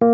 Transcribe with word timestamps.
Hallo 0.00 0.08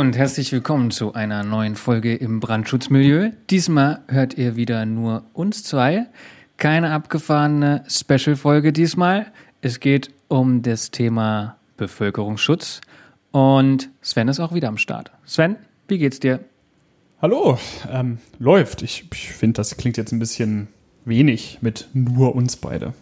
und 0.00 0.16
herzlich 0.16 0.50
willkommen 0.50 0.90
zu 0.90 1.12
einer 1.14 1.44
neuen 1.44 1.76
Folge 1.76 2.16
im 2.16 2.40
Brandschutzmilieu. 2.40 3.30
Diesmal 3.48 4.02
hört 4.08 4.36
ihr 4.36 4.56
wieder 4.56 4.84
nur 4.86 5.26
uns 5.34 5.62
zwei. 5.62 6.06
Keine 6.56 6.90
abgefahrene 6.90 7.84
Special-Folge 7.86 8.72
diesmal. 8.72 9.26
Es 9.60 9.78
geht 9.78 10.10
um 10.26 10.62
das 10.62 10.90
Thema 10.90 11.58
Bevölkerungsschutz 11.76 12.80
und 13.30 13.90
Sven 14.02 14.26
ist 14.26 14.40
auch 14.40 14.52
wieder 14.52 14.66
am 14.66 14.78
Start. 14.78 15.12
Sven, 15.24 15.54
wie 15.86 15.98
geht's 15.98 16.18
dir? 16.18 16.40
Hallo, 17.20 17.58
ähm, 17.90 18.18
läuft. 18.38 18.82
Ich, 18.82 19.06
ich 19.12 19.32
finde, 19.32 19.54
das 19.54 19.76
klingt 19.76 19.96
jetzt 19.96 20.12
ein 20.12 20.20
bisschen 20.20 20.68
wenig 21.04 21.58
mit 21.62 21.88
nur 21.92 22.36
uns 22.36 22.54
beide. 22.54 22.94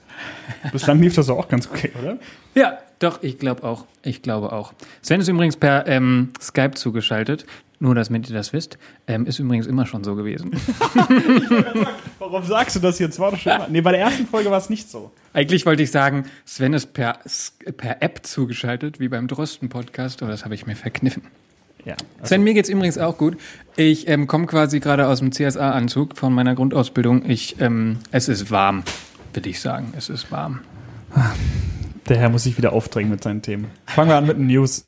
Bislang 0.72 1.02
lief 1.02 1.14
das 1.16 1.28
auch 1.28 1.48
ganz 1.48 1.68
okay, 1.70 1.92
oder? 2.00 2.16
Ja, 2.54 2.78
doch, 2.98 3.22
ich 3.22 3.38
glaube 3.38 3.64
auch. 3.64 3.84
Ich 4.02 4.22
glaube 4.22 4.52
auch. 4.52 4.72
Sven 5.02 5.20
ist 5.20 5.28
übrigens 5.28 5.58
per 5.58 5.86
ähm, 5.86 6.30
Skype 6.40 6.70
zugeschaltet. 6.76 7.44
Nur, 7.78 7.94
damit 7.94 8.30
ihr 8.30 8.34
das 8.34 8.54
wisst. 8.54 8.78
Ähm, 9.06 9.26
ist 9.26 9.38
übrigens 9.38 9.66
immer 9.66 9.84
schon 9.84 10.02
so 10.02 10.14
gewesen. 10.14 10.50
Warum 12.18 12.42
sagst 12.42 12.74
du 12.76 12.80
das 12.80 12.98
jetzt? 12.98 13.18
War 13.18 13.32
doch 13.32 13.38
schon 13.38 13.52
immer. 13.52 13.68
Nee, 13.68 13.82
bei 13.82 13.92
der 13.92 14.00
ersten 14.00 14.26
Folge 14.26 14.50
war 14.50 14.56
es 14.56 14.70
nicht 14.70 14.90
so. 14.90 15.10
Eigentlich 15.34 15.66
wollte 15.66 15.82
ich 15.82 15.90
sagen, 15.90 16.24
Sven 16.46 16.72
ist 16.72 16.94
per, 16.94 17.18
per 17.76 18.02
App 18.02 18.20
zugeschaltet, 18.24 18.98
wie 18.98 19.08
beim 19.08 19.28
Drosten-Podcast, 19.28 20.22
aber 20.22 20.30
das 20.30 20.46
habe 20.46 20.54
ich 20.54 20.64
mir 20.64 20.74
verkniffen. 20.74 21.24
Ja, 21.86 21.94
also 22.16 22.26
Sven, 22.26 22.42
mir 22.42 22.52
geht's 22.52 22.68
übrigens 22.68 22.98
auch 22.98 23.16
gut. 23.16 23.38
Ich 23.76 24.08
ähm, 24.08 24.26
komme 24.26 24.46
quasi 24.46 24.80
gerade 24.80 25.06
aus 25.06 25.20
dem 25.20 25.30
CSA-Anzug 25.30 26.18
von 26.18 26.32
meiner 26.32 26.56
Grundausbildung. 26.56 27.24
Ich, 27.30 27.60
ähm, 27.60 28.00
es 28.10 28.28
ist 28.28 28.50
warm, 28.50 28.82
würde 29.32 29.48
ich 29.48 29.60
sagen. 29.60 29.94
Es 29.96 30.08
ist 30.08 30.32
warm. 30.32 30.62
Der 32.08 32.18
Herr 32.18 32.28
muss 32.28 32.42
sich 32.42 32.58
wieder 32.58 32.72
aufdrängen 32.72 33.10
mit 33.10 33.22
seinen 33.22 33.40
Themen. 33.40 33.70
Fangen 33.86 34.10
wir 34.10 34.16
an 34.16 34.26
mit 34.26 34.36
den 34.36 34.48
News. 34.48 34.84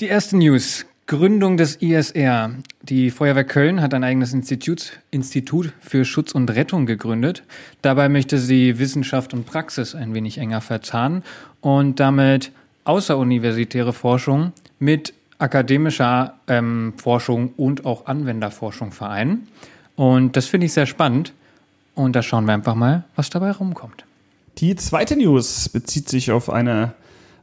Die 0.00 0.06
erste 0.06 0.36
News. 0.36 0.86
Gründung 1.06 1.56
des 1.56 1.76
ISR. 1.76 2.56
Die 2.82 3.10
Feuerwehr 3.12 3.44
Köln 3.44 3.82
hat 3.82 3.94
ein 3.94 4.02
eigenes 4.02 4.32
Institut, 4.32 5.00
Institut 5.12 5.72
für 5.78 6.04
Schutz 6.04 6.32
und 6.32 6.50
Rettung 6.50 6.86
gegründet. 6.86 7.44
Dabei 7.82 8.08
möchte 8.08 8.38
sie 8.38 8.80
Wissenschaft 8.80 9.32
und 9.32 9.46
Praxis 9.46 9.94
ein 9.94 10.12
wenig 10.12 10.38
enger 10.38 10.60
verzahnen 10.60 11.22
und 11.60 12.00
damit 12.00 12.52
außeruniversitäre 12.84 13.92
Forschung 13.92 14.52
mit 14.78 15.14
akademischer 15.38 16.34
ähm, 16.46 16.94
Forschung 16.96 17.52
und 17.56 17.84
auch 17.84 18.06
Anwenderforschung 18.06 18.92
vereinen. 18.92 19.48
Und 19.96 20.36
das 20.36 20.46
finde 20.46 20.66
ich 20.66 20.72
sehr 20.72 20.86
spannend. 20.86 21.32
Und 21.94 22.16
da 22.16 22.22
schauen 22.22 22.46
wir 22.46 22.54
einfach 22.54 22.74
mal, 22.74 23.04
was 23.14 23.30
dabei 23.30 23.52
rumkommt. 23.52 24.04
Die 24.58 24.74
zweite 24.76 25.16
News 25.16 25.68
bezieht 25.68 26.08
sich 26.08 26.30
auf 26.30 26.50
eine 26.50 26.94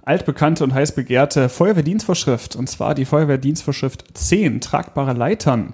altbekannte 0.03 0.63
und 0.63 0.73
heiß 0.73 0.93
begehrte 0.93 1.49
Feuerwehrdienstvorschrift, 1.49 2.55
und 2.55 2.67
zwar 2.67 2.95
die 2.95 3.05
Feuerwehrdienstvorschrift 3.05 4.17
10, 4.17 4.61
tragbare 4.61 5.13
Leitern. 5.13 5.73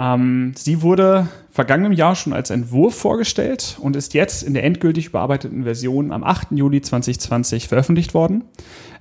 Ähm, 0.00 0.52
sie 0.56 0.80
wurde 0.80 1.28
vergangenem 1.50 1.92
Jahr 1.92 2.16
schon 2.16 2.32
als 2.32 2.48
Entwurf 2.48 2.94
vorgestellt 2.94 3.76
und 3.80 3.96
ist 3.96 4.14
jetzt 4.14 4.42
in 4.42 4.54
der 4.54 4.64
endgültig 4.64 5.08
überarbeiteten 5.08 5.64
Version 5.64 6.10
am 6.10 6.24
8. 6.24 6.52
Juli 6.52 6.80
2020 6.80 7.68
veröffentlicht 7.68 8.14
worden. 8.14 8.44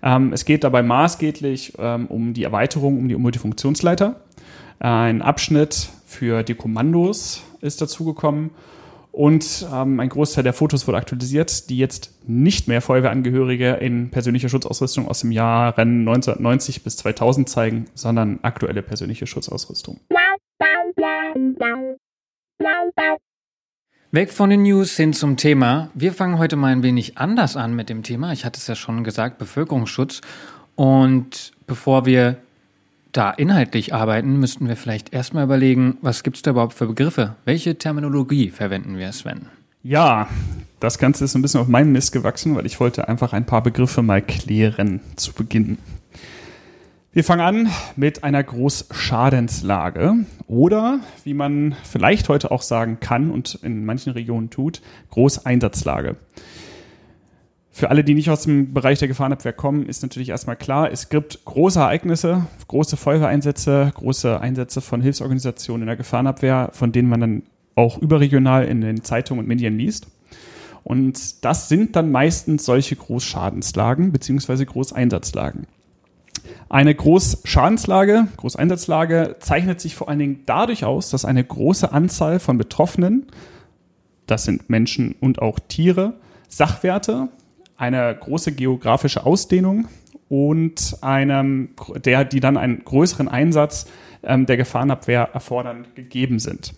Ähm, 0.03 0.33
es 0.33 0.43
geht 0.43 0.65
dabei 0.65 0.83
maßgeblich 0.83 1.73
ähm, 1.79 2.07
um 2.07 2.33
die 2.33 2.43
Erweiterung 2.43 2.99
um 2.99 3.07
die 3.07 3.15
Multifunktionsleiter. 3.15 4.19
Ein 4.79 5.21
Abschnitt 5.21 5.89
für 6.05 6.43
die 6.43 6.55
Kommandos 6.55 7.43
ist 7.61 7.81
dazugekommen 7.81 8.49
und 9.11 9.67
ähm, 9.73 9.99
ein 9.99 10.09
Großteil 10.09 10.43
der 10.43 10.53
Fotos 10.53 10.87
wurde 10.87 10.97
aktualisiert, 10.97 11.69
die 11.69 11.77
jetzt 11.77 12.13
nicht 12.27 12.67
mehr 12.67 12.81
Feuerwehrangehörige 12.81 13.73
in 13.73 14.09
persönlicher 14.09 14.49
Schutzausrüstung 14.49 15.07
aus 15.07 15.21
dem 15.21 15.31
Jahr 15.31 15.77
1990 15.77 16.83
bis 16.83 16.97
2000 16.97 17.47
zeigen, 17.47 17.85
sondern 17.93 18.39
aktuelle 18.41 18.81
persönliche 18.81 19.27
Schutzausrüstung. 19.27 19.99
Weg 24.11 24.31
von 24.31 24.49
den 24.49 24.63
News 24.63 24.95
hin 24.97 25.13
zum 25.13 25.37
Thema. 25.37 25.91
Wir 25.93 26.13
fangen 26.13 26.37
heute 26.39 26.55
mal 26.55 26.71
ein 26.71 26.83
wenig 26.83 27.17
anders 27.17 27.55
an 27.55 27.75
mit 27.75 27.89
dem 27.89 28.03
Thema. 28.03 28.33
Ich 28.33 28.43
hatte 28.43 28.57
es 28.57 28.67
ja 28.67 28.75
schon 28.75 29.03
gesagt, 29.03 29.37
Bevölkerungsschutz. 29.37 30.21
Und 30.75 31.51
bevor 31.67 32.05
wir 32.05 32.37
da 33.11 33.31
inhaltlich 33.31 33.93
arbeiten, 33.93 34.39
müssten 34.39 34.67
wir 34.67 34.75
vielleicht 34.75 35.13
erstmal 35.13 35.43
überlegen, 35.43 35.97
was 36.01 36.23
gibt 36.23 36.37
es 36.37 36.41
da 36.41 36.51
überhaupt 36.51 36.73
für 36.73 36.87
Begriffe? 36.87 37.35
Welche 37.45 37.77
Terminologie 37.77 38.49
verwenden 38.49 38.97
wir, 38.97 39.11
Sven? 39.11 39.47
Ja, 39.83 40.27
das 40.79 40.97
Ganze 40.97 41.25
ist 41.25 41.35
ein 41.35 41.41
bisschen 41.41 41.61
auf 41.61 41.67
meinen 41.67 41.91
Mist 41.91 42.11
gewachsen, 42.11 42.55
weil 42.55 42.65
ich 42.65 42.79
wollte 42.79 43.07
einfach 43.07 43.33
ein 43.33 43.45
paar 43.45 43.63
Begriffe 43.63 44.01
mal 44.01 44.21
klären 44.21 44.99
zu 45.15 45.33
Beginn. 45.33 45.77
Wir 47.11 47.23
fangen 47.23 47.41
an 47.41 47.69
mit 47.95 48.23
einer 48.23 48.43
Großschadenslage 48.43 50.13
oder, 50.45 50.99
wie 51.23 51.33
man 51.33 51.75
vielleicht 51.83 52.29
heute 52.29 52.51
auch 52.51 52.61
sagen 52.61 52.99
kann 52.99 53.31
und 53.31 53.55
in 53.63 53.83
manchen 53.83 54.13
Regionen 54.13 54.51
tut, 54.51 54.83
Großeinsatzlage. 55.09 56.17
Für 57.71 57.89
alle, 57.89 58.03
die 58.03 58.13
nicht 58.13 58.29
aus 58.29 58.43
dem 58.43 58.75
Bereich 58.75 58.99
der 58.99 59.07
Gefahrenabwehr 59.07 59.53
kommen, 59.53 59.87
ist 59.87 60.03
natürlich 60.03 60.29
erstmal 60.29 60.55
klar, 60.55 60.91
es 60.91 61.09
gibt 61.09 61.43
große 61.45 61.79
Ereignisse, 61.79 62.45
große 62.67 62.95
Feuerwehreinsätze, 62.95 63.91
große 63.95 64.39
Einsätze 64.39 64.79
von 64.79 65.01
Hilfsorganisationen 65.01 65.81
in 65.81 65.87
der 65.87 65.97
Gefahrenabwehr, 65.97 66.69
von 66.73 66.91
denen 66.91 67.09
man 67.09 67.21
dann 67.21 67.43
auch 67.73 67.97
überregional 67.97 68.65
in 68.65 68.81
den 68.81 69.03
Zeitungen 69.03 69.39
und 69.39 69.47
Medien 69.47 69.79
liest. 69.79 70.05
Und 70.83 71.43
das 71.43 71.69
sind 71.69 71.95
dann 71.95 72.11
meistens 72.11 72.65
solche 72.65 72.95
Großschadenslagen 72.95 74.11
beziehungsweise 74.11 74.67
Großeinsatzlagen. 74.67 75.65
Eine 76.69 76.93
Großschadenslage, 76.93 78.27
Großeinsatzlage 78.37 79.37
zeichnet 79.39 79.81
sich 79.81 79.95
vor 79.95 80.09
allen 80.09 80.19
Dingen 80.19 80.43
dadurch 80.45 80.85
aus, 80.85 81.09
dass 81.09 81.25
eine 81.25 81.43
große 81.43 81.91
Anzahl 81.91 82.39
von 82.39 82.57
Betroffenen, 82.57 83.27
das 84.27 84.43
sind 84.43 84.69
Menschen 84.69 85.15
und 85.19 85.41
auch 85.41 85.59
Tiere, 85.59 86.13
Sachwerte 86.47 87.29
eine 87.77 88.15
große 88.19 88.51
geografische 88.51 89.25
Ausdehnung 89.25 89.87
und 90.27 90.97
einem, 91.01 91.69
der, 92.03 92.25
die 92.25 92.39
dann 92.39 92.57
einen 92.57 92.83
größeren 92.83 93.27
Einsatz 93.27 93.87
ähm, 94.21 94.45
der 94.45 94.57
Gefahrenabwehr 94.57 95.29
erfordern, 95.33 95.87
gegeben 95.95 96.39
sind. 96.39 96.73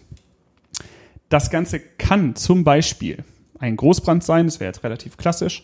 Das 1.30 1.50
Ganze 1.50 1.80
kann 1.80 2.36
zum 2.36 2.64
Beispiel 2.64 3.24
ein 3.60 3.76
Großbrand 3.78 4.24
sein, 4.24 4.46
das 4.46 4.60
wäre 4.60 4.70
jetzt 4.70 4.84
relativ 4.84 5.18
klassisch, 5.18 5.64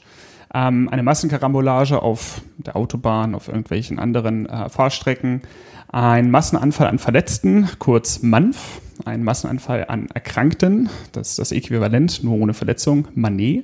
ähm, 0.54 0.90
eine 0.90 1.04
Massenkarambolage 1.04 2.02
auf 2.02 2.42
der 2.58 2.76
Autobahn, 2.76 3.36
auf 3.36 3.48
irgendwelchen 3.48 4.00
anderen 4.00 4.48
äh, 4.48 4.70
Fahrstrecken, 4.70 5.42
ein 5.90 6.32
Massenanfall 6.32 6.88
an 6.88 7.00
Verletzten, 7.00 7.70
kurz 7.80 8.22
MANF, 8.22 8.82
ein 9.06 9.24
Massenanfall 9.24 9.86
an 9.88 10.08
Erkrankten, 10.14 10.90
das 11.12 11.30
ist 11.30 11.40
das 11.40 11.52
Äquivalent, 11.52 12.24
nur 12.24 12.38
ohne 12.38 12.54
Verletzung, 12.54 13.08
MANE 13.16 13.64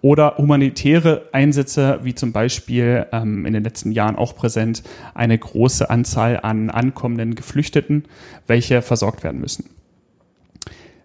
oder 0.00 0.36
humanitäre 0.36 1.28
Einsätze, 1.32 2.00
wie 2.02 2.14
zum 2.14 2.32
Beispiel 2.32 3.06
ähm, 3.12 3.46
in 3.46 3.52
den 3.52 3.62
letzten 3.62 3.92
Jahren 3.92 4.16
auch 4.16 4.34
präsent, 4.34 4.82
eine 5.14 5.38
große 5.38 5.88
Anzahl 5.88 6.40
an 6.42 6.70
ankommenden 6.70 7.36
Geflüchteten, 7.36 8.04
welche 8.48 8.82
versorgt 8.82 9.22
werden 9.22 9.40
müssen. 9.40 9.70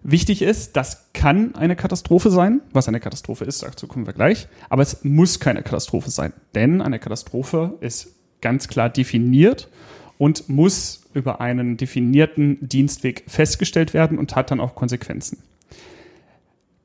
Wichtig 0.02 0.42
ist, 0.42 0.76
das 0.76 1.10
kann 1.12 1.54
eine 1.54 1.76
Katastrophe 1.76 2.30
sein. 2.30 2.60
Was 2.72 2.88
eine 2.88 3.00
Katastrophe 3.00 3.44
ist, 3.44 3.62
dazu 3.62 3.86
kommen 3.86 4.06
wir 4.06 4.12
gleich. 4.12 4.48
Aber 4.68 4.82
es 4.82 5.04
muss 5.04 5.40
keine 5.40 5.62
Katastrophe 5.62 6.10
sein. 6.10 6.32
Denn 6.54 6.80
eine 6.80 6.98
Katastrophe 6.98 7.74
ist 7.80 8.14
ganz 8.40 8.68
klar 8.68 8.88
definiert 8.88 9.68
und 10.16 10.48
muss 10.48 11.02
über 11.14 11.40
einen 11.40 11.76
definierten 11.76 12.58
Dienstweg 12.60 13.24
festgestellt 13.26 13.94
werden 13.94 14.18
und 14.18 14.36
hat 14.36 14.50
dann 14.50 14.60
auch 14.60 14.74
Konsequenzen. 14.74 15.38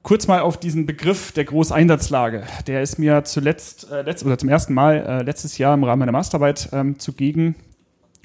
Kurz 0.02 0.28
mal 0.28 0.42
auf 0.42 0.60
diesen 0.60 0.86
Begriff 0.86 1.32
der 1.32 1.46
Großeinsatzlage. 1.46 2.44
Der 2.68 2.82
ist 2.82 3.00
mir 3.00 3.24
zuletzt, 3.24 3.90
äh, 3.90 4.02
letzt, 4.02 4.26
oder 4.26 4.38
zum 4.38 4.50
ersten 4.50 4.74
Mal 4.74 4.98
äh, 4.98 5.24
letztes 5.24 5.58
Jahr 5.58 5.74
im 5.74 5.84
Rahmen 5.84 6.00
meiner 6.00 6.12
Masterarbeit 6.12 6.70
ähm, 6.74 7.00
zugegen 7.00 7.56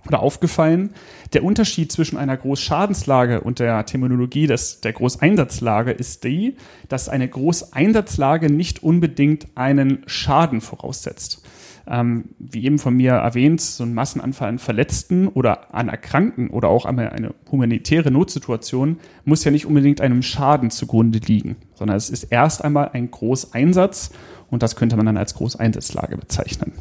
oder 0.07 0.21
aufgefallen. 0.21 0.91
Der 1.33 1.45
Unterschied 1.45 1.93
zwischen 1.93 2.17
einer 2.17 2.37
Großschadenslage 2.37 3.41
und 3.41 3.59
der 3.59 3.85
Terminologie 3.85 4.47
des, 4.47 4.81
der 4.81 4.93
Großeinsatzlage 4.93 5.91
ist 5.91 6.25
die, 6.25 6.57
dass 6.89 7.09
eine 7.09 7.29
Großeinsatzlage 7.29 8.51
nicht 8.51 8.83
unbedingt 8.83 9.49
einen 9.55 10.03
Schaden 10.07 10.61
voraussetzt 10.61 11.43
ähm, 11.89 12.25
wie 12.39 12.65
eben 12.65 12.79
von 12.79 12.95
mir 12.95 13.13
erwähnt, 13.13 13.61
so 13.61 13.85
ein 13.85 13.95
Massenanfall 13.95 14.49
an 14.49 14.59
Verletzten 14.59 15.29
oder 15.29 15.75
an 15.75 15.89
Erkrankten 15.89 16.51
oder 16.51 16.69
auch 16.69 16.85
eine, 16.85 17.13
eine 17.13 17.35
humanitäre 17.51 18.11
Notsituation 18.11 18.99
muss 19.25 19.45
ja 19.45 19.51
nicht 19.51 19.67
unbedingt 19.67 20.01
einem 20.01 20.23
Schaden 20.23 20.71
zugrunde 20.71 21.19
liegen, 21.19 21.57
sondern 21.75 21.97
es 21.97 22.11
ist 22.11 22.25
erst 22.25 22.63
einmal 22.63 22.91
ein 22.93 23.11
Großeinsatz 23.11 24.11
und 24.51 24.63
das 24.63 24.77
könnte 24.77 24.97
man 24.97 25.07
dann 25.07 25.17
als 25.17 25.35
Großeinsatzlage 25.35 26.17
bezeichnen. 26.17 26.73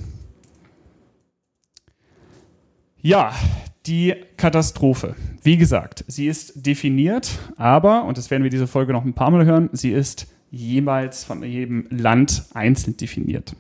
Ja, 3.07 3.31
Die 3.85 4.15
Katastrophe. 4.35 5.15
Wie 5.41 5.55
gesagt, 5.55 6.03
sie 6.09 6.27
ist 6.27 6.65
definiert, 6.65 7.39
aber, 7.55 8.03
und 8.03 8.17
das 8.17 8.29
werden 8.29 8.43
wir 8.43 8.49
diese 8.49 8.67
Folge 8.67 8.91
noch 8.91 9.05
ein 9.05 9.13
paar 9.13 9.31
Mal 9.31 9.45
hören, 9.45 9.69
sie 9.71 9.91
ist 9.91 10.27
jeweils 10.51 11.23
von 11.23 11.41
jedem 11.41 11.87
Land 11.89 12.47
einzeln 12.53 12.97
definiert. 12.97 13.55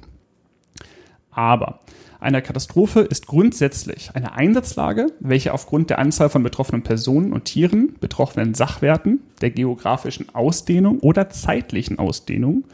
Aber 1.31 1.79
eine 2.19 2.41
Katastrophe 2.41 2.99
ist 2.99 3.27
grundsätzlich 3.27 4.11
eine 4.13 4.33
Einsatzlage, 4.33 5.13
welche 5.21 5.53
aufgrund 5.53 5.91
der 5.91 5.99
Anzahl 5.99 6.27
von 6.27 6.43
betroffenen 6.43 6.83
Personen 6.83 7.31
und 7.31 7.45
Tieren, 7.45 7.95
betroffenen 8.01 8.53
Sachwerten, 8.53 9.21
der 9.39 9.51
geografischen 9.51 10.35
Ausdehnung 10.35 10.99
oder 10.99 11.29
zeitlichen 11.29 11.99
Ausdehnung 11.99 12.65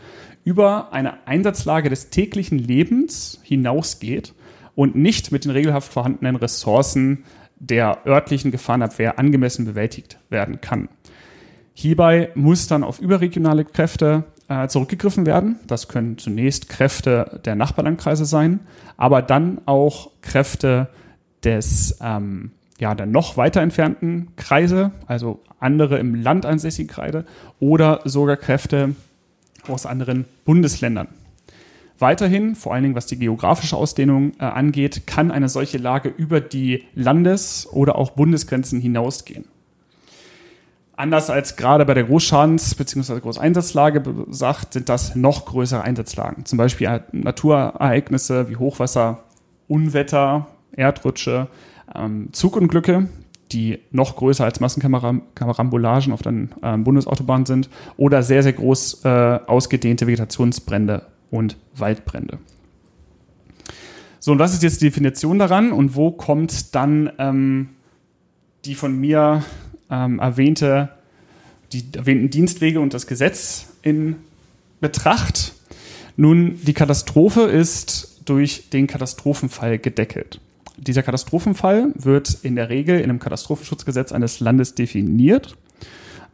über 0.44 0.92
eine 0.92 1.28
Einsatzlage 1.28 1.92
des 1.92 2.10
täglichen 2.10 2.58
Lebens 2.58 3.40
hinausgeht 3.44 4.34
und 4.76 4.96
nicht 4.96 5.32
mit 5.32 5.46
den 5.46 5.52
regelhaft 5.52 5.92
vorhandenen 5.92 6.36
Ressourcen 6.36 7.24
der 7.60 8.06
örtlichen 8.06 8.52
Gefahrenabwehr 8.52 9.20
angemessen 9.20 9.66
bewältigt 9.66 10.18
werden 10.30 10.62
kann. 10.62 10.90
Hierbei 11.74 12.30
muss 12.36 12.68
dann 12.68 12.84
auf 12.84 13.00
überregionale 13.00 13.66
Kräfte 13.66 14.26
äh, 14.48 14.68
zurückgegriffen 14.68 15.26
werden. 15.26 15.60
Das 15.66 15.88
können 15.88 16.18
zunächst 16.18 16.70
Kräfte 16.70 17.42
der 17.46 17.56
Nachbarlandkreise 17.56 18.26
sein, 18.26 18.60
aber 18.98 19.22
dann 19.22 19.62
auch 19.66 20.12
Kräfte 20.22 20.90
des 21.44 21.98
ähm, 22.02 22.52
ja, 22.80 22.96
der 22.96 23.06
noch 23.06 23.38
weiter 23.38 23.62
entfernten 23.62 24.36
Kreise, 24.36 24.92
also 25.08 25.40
andere 25.60 26.00
im 26.00 26.16
Land 26.16 26.46
ansässigen 26.46 26.90
Kreise 26.90 27.26
oder 27.60 28.02
sogar 28.04 28.36
Kräfte 28.36 28.96
aus 29.68 29.86
anderen 29.86 30.26
Bundesländern. 30.44 31.08
Weiterhin, 32.04 32.56
vor 32.56 32.74
allen 32.74 32.84
Dingen 32.84 32.96
was 32.96 33.06
die 33.06 33.18
geografische 33.18 33.78
Ausdehnung 33.78 34.34
äh, 34.38 34.44
angeht, 34.44 35.08
kann 35.08 35.32
eine 35.32 35.48
solche 35.48 35.78
Lage 35.78 36.10
über 36.10 36.42
die 36.42 36.84
Landes- 36.96 37.66
oder 37.72 37.98
auch 37.98 38.12
Bundesgrenzen 38.12 38.82
hinausgehen. 38.82 39.46
Anders 40.98 41.30
als 41.30 41.56
gerade 41.56 41.86
bei 41.86 41.94
der 41.94 42.06
Großschadens- 42.06 42.76
bzw. 42.76 43.22
Großeinsatzlage 43.22 44.04
sagt, 44.32 44.74
sind 44.74 44.90
das 44.90 45.16
noch 45.16 45.46
größere 45.46 45.82
Einsatzlagen. 45.82 46.44
Zum 46.44 46.58
Beispiel 46.58 47.02
Naturereignisse 47.14 48.50
wie 48.50 48.58
Hochwasser, 48.58 49.24
Unwetter, 49.70 50.48
Erdrutsche, 50.74 51.48
ähm, 51.96 52.28
Zugunglücke, 52.34 53.08
die 53.54 53.80
noch 53.92 54.18
größer 54.18 54.44
als 54.44 54.60
Massenkarambolagen 54.60 56.12
auf 56.12 56.22
den 56.22 56.50
ähm, 56.64 56.84
Bundesautobahnen 56.84 57.46
sind 57.46 57.70
oder 57.96 58.24
sehr, 58.24 58.44
sehr 58.44 58.54
groß 58.54 59.06
äh, 59.06 59.40
ausgedehnte 59.48 60.06
Vegetationsbrände 60.06 61.13
und 61.34 61.58
Waldbrände. 61.76 62.38
So, 64.20 64.32
und 64.32 64.40
was 64.40 64.54
ist 64.54 64.62
jetzt 64.62 64.82
die 64.82 64.86
Definition 64.86 65.40
daran 65.40 65.72
und 65.72 65.96
wo 65.96 66.12
kommt 66.12 66.76
dann 66.76 67.12
ähm, 67.18 67.70
die 68.66 68.76
von 68.76 68.98
mir 68.98 69.44
ähm, 69.90 70.20
erwähnte, 70.20 70.90
die 71.74 71.84
erwähnten 71.94 72.30
Dienstwege 72.30 72.80
und 72.80 72.94
das 72.94 73.08
Gesetz 73.08 73.74
in 73.82 74.18
Betracht. 74.80 75.56
Nun, 76.18 76.60
die 76.62 76.74
Katastrophe 76.74 77.42
ist 77.42 78.22
durch 78.26 78.70
den 78.70 78.86
Katastrophenfall 78.86 79.80
gedeckelt. 79.80 80.40
Dieser 80.78 81.02
Katastrophenfall 81.02 81.94
wird 81.96 82.38
in 82.44 82.56
der 82.56 82.70
Regel 82.70 83.00
in 83.00 83.10
einem 83.10 83.20
Katastrophenschutzgesetz 83.20 84.12
eines 84.12 84.40
Landes 84.40 84.76
definiert. 84.76 85.58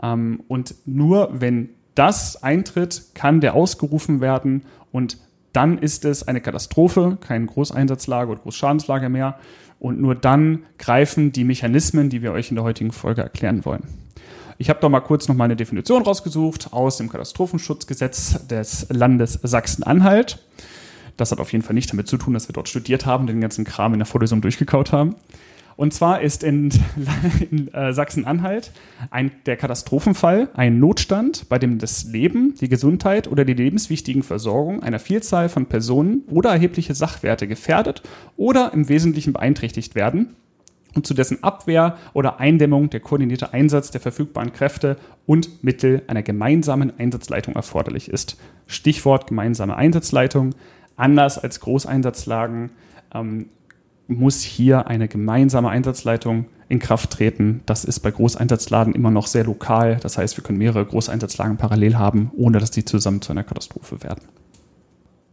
Ähm, 0.04 0.44
und 0.50 0.76
nur 0.86 1.30
wenn 1.40 1.70
das 2.00 2.42
eintritt, 2.42 3.08
kann 3.14 3.42
der 3.42 3.56
ausgerufen 3.56 4.22
werden 4.22 4.64
und 4.94 5.18
dann 5.52 5.78
ist 5.78 6.06
es 6.06 6.26
eine 6.26 6.40
Katastrophe, 6.40 7.18
kein 7.20 7.46
Großeinsatzlager 7.46 8.32
oder 8.32 8.40
Großschadenslager 8.42 9.10
mehr. 9.10 9.38
Und 9.80 10.00
nur 10.00 10.16
dann 10.16 10.64
greifen 10.78 11.34
die 11.34 11.44
Mechanismen, 11.44 12.10
die 12.10 12.22
wir 12.22 12.32
euch 12.32 12.52
in 12.52 12.56
der 12.56 12.64
heutigen 12.64 12.94
Folge 12.94 13.22
erklären 13.22 13.66
wollen. 13.66 13.84
Ich 14.58 14.70
habe 14.70 14.80
doch 14.80 14.90
mal 14.90 15.02
kurz 15.02 15.28
noch 15.28 15.36
mal 15.36 15.46
eine 15.46 15.56
Definition 15.58 16.04
rausgesucht 16.04 16.72
aus 16.72 16.98
dem 16.98 17.10
Katastrophenschutzgesetz 17.10 18.48
des 18.48 18.88
Landes 18.90 19.40
Sachsen-Anhalt. 19.42 20.40
Das 21.18 21.32
hat 21.32 21.40
auf 21.40 21.52
jeden 21.52 21.64
Fall 21.64 21.74
nicht 21.74 21.92
damit 21.92 22.08
zu 22.08 22.18
tun, 22.18 22.34
dass 22.34 22.48
wir 22.48 22.54
dort 22.54 22.70
studiert 22.70 23.06
haben, 23.06 23.28
den 23.28 23.42
ganzen 23.42 23.66
Kram 23.66 23.94
in 23.94 24.00
der 24.00 24.06
Vorlesung 24.06 24.42
durchgekaut 24.42 24.94
haben. 24.94 25.16
Und 25.80 25.94
zwar 25.94 26.20
ist 26.20 26.44
in, 26.44 26.72
in 27.52 27.74
äh, 27.74 27.94
Sachsen-Anhalt 27.94 28.74
der 29.46 29.56
Katastrophenfall 29.56 30.50
ein 30.54 30.78
Notstand, 30.78 31.48
bei 31.48 31.58
dem 31.58 31.80
das 31.80 32.04
Leben, 32.04 32.54
die 32.60 32.68
Gesundheit 32.68 33.30
oder 33.30 33.46
die 33.46 33.54
lebenswichtigen 33.54 34.22
Versorgung 34.22 34.84
einer 34.84 35.00
Vielzahl 35.00 35.48
von 35.48 35.68
Personen 35.68 36.24
oder 36.28 36.50
erhebliche 36.50 36.94
Sachwerte 36.96 37.48
gefährdet 37.48 38.04
oder 38.36 38.74
im 38.74 38.90
Wesentlichen 38.90 39.32
beeinträchtigt 39.32 39.96
werden 39.96 40.36
und 40.96 41.08
zu 41.08 41.14
dessen 41.14 41.46
Abwehr 41.46 41.96
oder 42.12 42.42
Eindämmung 42.42 42.90
der 42.90 43.00
koordinierte 43.00 43.54
Einsatz 43.54 43.90
der 43.90 44.02
verfügbaren 44.02 44.52
Kräfte 44.52 44.98
und 45.26 45.64
Mittel 45.64 46.02
einer 46.08 46.24
gemeinsamen 46.24 46.92
Einsatzleitung 47.00 47.56
erforderlich 47.56 48.10
ist. 48.10 48.38
Stichwort 48.68 49.28
gemeinsame 49.28 49.78
Einsatzleitung. 49.78 50.56
Anders 50.98 51.38
als 51.38 51.62
Großeinsatzlagen 51.62 52.72
ähm, 53.14 53.46
muss 54.10 54.42
hier 54.42 54.88
eine 54.88 55.08
gemeinsame 55.08 55.70
Einsatzleitung 55.70 56.46
in 56.68 56.80
Kraft 56.80 57.12
treten. 57.12 57.62
Das 57.66 57.86
ist 57.86 58.00
bei 58.00 58.12
Großeinsatzlagen 58.12 58.94
immer 58.94 59.12
noch 59.12 59.28
sehr 59.28 59.44
lokal. 59.44 59.98
Das 60.02 60.18
heißt, 60.18 60.38
wir 60.38 60.44
können 60.44 60.58
mehrere 60.58 60.86
Großeinsatzlagen 60.86 61.58
parallel 61.58 61.98
haben, 61.98 62.32
ohne 62.36 62.60
dass 62.60 62.72
die 62.72 62.86
zusammen 62.86 63.22
zu 63.22 63.32
einer 63.32 63.44
Katastrophe 63.44 64.04
werden. 64.04 64.22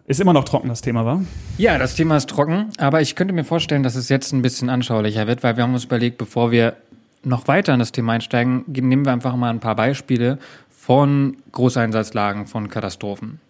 Ist 0.06 0.20
immer 0.20 0.32
noch 0.32 0.44
trocken 0.44 0.68
das 0.68 0.82
Thema, 0.82 1.04
wa? 1.04 1.22
Ja, 1.58 1.78
das 1.78 1.96
Thema 1.96 2.16
ist 2.16 2.28
trocken, 2.28 2.70
aber 2.78 3.00
ich 3.00 3.16
könnte 3.16 3.34
mir 3.34 3.44
vorstellen, 3.44 3.82
dass 3.82 3.96
es 3.96 4.08
jetzt 4.08 4.32
ein 4.32 4.40
bisschen 4.40 4.70
anschaulicher 4.70 5.26
wird, 5.26 5.42
weil 5.42 5.56
wir 5.56 5.64
haben 5.64 5.74
uns 5.74 5.84
überlegt, 5.84 6.16
bevor 6.16 6.52
wir 6.52 6.76
noch 7.24 7.48
weiter 7.48 7.72
in 7.72 7.80
das 7.80 7.90
Thema 7.90 8.12
einsteigen, 8.12 8.64
nehmen 8.68 9.04
wir 9.04 9.12
einfach 9.12 9.34
mal 9.34 9.50
ein 9.50 9.58
paar 9.58 9.74
Beispiele 9.74 10.38
von 10.70 11.38
Großeinsatzlagen, 11.50 12.46
von 12.46 12.68
Katastrophen. 12.68 13.40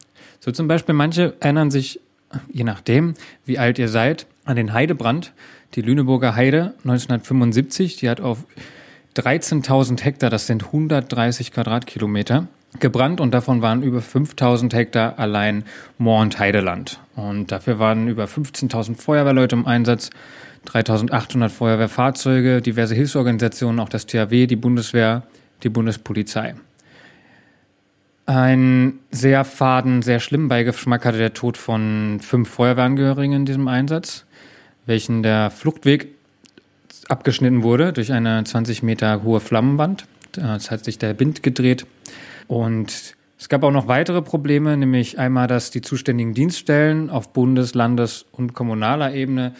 So 0.41 0.51
zum 0.51 0.67
Beispiel, 0.67 0.95
manche 0.95 1.35
erinnern 1.41 1.71
sich, 1.71 2.01
je 2.53 2.65
nachdem, 2.65 3.15
wie 3.45 3.59
alt 3.59 3.79
ihr 3.79 3.89
seid, 3.89 4.27
an 4.45 4.57
den 4.57 4.73
Heidebrand, 4.73 5.33
die 5.75 5.83
Lüneburger 5.83 6.35
Heide 6.35 6.75
1975, 6.85 7.97
die 7.97 8.09
hat 8.09 8.21
auf 8.21 8.45
13.000 9.17 10.03
Hektar, 10.03 10.31
das 10.31 10.47
sind 10.47 10.67
130 10.67 11.53
Quadratkilometer, 11.53 12.47
gebrannt 12.81 13.21
und 13.21 13.33
davon 13.33 13.63
waren 13.63 13.83
über 13.83 14.01
5.000 14.01 14.75
Hektar 14.75 15.19
allein 15.19 15.65
Moor- 15.99 16.21
und 16.21 16.39
Heideland. 16.39 17.01
Und 17.15 17.51
dafür 17.51 17.79
waren 17.79 18.09
über 18.09 18.25
15.000 18.25 18.97
Feuerwehrleute 18.97 19.57
im 19.57 19.67
Einsatz, 19.67 20.11
3.800 20.67 21.49
Feuerwehrfahrzeuge, 21.49 22.61
diverse 22.61 22.95
Hilfsorganisationen, 22.95 23.81
auch 23.81 23.89
das 23.89 24.07
THW, 24.07 24.47
die 24.47 24.57
Bundeswehr, 24.57 25.23
die 25.63 25.69
Bundespolizei. 25.69 26.55
Ein 28.27 28.99
sehr 29.11 29.45
faden, 29.45 30.03
sehr 30.03 30.21
schlimmen 30.21 30.49
Beigeschmack 30.49 31.05
hatte 31.05 31.19
der 31.19 31.33
Tod 31.33 31.57
von 31.57 32.19
fünf 32.21 32.51
Feuerwehrangehörigen 32.51 33.33
in 33.35 33.47
diesem 33.47 33.69
Einsatz 33.69 34.27
welchen 34.87 35.23
der 35.23 35.51
Fluchtweg 35.51 36.15
abgeschnitten 37.09 37.63
wurde 37.63 37.93
durch 37.93 38.13
eine 38.13 38.43
20 38.43 38.83
Meter 38.83 39.23
hohe 39.23 39.41
Flammenwand. 39.41 40.07
Das 40.33 40.71
hat 40.71 40.85
sich 40.85 40.99
der 40.99 41.19
Wind 41.21 41.43
gedreht. 41.43 41.87
Und 42.47 43.15
es 43.39 43.49
gab 43.49 43.65
auch 43.65 43.71
noch 43.71 43.89
weitere 43.89 44.23
Probleme, 44.23 44.77
nämlich 44.77 45.19
einmal, 45.19 45.47
dass 45.47 45.71
die 45.71 45.83
zuständigen 45.83 46.35
Dienststellen 46.35 47.11
auf 47.11 47.33
Bundes-, 47.33 47.75
Landes- 47.75 48.25
und 48.33 48.55
kommunaler 48.55 49.13
Ebene 49.13 49.55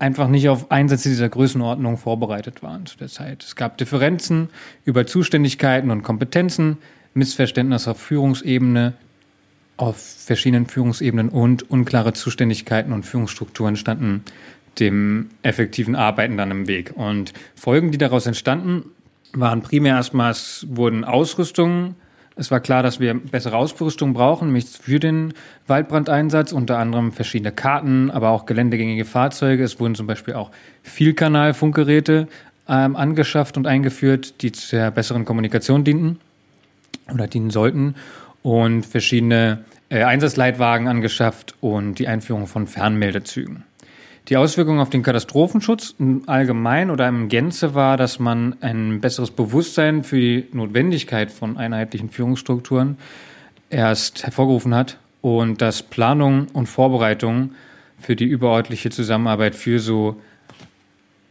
einfach 0.00 0.26
nicht 0.26 0.48
auf 0.48 0.72
Einsätze 0.72 1.08
dieser 1.08 1.28
Größenordnung 1.28 1.98
vorbereitet 1.98 2.64
waren 2.64 2.84
zu 2.84 2.98
der 2.98 3.06
Zeit. 3.06 3.44
Es 3.44 3.54
gab 3.54 3.78
Differenzen 3.78 4.48
über 4.84 5.06
Zuständigkeiten 5.06 5.92
und 5.92 6.02
Kompetenzen, 6.02 6.78
Missverständnisse 7.16 7.90
auf 7.90 8.00
Führungsebene, 8.00 8.92
auf 9.76 9.96
verschiedenen 9.96 10.66
Führungsebenen 10.66 11.28
und 11.28 11.70
unklare 11.70 12.12
Zuständigkeiten 12.12 12.92
und 12.92 13.04
Führungsstrukturen 13.04 13.76
standen 13.76 14.24
dem 14.78 15.30
effektiven 15.42 15.96
Arbeiten 15.96 16.36
dann 16.36 16.50
im 16.50 16.68
Weg. 16.68 16.92
Und 16.94 17.32
Folgen, 17.54 17.90
die 17.90 17.98
daraus 17.98 18.26
entstanden, 18.26 18.84
waren 19.32 19.62
primär 19.62 19.94
erstmal, 19.94 20.32
es 20.32 20.66
wurden 20.68 21.04
Ausrüstungen. 21.04 21.94
Es 22.36 22.50
war 22.50 22.60
klar, 22.60 22.82
dass 22.82 23.00
wir 23.00 23.14
bessere 23.14 23.56
Ausrüstung 23.56 24.12
brauchen, 24.12 24.48
nämlich 24.48 24.66
für 24.66 25.00
den 25.00 25.32
Waldbrandeinsatz, 25.66 26.52
unter 26.52 26.78
anderem 26.78 27.12
verschiedene 27.12 27.52
Karten, 27.52 28.10
aber 28.10 28.30
auch 28.30 28.44
geländegängige 28.44 29.06
Fahrzeuge. 29.06 29.64
Es 29.64 29.80
wurden 29.80 29.94
zum 29.94 30.06
Beispiel 30.06 30.34
auch 30.34 30.50
Vielkanal-Funkgeräte 30.82 32.28
ähm, 32.68 32.96
angeschafft 32.96 33.56
und 33.56 33.66
eingeführt, 33.66 34.42
die 34.42 34.52
zur 34.52 34.90
besseren 34.90 35.24
Kommunikation 35.24 35.84
dienten 35.84 36.18
oder 37.12 37.26
dienen 37.26 37.50
sollten 37.50 37.94
und 38.42 38.84
verschiedene 38.84 39.64
äh, 39.88 40.02
Einsatzleitwagen 40.02 40.88
angeschafft 40.88 41.54
und 41.60 41.98
die 41.98 42.08
Einführung 42.08 42.46
von 42.46 42.66
Fernmeldezügen. 42.66 43.64
Die 44.28 44.36
Auswirkung 44.36 44.80
auf 44.80 44.90
den 44.90 45.04
Katastrophenschutz 45.04 45.94
allgemein 46.26 46.90
oder 46.90 47.06
im 47.06 47.28
Gänze 47.28 47.74
war, 47.74 47.96
dass 47.96 48.18
man 48.18 48.56
ein 48.60 49.00
besseres 49.00 49.30
Bewusstsein 49.30 50.02
für 50.02 50.18
die 50.18 50.48
Notwendigkeit 50.52 51.30
von 51.30 51.56
einheitlichen 51.56 52.10
Führungsstrukturen 52.10 52.98
erst 53.70 54.24
hervorgerufen 54.24 54.74
hat 54.74 54.98
und 55.20 55.62
dass 55.62 55.84
Planung 55.84 56.48
und 56.52 56.66
Vorbereitung 56.66 57.52
für 58.00 58.16
die 58.16 58.24
überörtliche 58.24 58.90
Zusammenarbeit 58.90 59.54
für 59.54 59.78
so 59.78 60.20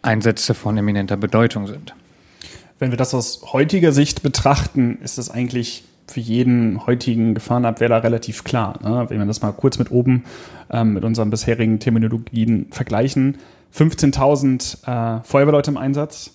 Einsätze 0.01 0.53
von 0.53 0.77
eminenter 0.77 1.17
Bedeutung 1.17 1.67
sind. 1.67 1.93
Wenn 2.77 2.91
wir 2.91 2.97
das 2.97 3.13
aus 3.13 3.41
heutiger 3.53 3.91
Sicht 3.91 4.21
betrachten, 4.21 4.99
ist 5.01 5.17
das 5.17 5.29
eigentlich 5.29 5.83
für 6.07 6.19
jeden 6.19 6.85
heutigen 6.85 7.33
Gefahrenabwehrer 7.33 8.03
relativ 8.03 8.43
klar. 8.43 8.79
Ne? 8.83 9.05
Wenn 9.09 9.19
wir 9.19 9.25
das 9.25 9.41
mal 9.41 9.51
kurz 9.53 9.79
mit 9.79 9.91
oben 9.91 10.23
ähm, 10.69 10.93
mit 10.93 11.03
unseren 11.03 11.29
bisherigen 11.29 11.79
Terminologien 11.79 12.67
vergleichen. 12.71 13.37
15.000 13.73 15.19
äh, 15.19 15.23
Feuerwehrleute 15.23 15.71
im 15.71 15.77
Einsatz, 15.77 16.31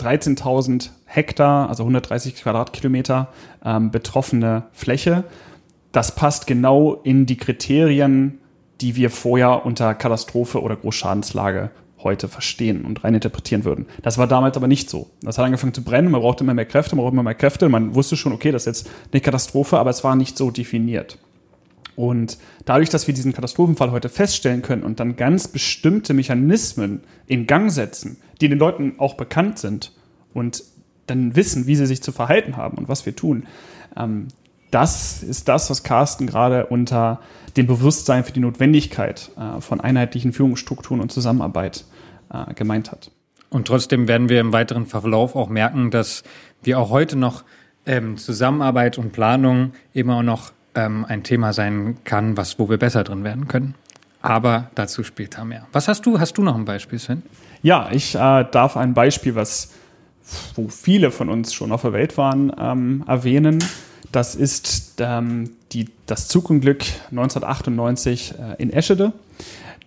13.000 0.00 0.90
Hektar, 1.04 1.68
also 1.68 1.84
130 1.84 2.36
Quadratkilometer 2.36 3.28
ähm, 3.64 3.90
betroffene 3.90 4.64
Fläche. 4.72 5.24
Das 5.92 6.14
passt 6.14 6.46
genau 6.46 6.94
in 6.94 7.26
die 7.26 7.36
Kriterien, 7.36 8.38
die 8.80 8.96
wir 8.96 9.10
vorher 9.10 9.64
unter 9.64 9.94
Katastrophe 9.94 10.60
oder 10.60 10.76
Großschadenslage 10.76 11.70
heute 12.04 12.28
verstehen 12.28 12.84
und 12.84 13.04
rein 13.04 13.14
interpretieren 13.14 13.64
würden. 13.64 13.86
Das 14.02 14.18
war 14.18 14.26
damals 14.26 14.56
aber 14.56 14.68
nicht 14.68 14.90
so. 14.90 15.10
Das 15.22 15.38
hat 15.38 15.44
angefangen 15.44 15.74
zu 15.74 15.82
brennen, 15.82 16.10
man 16.10 16.20
brauchte 16.20 16.44
immer 16.44 16.54
mehr 16.54 16.66
Kräfte, 16.66 16.96
man 16.96 17.04
brauchte 17.04 17.14
immer 17.14 17.22
mehr 17.22 17.34
Kräfte. 17.34 17.68
Man 17.68 17.94
wusste 17.94 18.16
schon, 18.16 18.32
okay, 18.32 18.52
das 18.52 18.62
ist 18.62 18.84
jetzt 18.84 18.90
eine 19.12 19.20
Katastrophe, 19.20 19.78
aber 19.78 19.90
es 19.90 20.04
war 20.04 20.16
nicht 20.16 20.36
so 20.36 20.50
definiert. 20.50 21.18
Und 21.94 22.38
dadurch, 22.64 22.88
dass 22.88 23.06
wir 23.06 23.14
diesen 23.14 23.32
Katastrophenfall 23.32 23.90
heute 23.90 24.08
feststellen 24.08 24.62
können 24.62 24.82
und 24.82 24.98
dann 24.98 25.16
ganz 25.16 25.48
bestimmte 25.48 26.14
Mechanismen 26.14 27.02
in 27.26 27.46
Gang 27.46 27.70
setzen, 27.70 28.16
die 28.40 28.48
den 28.48 28.58
Leuten 28.58 28.94
auch 28.98 29.14
bekannt 29.14 29.58
sind 29.58 29.92
und 30.32 30.64
dann 31.06 31.36
wissen, 31.36 31.66
wie 31.66 31.76
sie 31.76 31.86
sich 31.86 32.02
zu 32.02 32.12
verhalten 32.12 32.56
haben 32.56 32.78
und 32.78 32.88
was 32.88 33.04
wir 33.04 33.14
tun, 33.14 33.46
ähm, 33.96 34.28
das 34.72 35.22
ist 35.22 35.48
das, 35.48 35.70
was 35.70 35.84
Carsten 35.84 36.26
gerade 36.26 36.66
unter 36.66 37.20
dem 37.56 37.66
Bewusstsein 37.66 38.24
für 38.24 38.32
die 38.32 38.40
Notwendigkeit 38.40 39.30
äh, 39.38 39.60
von 39.60 39.80
einheitlichen 39.80 40.32
Führungsstrukturen 40.32 41.00
und 41.00 41.12
Zusammenarbeit 41.12 41.84
äh, 42.32 42.52
gemeint 42.54 42.90
hat. 42.90 43.10
Und 43.50 43.66
trotzdem 43.68 44.08
werden 44.08 44.28
wir 44.28 44.40
im 44.40 44.52
weiteren 44.52 44.86
Verlauf 44.86 45.36
auch 45.36 45.50
merken, 45.50 45.90
dass 45.90 46.24
wir 46.62 46.78
auch 46.78 46.90
heute 46.90 47.16
noch 47.16 47.44
ähm, 47.84 48.16
Zusammenarbeit 48.16 48.96
und 48.96 49.12
Planung 49.12 49.72
immer 49.92 50.16
auch 50.16 50.22
noch 50.22 50.52
ähm, 50.74 51.04
ein 51.06 51.22
Thema 51.22 51.52
sein 51.52 51.98
kann, 52.04 52.36
was, 52.38 52.58
wo 52.58 52.70
wir 52.70 52.78
besser 52.78 53.04
drin 53.04 53.24
werden 53.24 53.48
können. 53.48 53.74
Aber 54.22 54.70
dazu 54.74 55.04
später 55.04 55.44
mehr. 55.44 55.66
Was 55.72 55.88
hast 55.88 56.06
du? 56.06 56.18
Hast 56.18 56.38
du 56.38 56.42
noch 56.42 56.54
ein 56.54 56.64
Beispiel, 56.64 56.98
Sven? 56.98 57.22
Ja, 57.62 57.90
ich 57.92 58.14
äh, 58.14 58.44
darf 58.50 58.76
ein 58.76 58.94
Beispiel, 58.94 59.34
was 59.34 59.74
wo 60.54 60.68
viele 60.68 61.10
von 61.10 61.28
uns 61.28 61.52
schon 61.52 61.72
auf 61.72 61.82
der 61.82 61.92
Welt 61.92 62.16
waren, 62.16 62.52
ähm, 62.58 63.04
erwähnen. 63.06 63.58
Das 64.10 64.34
ist 64.34 64.94
ähm, 64.98 65.50
die, 65.72 65.88
das 66.06 66.28
Zugunglück 66.28 66.84
1998 67.10 68.34
äh, 68.34 68.62
in 68.62 68.72
Eschede. 68.72 69.12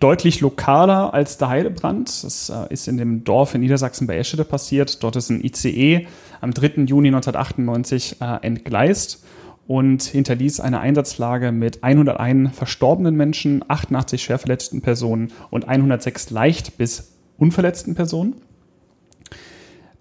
Deutlich 0.00 0.40
lokaler 0.40 1.14
als 1.14 1.38
der 1.38 1.48
Heidebrand. 1.48 2.24
Das 2.24 2.50
äh, 2.50 2.72
ist 2.72 2.88
in 2.88 2.96
dem 2.96 3.24
Dorf 3.24 3.54
in 3.54 3.60
Niedersachsen 3.60 4.06
bei 4.06 4.16
Eschede 4.16 4.44
passiert. 4.44 5.02
Dort 5.02 5.16
ist 5.16 5.30
ein 5.30 5.44
ICE 5.44 6.06
am 6.40 6.52
3. 6.52 6.82
Juni 6.84 7.08
1998 7.08 8.16
äh, 8.20 8.38
entgleist 8.42 9.24
und 9.66 10.02
hinterließ 10.02 10.60
eine 10.60 10.80
Einsatzlage 10.80 11.52
mit 11.52 11.82
101 11.82 12.56
verstorbenen 12.56 13.16
Menschen, 13.16 13.64
88 13.66 14.22
schwer 14.22 14.38
verletzten 14.38 14.80
Personen 14.80 15.32
und 15.50 15.66
106 15.66 16.30
leicht 16.30 16.78
bis 16.78 17.12
unverletzten 17.38 17.94
Personen. 17.94 18.36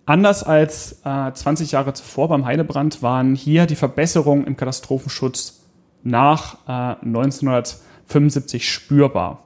Anders 0.06 0.44
als 0.44 1.02
äh, 1.04 1.32
20 1.32 1.72
Jahre 1.72 1.94
zuvor 1.94 2.28
beim 2.28 2.46
Heidebrand 2.46 3.02
waren 3.02 3.34
hier 3.34 3.66
die 3.66 3.76
Verbesserungen 3.76 4.46
im 4.46 4.56
Katastrophenschutz 4.56 5.62
nach 6.04 6.58
äh, 6.68 7.04
1975 7.06 8.70
spürbar. 8.70 9.46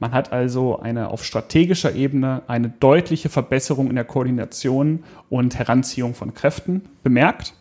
Man 0.00 0.10
hat 0.10 0.32
also 0.32 0.80
eine 0.80 1.10
auf 1.10 1.24
strategischer 1.24 1.94
Ebene 1.94 2.42
eine 2.48 2.68
deutliche 2.68 3.28
Verbesserung 3.28 3.88
in 3.88 3.94
der 3.94 4.04
Koordination 4.04 5.04
und 5.30 5.56
Heranziehung 5.56 6.14
von 6.14 6.34
Kräften 6.34 6.82
bemerkt. 7.04 7.54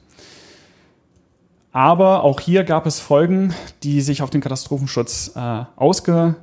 Aber 1.72 2.24
auch 2.24 2.40
hier 2.40 2.64
gab 2.64 2.88
es 2.88 3.00
Folgen, 3.00 3.54
die 3.84 4.02
sich 4.02 4.24
auf 4.24 4.32
den 4.32 4.42
Katastrophenschutz 4.42 5.34
äh, 5.36 5.66
ausge, 5.76 6.36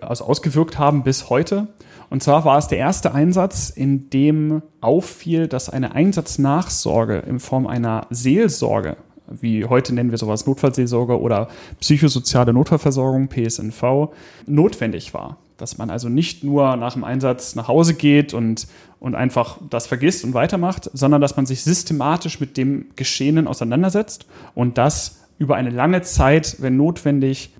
also 0.00 0.24
ausgewirkt 0.24 0.78
haben 0.78 1.02
bis 1.02 1.28
heute. 1.28 1.68
Und 2.14 2.22
zwar 2.22 2.44
war 2.44 2.58
es 2.58 2.68
der 2.68 2.78
erste 2.78 3.12
Einsatz, 3.12 3.70
in 3.70 4.08
dem 4.08 4.62
auffiel, 4.80 5.48
dass 5.48 5.68
eine 5.68 5.96
Einsatznachsorge 5.96 7.18
in 7.18 7.40
Form 7.40 7.66
einer 7.66 8.06
Seelsorge, 8.08 8.98
wie 9.26 9.64
heute 9.64 9.92
nennen 9.92 10.12
wir 10.12 10.18
sowas 10.18 10.46
Notfallseelsorge 10.46 11.20
oder 11.20 11.48
psychosoziale 11.80 12.52
Notfallversorgung, 12.52 13.26
PSNV, 13.26 14.12
notwendig 14.46 15.12
war 15.12 15.38
dass 15.56 15.78
man 15.78 15.90
also 15.90 16.08
nicht 16.08 16.44
nur 16.44 16.76
nach 16.76 16.94
dem 16.94 17.04
Einsatz 17.04 17.54
nach 17.56 17.68
Hause 17.68 17.94
geht 17.94 18.34
und, 18.34 18.66
und 19.00 19.14
einfach 19.14 19.58
das 19.70 19.86
vergisst 19.86 20.24
und 20.24 20.34
weitermacht, 20.34 20.90
sondern 20.92 21.20
dass 21.20 21.36
man 21.36 21.46
sich 21.46 21.62
systematisch 21.62 22.38
mit 22.38 22.56
dem 22.56 22.86
Geschehenen 22.96 23.46
auseinandersetzt 23.46 24.26
und 24.54 24.78
das 24.78 25.24
über 25.38 25.54
eine 25.54 25.70
lange 25.70 26.02
Zeit, 26.02 26.56
wenn 26.60 26.76
notwendig, 26.76 27.50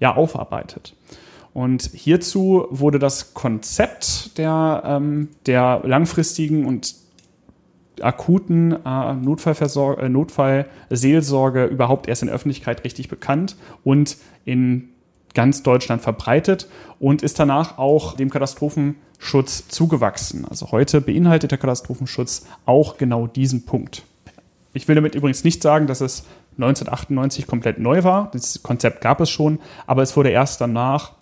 ja, 0.00 0.14
aufarbeitet. 0.14 0.94
Und 1.52 1.90
hierzu 1.92 2.66
wurde 2.70 2.98
das 2.98 3.34
Konzept 3.34 4.38
der, 4.38 4.82
ähm, 4.84 5.28
der 5.46 5.82
langfristigen 5.84 6.64
und 6.64 6.94
akuten 8.00 8.72
äh, 8.84 9.14
Notfallseelsorge 9.14 10.08
Notfall 10.08 10.68
überhaupt 11.70 12.08
erst 12.08 12.22
in 12.22 12.26
der 12.26 12.34
Öffentlichkeit 12.34 12.84
richtig 12.84 13.08
bekannt 13.08 13.56
und 13.84 14.16
in 14.44 14.90
ganz 15.34 15.62
Deutschland 15.62 16.02
verbreitet 16.02 16.68
und 16.98 17.22
ist 17.22 17.38
danach 17.38 17.78
auch 17.78 18.14
dem 18.16 18.30
Katastrophenschutz 18.30 19.68
zugewachsen. 19.68 20.44
Also 20.48 20.70
heute 20.72 21.00
beinhaltet 21.00 21.50
der 21.50 21.58
Katastrophenschutz 21.58 22.46
auch 22.66 22.96
genau 22.96 23.26
diesen 23.26 23.64
Punkt. 23.64 24.04
Ich 24.72 24.86
will 24.88 24.94
damit 24.94 25.14
übrigens 25.14 25.44
nicht 25.44 25.62
sagen, 25.62 25.86
dass 25.86 26.00
es 26.00 26.24
1998 26.56 27.46
komplett 27.46 27.78
neu 27.78 28.04
war. 28.04 28.30
Das 28.32 28.62
Konzept 28.62 29.00
gab 29.00 29.20
es 29.20 29.30
schon, 29.30 29.60
aber 29.86 30.02
es 30.02 30.16
wurde 30.16 30.30
erst 30.30 30.60
danach 30.60 31.12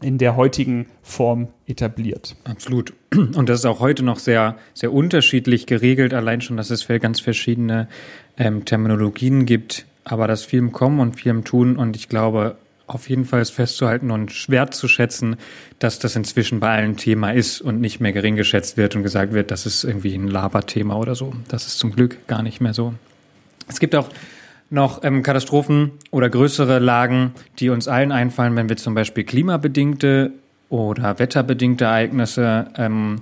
in 0.00 0.18
der 0.18 0.36
heutigen 0.36 0.86
Form 1.02 1.48
etabliert. 1.66 2.36
Absolut. 2.44 2.92
Und 3.14 3.48
das 3.48 3.60
ist 3.60 3.66
auch 3.66 3.80
heute 3.80 4.02
noch 4.02 4.18
sehr, 4.18 4.56
sehr 4.74 4.92
unterschiedlich 4.92 5.66
geregelt, 5.66 6.12
allein 6.14 6.40
schon, 6.40 6.56
dass 6.56 6.70
es 6.70 6.82
für 6.82 6.98
ganz 7.00 7.20
verschiedene 7.20 7.88
ähm, 8.36 8.64
Terminologien 8.64 9.46
gibt, 9.46 9.86
aber 10.04 10.28
dass 10.28 10.44
viel 10.44 10.58
im 10.58 10.72
Kommen 10.72 11.00
und 11.00 11.16
viel 11.20 11.30
im 11.30 11.44
Tun 11.44 11.76
und 11.76 11.96
ich 11.96 12.08
glaube, 12.08 12.56
auf 12.86 13.08
jeden 13.08 13.24
Fall 13.24 13.40
ist 13.40 13.50
festzuhalten 13.50 14.10
und 14.10 14.30
schwer 14.30 14.70
zu 14.70 14.86
schätzen, 14.86 15.36
dass 15.78 15.98
das 15.98 16.14
inzwischen 16.14 16.60
bei 16.60 16.70
allen 16.70 16.96
Thema 16.96 17.32
ist 17.32 17.60
und 17.60 17.80
nicht 17.80 18.00
mehr 18.00 18.12
gering 18.12 18.36
geschätzt 18.36 18.76
wird 18.76 18.94
und 18.94 19.02
gesagt 19.02 19.32
wird, 19.32 19.50
das 19.50 19.66
ist 19.66 19.82
irgendwie 19.82 20.14
ein 20.14 20.28
Laberthema 20.28 20.94
oder 20.96 21.14
so. 21.14 21.32
Das 21.48 21.66
ist 21.66 21.78
zum 21.78 21.92
Glück 21.92 22.26
gar 22.28 22.42
nicht 22.42 22.60
mehr 22.60 22.74
so. 22.74 22.94
Es 23.68 23.80
gibt 23.80 23.96
auch 23.96 24.08
noch 24.70 25.04
ähm, 25.04 25.22
Katastrophen 25.22 25.92
oder 26.10 26.28
größere 26.28 26.78
Lagen, 26.78 27.32
die 27.58 27.70
uns 27.70 27.88
allen 27.88 28.12
einfallen, 28.12 28.56
wenn 28.56 28.68
wir 28.68 28.76
zum 28.76 28.94
Beispiel 28.94 29.24
klimabedingte 29.24 30.32
oder 30.68 31.18
wetterbedingte 31.18 31.84
Ereignisse 31.84 32.68
ähm, 32.76 33.20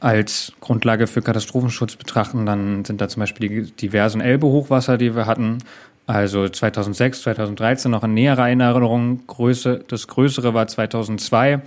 als 0.00 0.52
Grundlage 0.60 1.06
für 1.06 1.20
Katastrophenschutz 1.20 1.96
betrachten, 1.96 2.46
dann 2.46 2.84
sind 2.86 3.00
da 3.02 3.08
zum 3.08 3.20
Beispiel 3.20 3.48
die 3.48 3.72
diversen 3.72 4.22
Elbe-Hochwasser, 4.22 4.96
die 4.96 5.14
wir 5.14 5.26
hatten, 5.26 5.58
also 6.06 6.48
2006, 6.48 7.22
2013 7.22 7.90
noch 7.90 8.02
in 8.02 8.14
näherer 8.14 8.48
Erinnerung. 8.48 9.26
Größe, 9.26 9.84
das 9.86 10.08
Größere 10.08 10.54
war 10.54 10.66
2002, 10.66 11.60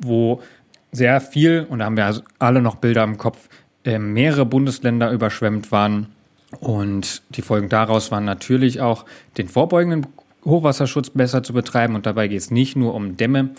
wo 0.00 0.40
sehr 0.92 1.20
viel, 1.20 1.66
und 1.68 1.80
da 1.80 1.86
haben 1.86 1.96
wir 1.96 2.06
also 2.06 2.22
alle 2.38 2.62
noch 2.62 2.76
Bilder 2.76 3.02
im 3.02 3.18
Kopf, 3.18 3.48
äh, 3.84 3.98
mehrere 3.98 4.46
Bundesländer 4.46 5.10
überschwemmt 5.10 5.72
waren. 5.72 6.06
Und 6.60 7.22
die 7.30 7.42
Folgen 7.42 7.68
daraus 7.68 8.10
waren 8.10 8.24
natürlich 8.24 8.80
auch, 8.80 9.04
den 9.36 9.48
vorbeugenden 9.48 10.06
Hochwasserschutz 10.44 11.10
besser 11.10 11.42
zu 11.42 11.52
betreiben. 11.52 11.94
Und 11.94 12.06
dabei 12.06 12.28
geht 12.28 12.38
es 12.38 12.50
nicht 12.50 12.76
nur 12.76 12.94
um 12.94 13.16
Dämme 13.16 13.50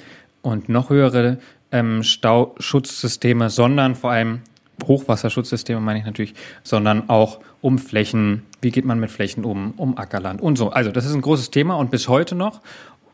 und 0.42 0.70
noch 0.70 0.90
höhere 0.90 1.38
ähm, 1.72 2.04
Stauschutzsysteme, 2.04 3.50
sondern 3.50 3.96
vor 3.96 4.12
allem 4.12 4.42
Hochwasserschutzsysteme 4.84 5.82
meine 5.82 6.00
ich 6.00 6.06
natürlich, 6.06 6.34
sondern 6.64 7.10
auch 7.10 7.40
um 7.62 7.80
Flächen, 7.80 8.44
wie 8.62 8.72
geht 8.72 8.86
man 8.86 9.00
mit 9.00 9.12
Flächen 9.12 9.44
um, 9.44 9.74
um 9.78 9.98
Ackerland 9.98 10.42
und 10.42 10.58
so. 10.58 10.70
Also 10.70 10.92
das 10.92 11.06
ist 11.06 11.14
ein 11.14 11.22
großes 11.22 11.52
Thema 11.52 11.76
und 11.76 11.92
bis 11.92 12.08
heute 12.08 12.36
noch. 12.36 12.62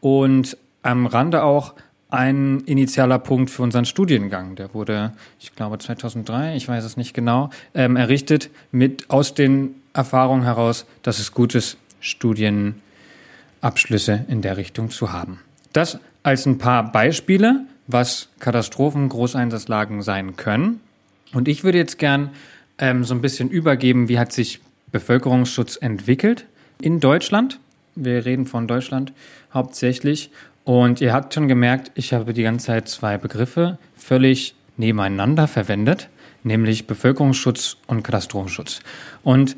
Und 0.01 0.57
am 0.81 1.05
Rande 1.05 1.43
auch 1.43 1.73
ein 2.13 2.61
initialer 2.67 3.17
Punkt 3.17 3.49
für 3.49 3.63
unseren 3.63 3.85
Studiengang. 3.85 4.55
Der 4.55 4.75
wurde, 4.75 5.13
ich 5.39 5.55
glaube, 5.55 5.79
2003, 5.79 6.55
ich 6.55 6.67
weiß 6.67 6.83
es 6.83 6.95
nicht 6.95 7.15
genau, 7.15 7.49
ähm, 7.73 7.95
errichtet 7.95 8.51
mit 8.71 9.09
aus 9.09 9.33
den 9.33 9.73
Erfahrungen 9.93 10.43
heraus, 10.43 10.85
dass 11.01 11.17
es 11.17 11.31
gut 11.31 11.55
ist, 11.55 11.77
Studienabschlüsse 12.01 14.25
in 14.27 14.43
der 14.43 14.57
Richtung 14.57 14.91
zu 14.91 15.11
haben. 15.11 15.39
Das 15.73 15.97
als 16.21 16.45
ein 16.45 16.59
paar 16.59 16.91
Beispiele, 16.91 17.65
was 17.87 18.29
Katastrophen, 18.39 19.09
Großeinsatzlagen 19.09 20.03
sein 20.03 20.35
können. 20.35 20.81
Und 21.33 21.47
ich 21.47 21.63
würde 21.63 21.79
jetzt 21.79 21.97
gern 21.97 22.29
ähm, 22.77 23.03
so 23.03 23.15
ein 23.15 23.21
bisschen 23.21 23.49
übergeben, 23.49 24.07
wie 24.07 24.19
hat 24.19 24.31
sich 24.31 24.61
Bevölkerungsschutz 24.91 25.77
entwickelt 25.77 26.45
in 26.79 26.99
Deutschland. 26.99 27.59
Wir 27.95 28.23
reden 28.23 28.45
von 28.45 28.67
Deutschland 28.67 29.13
hauptsächlich. 29.51 30.29
Und 30.63 31.01
ihr 31.01 31.13
habt 31.13 31.33
schon 31.33 31.47
gemerkt, 31.47 31.91
ich 31.95 32.13
habe 32.13 32.33
die 32.33 32.43
ganze 32.43 32.67
Zeit 32.67 32.87
zwei 32.87 33.17
Begriffe 33.17 33.77
völlig 33.95 34.55
nebeneinander 34.77 35.47
verwendet, 35.47 36.09
nämlich 36.43 36.87
Bevölkerungsschutz 36.87 37.77
und 37.87 38.03
Katastrophenschutz. 38.03 38.79
Und 39.23 39.57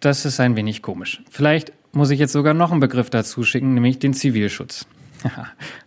das 0.00 0.24
ist 0.24 0.40
ein 0.40 0.56
wenig 0.56 0.82
komisch. 0.82 1.22
Vielleicht 1.30 1.72
muss 1.92 2.10
ich 2.10 2.18
jetzt 2.18 2.32
sogar 2.32 2.54
noch 2.54 2.70
einen 2.70 2.80
Begriff 2.80 3.10
dazu 3.10 3.42
schicken, 3.42 3.74
nämlich 3.74 3.98
den 3.98 4.14
Zivilschutz. 4.14 4.86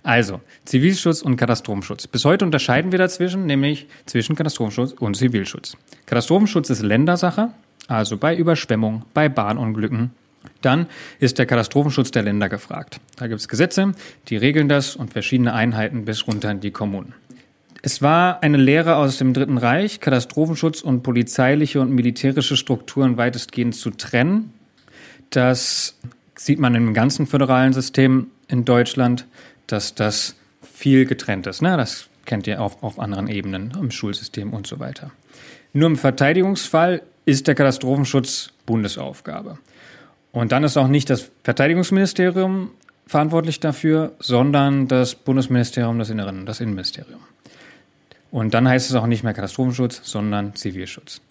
Also, 0.04 0.42
Zivilschutz 0.66 1.22
und 1.22 1.38
Katastrophenschutz. 1.38 2.08
Bis 2.08 2.26
heute 2.26 2.46
unterscheiden 2.46 2.92
wir 2.92 3.00
dazwischen, 3.00 3.46
nämlich 3.46 3.88
zwischen 4.06 4.36
Katastrophenschutz 4.36 4.92
und 4.92 5.16
Zivilschutz. 5.16 5.78
Katastrophenschutz 6.06 6.70
ist 6.70 6.82
Ländersache, 6.82 7.50
also 7.88 8.18
bei 8.18 8.36
Überschwemmung, 8.36 9.06
bei 9.14 9.30
Bahnunglücken. 9.30 10.12
Dann 10.64 10.88
ist 11.20 11.38
der 11.38 11.46
Katastrophenschutz 11.46 12.12
der 12.12 12.24
Länder 12.24 12.50
gefragt. 12.50 13.00
Da 13.18 13.28
gibt 13.28 13.40
es 13.40 13.48
Gesetze, 13.48 13.94
die 14.30 14.38
regeln 14.38 14.70
das 14.70 14.96
und 14.96 15.14
verschiedene 15.14 15.54
Einheiten 15.54 16.06
bis 16.06 16.28
runter 16.28 16.52
in 16.52 16.60
die 16.60 16.72
Kommunen. 16.72 17.14
Es 17.86 18.02
war 18.02 18.42
eine 18.42 18.58
Lehre 18.58 18.96
aus 18.96 19.18
dem 19.18 19.34
Dritten 19.34 19.58
Reich, 19.58 20.00
Katastrophenschutz 20.00 20.82
und 20.82 21.04
polizeiliche 21.04 21.82
und 21.82 21.92
militärische 21.92 22.56
Strukturen 22.56 23.18
weitestgehend 23.18 23.76
zu 23.76 23.90
trennen. 23.90 24.54
Das 25.32 26.00
sieht 26.36 26.60
man 26.60 26.76
im 26.76 26.94
ganzen 26.94 27.28
föderalen 27.28 27.74
System 27.74 28.28
in 28.48 28.64
Deutschland, 28.64 29.26
dass 29.68 29.96
das 29.96 30.36
viel 30.62 31.06
getrennt 31.06 31.46
ist. 31.46 31.62
Ne? 31.62 31.76
Das 31.76 32.08
kennt 32.26 32.48
ihr 32.48 32.62
auch 32.62 32.82
auf 32.82 33.00
anderen 33.00 33.28
Ebenen, 33.28 33.74
im 33.78 33.92
Schulsystem 33.92 34.54
und 34.54 34.66
so 34.66 34.80
weiter. 34.80 35.12
Nur 35.74 35.88
im 35.90 35.98
Verteidigungsfall 35.98 37.02
ist 37.26 37.48
der 37.48 37.56
Katastrophenschutz 37.56 38.52
Bundesaufgabe. 38.66 39.58
Und 40.34 40.52
dann 40.52 40.64
ist 40.64 40.76
auch 40.78 40.88
nicht 40.88 41.10
das 41.10 41.32
Verteidigungsministerium 41.44 42.72
verantwortlich 43.06 43.60
dafür, 43.60 44.14
sondern 44.20 44.88
das 44.88 45.16
Bundesministerium 45.16 46.00
des 46.00 46.10
Inneren, 46.10 46.46
das 46.46 46.60
Innenministerium. 46.60 47.22
Und 48.32 48.56
dann 48.56 48.68
heißt 48.68 48.90
es 48.90 48.96
auch 48.96 49.06
nicht 49.06 49.24
mehr 49.24 49.34
Katastrophenschutz, 49.34 50.02
sondern 50.04 50.56
Zivilschutz. 50.56 51.22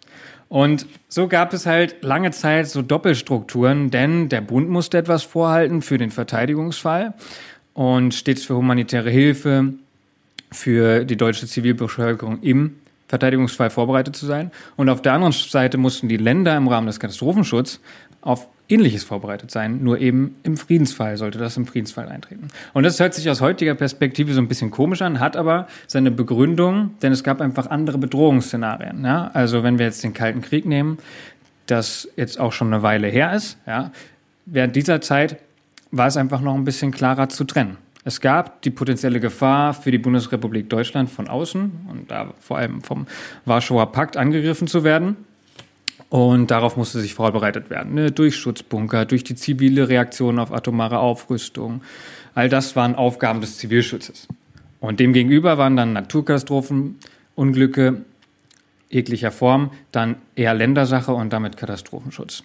Und 0.49 0.87
so 1.09 1.26
gab 1.26 1.52
es 1.52 1.66
halt 1.66 2.04
lange 2.04 2.30
Zeit 2.30 2.68
so 2.68 2.80
Doppelstrukturen, 2.80 3.90
denn 3.90 4.28
der 4.28 4.40
Bund 4.40 4.68
musste 4.68 4.99
etwas 4.99 5.25
vorhalten 5.25 5.82
für 5.82 5.99
den 5.99 6.11
Verteidigungsfall 6.11 7.14
und 7.75 8.14
stets 8.14 8.44
für 8.44 8.54
humanitäre 8.54 9.11
Hilfe, 9.11 9.73
für 10.52 11.04
die 11.04 11.16
deutsche 11.16 11.47
Zivilbevölkerung 11.47 12.40
im 12.42 12.76
Verteidigungsfall 13.12 13.69
vorbereitet 13.69 14.16
zu 14.16 14.25
sein. 14.25 14.50
Und 14.76 14.88
auf 14.88 15.02
der 15.02 15.12
anderen 15.12 15.35
Seite 15.35 15.76
mussten 15.76 16.09
die 16.09 16.16
Länder 16.16 16.57
im 16.57 16.66
Rahmen 16.66 16.87
des 16.87 16.99
Katastrophenschutzes 16.99 17.78
auf 18.23 18.49
Ähnliches 18.71 19.04
vorbereitet 19.04 19.50
sein, 19.50 19.85
nur 19.85 19.99
eben 19.99 20.37
im 20.45 20.57
Friedensfall 20.57 21.19
sollte 21.19 21.38
das 21.38 21.59
im 21.59 21.66
Friedensfall 21.66 22.09
eintreten. 22.09 22.49
Und 22.73 22.85
das 22.85 22.99
hört 23.00 23.12
sich 23.12 23.28
aus 23.28 23.42
heutiger 23.42 23.75
Perspektive 23.75 24.33
so 24.33 24.40
ein 24.40 24.49
bisschen 24.49 24.71
komisch 24.71 25.02
an, 25.02 25.21
hat 25.21 25.37
aber 25.37 25.66
seine 25.87 26.11
Begründung, 26.11 26.92
denn 27.02 27.12
es 27.12 27.23
gab 27.23 27.42
einfach 27.42 27.66
andere 27.66 27.99
Bedrohungsszenarien. 27.99 29.04
Ja? 29.04 29.31
Also 29.35 29.62
wenn 29.62 29.78
wir 29.78 29.85
jetzt 29.85 30.02
den 30.02 30.14
Kalten 30.14 30.40
Krieg 30.40 30.64
nehmen, 30.64 30.97
das 31.66 32.09
jetzt 32.16 32.40
auch 32.40 32.52
schon 32.52 32.73
eine 32.73 32.83
Weile 32.83 33.09
her 33.09 33.35
ist, 33.35 33.59
ja, 33.66 33.90
während 34.47 34.75
dieser 34.75 35.02
Zeit 35.02 35.37
war 35.90 36.07
es 36.07 36.16
einfach 36.16 36.40
noch 36.40 36.54
ein 36.54 36.64
bisschen 36.64 36.92
klarer 36.92 37.28
zu 37.28 37.45
trennen. 37.45 37.76
Es 38.04 38.21
gab 38.21 38.62
die 38.62 38.71
potenzielle 38.71 39.21
Gefahr 39.21 39.75
für 39.75 39.90
die 39.90 39.99
Bundesrepublik 39.99 40.68
Deutschland 40.68 41.09
von 41.09 41.28
außen 41.28 41.87
und 41.88 42.11
da 42.11 42.35
vor 42.40 42.59
allem 42.59 42.82
vom 42.82 43.06
Warschauer 43.44 43.92
Pakt 43.92 44.16
angegriffen 44.16 44.66
zu 44.66 44.82
werden. 44.82 45.16
Und 46.09 46.50
darauf 46.50 46.76
musste 46.76 47.00
sich 47.00 47.14
vorbereitet 47.14 47.71
werden. 47.71 47.94
Ne? 47.94 48.11
Durch 48.11 48.37
Schutzbunker, 48.37 49.06
durch 49.06 49.25
die 49.25 49.35
zivile 49.35 49.88
Reaktion 49.88 50.38
auf 50.38 50.52
atomare 50.52 50.99
Aufrüstung. 50.99 51.82
All 52.35 52.49
das 52.49 52.76
waren 52.76 52.94
Aufgaben 52.97 53.40
des 53.40 53.56
Zivilschutzes. 53.56 54.28
Und 54.80 55.00
demgegenüber 55.00 55.56
waren 55.56 55.76
dann 55.76 55.92
Naturkatastrophen, 55.92 56.99
Unglücke 57.35 58.04
jeglicher 58.90 59.30
Form, 59.30 59.71
dann 59.90 60.16
eher 60.37 60.52
Ländersache 60.52 61.14
und 61.14 61.32
damit 61.32 61.56
Katastrophenschutz. 61.56 62.42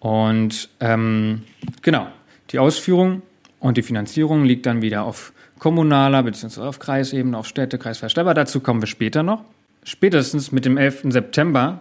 Und 0.00 0.68
ähm, 0.80 1.42
genau, 1.82 2.08
die 2.50 2.58
Ausführung 2.58 3.22
und 3.62 3.76
die 3.78 3.82
Finanzierung 3.82 4.44
liegt 4.44 4.66
dann 4.66 4.82
wieder 4.82 5.04
auf 5.04 5.32
kommunaler 5.58 6.22
bzw. 6.22 6.60
auf 6.60 6.78
Kreisebene, 6.78 7.38
auf 7.38 7.46
Städte, 7.46 7.78
Kreisverband. 7.78 8.18
Aber 8.18 8.34
dazu 8.34 8.60
kommen 8.60 8.82
wir 8.82 8.88
später 8.88 9.22
noch. 9.22 9.42
Spätestens 9.84 10.52
mit 10.52 10.64
dem 10.64 10.76
11. 10.76 11.04
September 11.08 11.80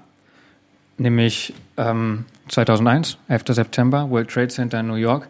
nämlich 1.02 1.54
ähm, 1.78 2.26
2001, 2.48 3.18
11. 3.28 3.44
September, 3.50 4.10
World 4.10 4.30
Trade 4.30 4.50
Center 4.50 4.80
in 4.80 4.88
New 4.88 4.96
York, 4.96 5.28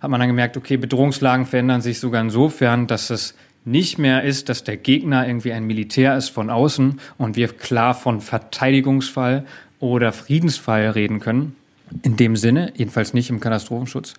hat 0.00 0.10
man 0.10 0.20
dann 0.20 0.28
gemerkt, 0.28 0.56
okay, 0.56 0.76
Bedrohungslagen 0.76 1.44
verändern 1.44 1.80
sich 1.80 1.98
sogar 1.98 2.20
insofern, 2.20 2.86
dass 2.86 3.10
es 3.10 3.34
nicht 3.64 3.98
mehr 3.98 4.22
ist, 4.22 4.48
dass 4.48 4.64
der 4.64 4.76
Gegner 4.76 5.26
irgendwie 5.26 5.52
ein 5.52 5.64
Militär 5.64 6.16
ist 6.16 6.28
von 6.28 6.48
außen 6.48 7.00
und 7.18 7.36
wir 7.36 7.48
klar 7.48 7.94
von 7.94 8.20
Verteidigungsfall 8.20 9.44
oder 9.80 10.12
Friedensfall 10.12 10.90
reden 10.90 11.18
können. 11.20 11.56
In 12.02 12.16
dem 12.16 12.36
Sinne, 12.36 12.72
jedenfalls 12.76 13.14
nicht 13.14 13.30
im 13.30 13.40
Katastrophenschutz. 13.40 14.14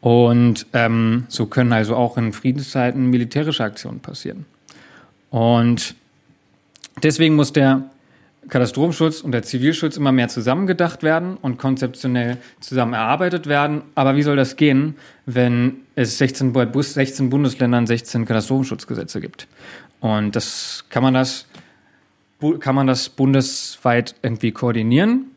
Und 0.00 0.66
ähm, 0.72 1.24
so 1.28 1.46
können 1.46 1.72
also 1.72 1.96
auch 1.96 2.16
in 2.16 2.32
Friedenszeiten 2.32 3.10
militärische 3.10 3.64
Aktionen 3.64 4.00
passieren. 4.00 4.46
Und 5.30 5.94
deswegen 7.02 7.34
muss 7.34 7.52
der 7.52 7.82
Katastrophenschutz 8.48 9.20
und 9.20 9.32
der 9.32 9.42
Zivilschutz 9.42 9.96
immer 9.96 10.12
mehr 10.12 10.28
zusammengedacht 10.28 11.02
werden 11.02 11.36
und 11.36 11.58
konzeptionell 11.58 12.38
zusammen 12.60 12.94
erarbeitet 12.94 13.46
werden. 13.46 13.82
Aber 13.94 14.16
wie 14.16 14.22
soll 14.22 14.36
das 14.36 14.56
gehen, 14.56 14.94
wenn 15.26 15.78
es 15.96 16.18
16, 16.18 16.54
16 16.54 17.28
Bundesländern 17.28 17.86
16 17.86 18.24
Katastrophenschutzgesetze 18.24 19.20
gibt? 19.20 19.48
Und 20.00 20.34
das 20.36 20.84
kann 20.88 21.02
man 21.02 21.14
das 21.14 21.46
kann 22.60 22.74
man 22.76 22.86
das 22.86 23.08
bundesweit 23.08 24.14
irgendwie 24.22 24.52
koordinieren. 24.52 25.32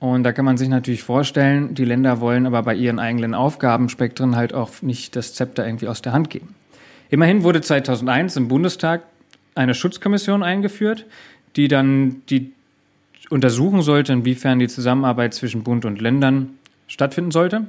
Und 0.00 0.22
da 0.22 0.32
kann 0.32 0.44
man 0.44 0.56
sich 0.56 0.68
natürlich 0.68 1.02
vorstellen, 1.02 1.74
die 1.74 1.84
Länder 1.84 2.20
wollen 2.20 2.46
aber 2.46 2.62
bei 2.62 2.74
ihren 2.74 2.98
eigenen 2.98 3.34
Aufgabenspektren 3.34 4.36
halt 4.36 4.54
auch 4.54 4.80
nicht 4.80 5.16
das 5.16 5.34
Zepter 5.34 5.66
irgendwie 5.66 5.88
aus 5.88 6.02
der 6.02 6.12
Hand 6.12 6.30
geben. 6.30 6.54
Immerhin 7.10 7.42
wurde 7.42 7.60
2001 7.60 8.36
im 8.36 8.48
Bundestag 8.48 9.02
eine 9.54 9.74
Schutzkommission 9.74 10.42
eingeführt, 10.42 11.06
die 11.56 11.66
dann 11.66 12.22
die 12.30 12.52
untersuchen 13.30 13.82
sollte, 13.82 14.12
inwiefern 14.12 14.58
die 14.58 14.68
Zusammenarbeit 14.68 15.34
zwischen 15.34 15.64
Bund 15.64 15.84
und 15.84 16.00
Ländern 16.00 16.50
stattfinden 16.86 17.32
sollte 17.32 17.66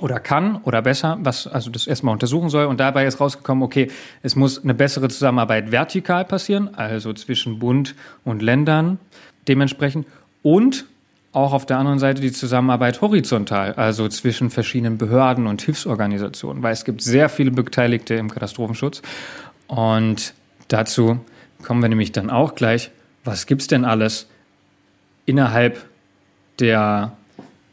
oder 0.00 0.20
kann 0.20 0.56
oder 0.62 0.82
besser, 0.82 1.18
was 1.20 1.46
also 1.46 1.70
das 1.70 1.86
erstmal 1.86 2.12
untersuchen 2.12 2.50
soll. 2.50 2.66
Und 2.66 2.80
dabei 2.80 3.06
ist 3.06 3.20
rausgekommen, 3.20 3.62
okay, 3.62 3.90
es 4.22 4.36
muss 4.36 4.62
eine 4.62 4.74
bessere 4.74 5.08
Zusammenarbeit 5.08 5.70
vertikal 5.70 6.24
passieren, 6.24 6.74
also 6.74 7.12
zwischen 7.12 7.58
Bund 7.58 7.94
und 8.24 8.42
Ländern 8.42 8.98
dementsprechend 9.46 10.06
und 10.42 10.84
auch 11.32 11.52
auf 11.52 11.66
der 11.66 11.78
anderen 11.78 11.98
Seite 11.98 12.20
die 12.20 12.32
Zusammenarbeit 12.32 13.00
horizontal, 13.00 13.74
also 13.74 14.08
zwischen 14.08 14.50
verschiedenen 14.50 14.98
Behörden 14.98 15.46
und 15.46 15.62
Hilfsorganisationen, 15.62 16.62
weil 16.62 16.72
es 16.72 16.84
gibt 16.84 17.02
sehr 17.02 17.28
viele 17.28 17.50
Beteiligte 17.50 18.14
im 18.14 18.30
Katastrophenschutz. 18.30 19.02
Und 19.66 20.34
dazu 20.68 21.20
kommen 21.62 21.82
wir 21.82 21.88
nämlich 21.88 22.12
dann 22.12 22.30
auch 22.30 22.54
gleich, 22.54 22.90
was 23.24 23.46
gibt 23.46 23.60
es 23.60 23.66
denn 23.66 23.84
alles 23.84 24.26
innerhalb 25.26 25.84
der 26.58 27.12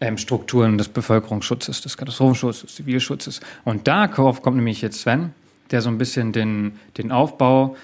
ähm, 0.01 0.17
Strukturen 0.17 0.77
des 0.77 0.89
Bevölkerungsschutzes, 0.89 1.81
des 1.81 1.95
Katastrophenschutzes, 1.95 2.61
des 2.63 2.75
Zivilschutzes. 2.75 3.39
Und 3.63 3.87
darauf 3.87 4.41
kommt 4.41 4.57
nämlich 4.57 4.81
jetzt 4.81 4.99
Sven, 4.99 5.33
der 5.71 5.81
so 5.81 5.89
ein 5.89 5.97
bisschen 5.97 6.33
den, 6.33 6.73
den 6.97 7.11
Aufbau 7.11 7.77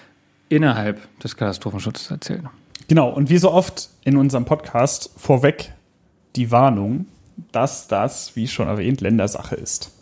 innerhalb 0.49 0.99
des 1.19 1.37
Katastrophenschutzes 1.37 2.11
erzählt. 2.11 2.43
Genau, 2.91 3.07
und 3.07 3.29
wie 3.29 3.37
so 3.37 3.53
oft 3.53 3.89
in 4.03 4.17
unserem 4.17 4.43
Podcast 4.43 5.11
vorweg 5.15 5.71
die 6.35 6.51
Warnung, 6.51 7.05
dass 7.53 7.87
das, 7.87 8.35
wie 8.35 8.49
schon 8.49 8.67
erwähnt, 8.67 8.99
Ländersache 8.99 9.55
ist. 9.55 9.93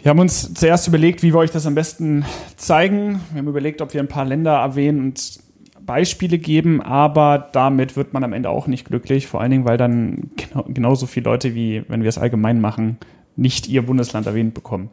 Wir 0.00 0.10
haben 0.10 0.20
uns 0.20 0.54
zuerst 0.54 0.86
überlegt, 0.86 1.24
wie 1.24 1.32
wir 1.32 1.38
euch 1.38 1.50
das 1.50 1.66
am 1.66 1.74
besten 1.74 2.24
zeigen. 2.56 3.20
Wir 3.32 3.40
haben 3.40 3.48
überlegt, 3.48 3.82
ob 3.82 3.92
wir 3.92 4.00
ein 4.00 4.06
paar 4.06 4.24
Länder 4.24 4.52
erwähnen 4.52 5.00
und 5.00 5.40
Beispiele 5.80 6.38
geben, 6.38 6.80
aber 6.80 7.48
damit 7.50 7.96
wird 7.96 8.12
man 8.12 8.22
am 8.22 8.34
Ende 8.34 8.50
auch 8.50 8.68
nicht 8.68 8.84
glücklich, 8.84 9.26
vor 9.26 9.40
allen 9.40 9.50
Dingen, 9.50 9.64
weil 9.64 9.76
dann 9.76 10.30
genau, 10.36 10.66
genauso 10.68 11.06
viele 11.06 11.24
Leute, 11.24 11.56
wie 11.56 11.82
wenn 11.88 12.02
wir 12.02 12.08
es 12.08 12.18
allgemein 12.18 12.60
machen, 12.60 12.98
nicht 13.34 13.68
ihr 13.68 13.84
Bundesland 13.84 14.28
erwähnt 14.28 14.54
bekommen. 14.54 14.90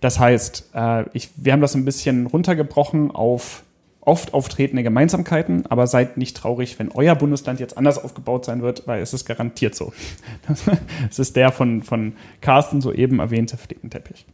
Das 0.00 0.20
heißt, 0.20 0.70
äh, 0.72 1.04
ich, 1.14 1.30
wir 1.34 1.52
haben 1.52 1.60
das 1.62 1.74
ein 1.74 1.84
bisschen 1.84 2.26
runtergebrochen 2.26 3.10
auf 3.10 3.64
oft 4.04 4.34
auftretende 4.34 4.82
Gemeinsamkeiten, 4.82 5.64
aber 5.66 5.86
seid 5.86 6.16
nicht 6.16 6.36
traurig, 6.36 6.78
wenn 6.78 6.90
euer 6.90 7.14
Bundesland 7.14 7.60
jetzt 7.60 7.78
anders 7.78 8.02
aufgebaut 8.02 8.44
sein 8.44 8.60
wird, 8.60 8.86
weil 8.86 9.00
es 9.00 9.14
ist 9.14 9.24
garantiert 9.24 9.74
so. 9.74 9.92
Es 11.08 11.18
ist 11.18 11.36
der 11.36 11.52
von, 11.52 11.82
von 11.82 12.14
Carsten 12.40 12.80
soeben 12.80 13.20
erwähnte 13.20 13.56
Flickenteppich. 13.56 14.26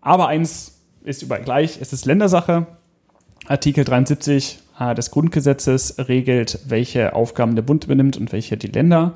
Aber 0.00 0.28
eins 0.28 0.78
ist 1.04 1.22
überall 1.22 1.42
gleich, 1.42 1.78
es 1.80 1.92
ist 1.92 2.06
Ländersache. 2.06 2.66
Artikel 3.46 3.84
73 3.84 4.58
äh, 4.78 4.94
des 4.94 5.10
Grundgesetzes 5.10 6.08
regelt, 6.08 6.60
welche 6.66 7.14
Aufgaben 7.14 7.54
der 7.54 7.62
Bund 7.62 7.84
übernimmt 7.84 8.16
und 8.16 8.32
welche 8.32 8.56
die 8.56 8.68
Länder. 8.68 9.14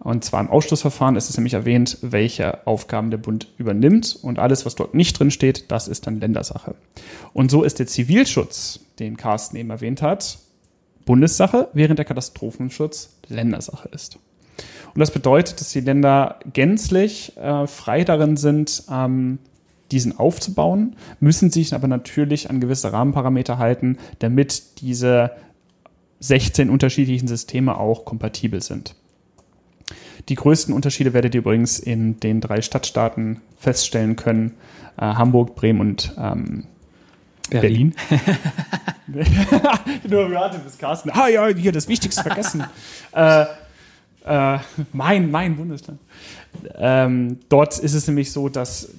Und 0.00 0.24
zwar 0.24 0.40
im 0.40 0.50
Ausschlussverfahren 0.50 1.16
ist 1.16 1.28
es 1.28 1.36
nämlich 1.36 1.54
erwähnt, 1.54 1.98
welche 2.02 2.66
Aufgaben 2.66 3.10
der 3.10 3.18
Bund 3.18 3.48
übernimmt. 3.58 4.18
Und 4.22 4.38
alles, 4.38 4.64
was 4.64 4.74
dort 4.74 4.94
nicht 4.94 5.18
drin 5.18 5.30
steht, 5.30 5.70
das 5.70 5.88
ist 5.88 6.06
dann 6.06 6.20
Ländersache. 6.20 6.74
Und 7.32 7.50
so 7.50 7.64
ist 7.64 7.78
der 7.78 7.86
Zivilschutz, 7.86 8.80
den 8.98 9.16
Carsten 9.16 9.56
eben 9.56 9.70
erwähnt 9.70 10.02
hat, 10.02 10.38
Bundessache, 11.04 11.68
während 11.72 11.98
der 11.98 12.04
Katastrophenschutz 12.04 13.10
Ländersache 13.28 13.88
ist. 13.88 14.18
Und 14.94 15.00
das 15.00 15.10
bedeutet, 15.10 15.60
dass 15.60 15.70
die 15.70 15.80
Länder 15.80 16.38
gänzlich 16.52 17.36
äh, 17.36 17.66
frei 17.66 18.04
darin 18.04 18.36
sind, 18.36 18.84
ähm, 18.90 19.38
diesen 19.90 20.18
aufzubauen, 20.18 20.96
müssen 21.20 21.50
sich 21.50 21.74
aber 21.74 21.88
natürlich 21.88 22.50
an 22.50 22.60
gewisse 22.60 22.92
Rahmenparameter 22.92 23.58
halten, 23.58 23.98
damit 24.18 24.80
diese 24.80 25.30
16 26.20 26.68
unterschiedlichen 26.68 27.28
Systeme 27.28 27.78
auch 27.78 28.04
kompatibel 28.04 28.62
sind. 28.62 28.94
Die 30.28 30.34
größten 30.34 30.74
Unterschiede 30.74 31.12
werdet 31.12 31.34
ihr 31.34 31.40
übrigens 31.40 31.78
in 31.78 32.20
den 32.20 32.40
drei 32.40 32.62
Stadtstaaten 32.62 33.40
feststellen 33.58 34.16
können: 34.16 34.54
äh, 34.96 35.02
Hamburg, 35.02 35.54
Bremen 35.54 35.80
und 35.80 36.14
ähm, 36.18 36.64
Berlin. 37.50 37.94
Berlin. 38.08 38.34
Nur 40.08 40.30
warte 40.32 40.58
bis 40.58 40.76
Carsten. 40.76 41.10
Ah 41.10 41.28
ja, 41.28 41.46
hier 41.48 41.72
das 41.72 41.88
Wichtigste 41.88 42.22
vergessen. 42.22 42.64
äh, 43.12 43.46
äh, 44.24 44.58
mein, 44.92 45.30
mein 45.30 45.56
Bundesland. 45.56 45.98
Ähm, 46.76 47.38
dort 47.48 47.78
ist 47.78 47.94
es 47.94 48.06
nämlich 48.06 48.32
so, 48.32 48.48
dass 48.48 48.90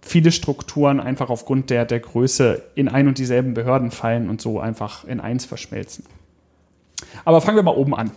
viele 0.00 0.32
Strukturen 0.32 1.00
einfach 1.00 1.30
aufgrund 1.30 1.70
der, 1.70 1.84
der 1.84 2.00
Größe 2.00 2.62
in 2.74 2.88
ein 2.88 3.08
und 3.08 3.18
dieselben 3.18 3.54
Behörden 3.54 3.90
fallen 3.90 4.28
und 4.28 4.40
so 4.40 4.60
einfach 4.60 5.04
in 5.04 5.20
eins 5.20 5.44
verschmelzen. 5.44 6.04
Aber 7.24 7.40
fangen 7.40 7.56
wir 7.56 7.62
mal 7.62 7.74
oben 7.74 7.94
an. 7.94 8.10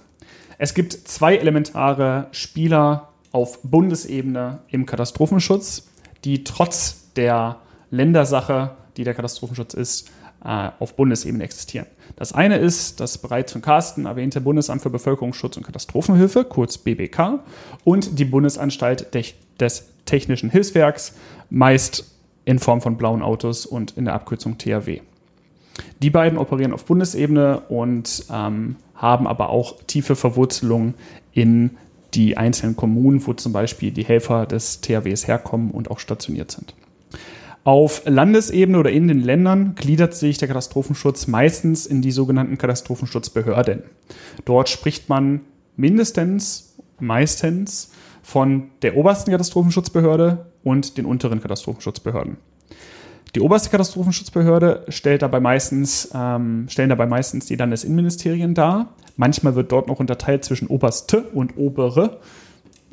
Es 0.58 0.74
gibt 0.74 0.94
zwei 0.94 1.36
elementare 1.36 2.28
Spieler 2.32 3.10
auf 3.32 3.62
Bundesebene 3.62 4.60
im 4.70 4.86
Katastrophenschutz, 4.86 5.90
die 6.24 6.44
trotz 6.44 7.12
der 7.16 7.58
Ländersache, 7.92 8.72
die 8.98 9.04
der 9.04 9.14
Katastrophenschutz 9.14 9.76
ist, 9.76 10.10
äh, 10.44 10.70
auf 10.80 10.96
Bundesebene 10.96 11.44
existieren. 11.44 11.86
Das 12.16 12.34
eine 12.34 12.58
ist 12.58 13.00
das 13.00 13.20
bereits 13.20 13.52
von 13.52 13.62
Carsten 13.62 14.06
erwähnte 14.06 14.42
Bundesamt 14.42 14.82
für 14.82 14.90
Bevölkerungsschutz 14.90 15.58
und 15.58 15.64
Katastrophenhilfe, 15.64 16.44
kurz 16.44 16.78
BBK, 16.80 17.40
und 17.84 18.18
die 18.18 18.26
Bundesanstalt 18.26 19.14
des 19.14 19.86
Technischen 20.06 20.50
Hilfswerks, 20.50 21.14
meist 21.50 22.16
in 22.46 22.60
Form 22.60 22.82
von 22.82 22.98
blauen 22.98 23.22
Autos 23.22 23.66
und 23.66 23.98
in 23.98 24.06
der 24.06 24.14
Abkürzung 24.14 24.58
THW. 24.58 25.02
Die 26.02 26.10
beiden 26.10 26.40
operieren 26.40 26.74
auf 26.74 26.86
Bundesebene 26.86 27.60
und 27.62 28.26
ähm, 28.32 28.78
haben 28.98 29.28
aber 29.28 29.50
auch 29.50 29.76
tiefe 29.88 30.16
Verwurzelungen 30.16 30.96
in 31.32 31.78
die 32.14 32.36
einzelnen 32.36 32.76
Kommunen, 32.76 33.26
wo 33.26 33.34
zum 33.34 33.54
Beispiel 33.54 33.92
die 33.92 34.04
Helfer 34.04 34.46
des 34.46 34.82
THWs 34.82 35.28
herkommen 35.28 35.72
und 35.72 35.90
auch 35.90 36.00
stationiert 36.00 36.52
sind. 36.52 36.74
Auf 37.64 38.04
Landesebene 38.06 38.80
oder 38.80 38.92
in 38.92 39.08
den 39.08 39.22
Ländern 39.22 39.76
gliedert 39.76 40.16
sich 40.16 40.38
der 40.38 40.48
Katastrophenschutz 40.48 41.28
meistens 41.28 41.86
in 41.86 42.02
die 42.02 42.12
sogenannten 42.12 42.58
Katastrophenschutzbehörden. 42.58 43.84
Dort 44.46 44.70
spricht 44.70 45.10
man 45.10 45.42
mindestens, 45.76 46.76
meistens 47.00 47.92
von 48.24 48.70
der 48.82 48.96
obersten 48.96 49.32
Katastrophenschutzbehörde 49.32 50.46
und 50.64 50.98
den 50.98 51.06
unteren 51.06 51.42
Katastrophenschutzbehörden. 51.42 52.38
Die 53.36 53.42
oberste 53.42 53.70
Katastrophenschutzbehörde 53.70 54.86
stellt 54.90 55.22
dabei 55.22 55.40
meistens, 55.40 56.10
ähm, 56.14 56.68
stellen 56.70 56.90
dabei 56.90 57.06
meistens 57.06 57.46
die 57.46 57.56
Landesinnenministerien 57.56 58.54
dar. 58.54 58.94
Manchmal 59.16 59.56
wird 59.56 59.72
dort 59.72 59.88
noch 59.88 60.00
unterteilt 60.00 60.46
zwischen 60.46 60.68
oberste 60.68 61.24
und 61.24 61.58
obere. 61.58 62.20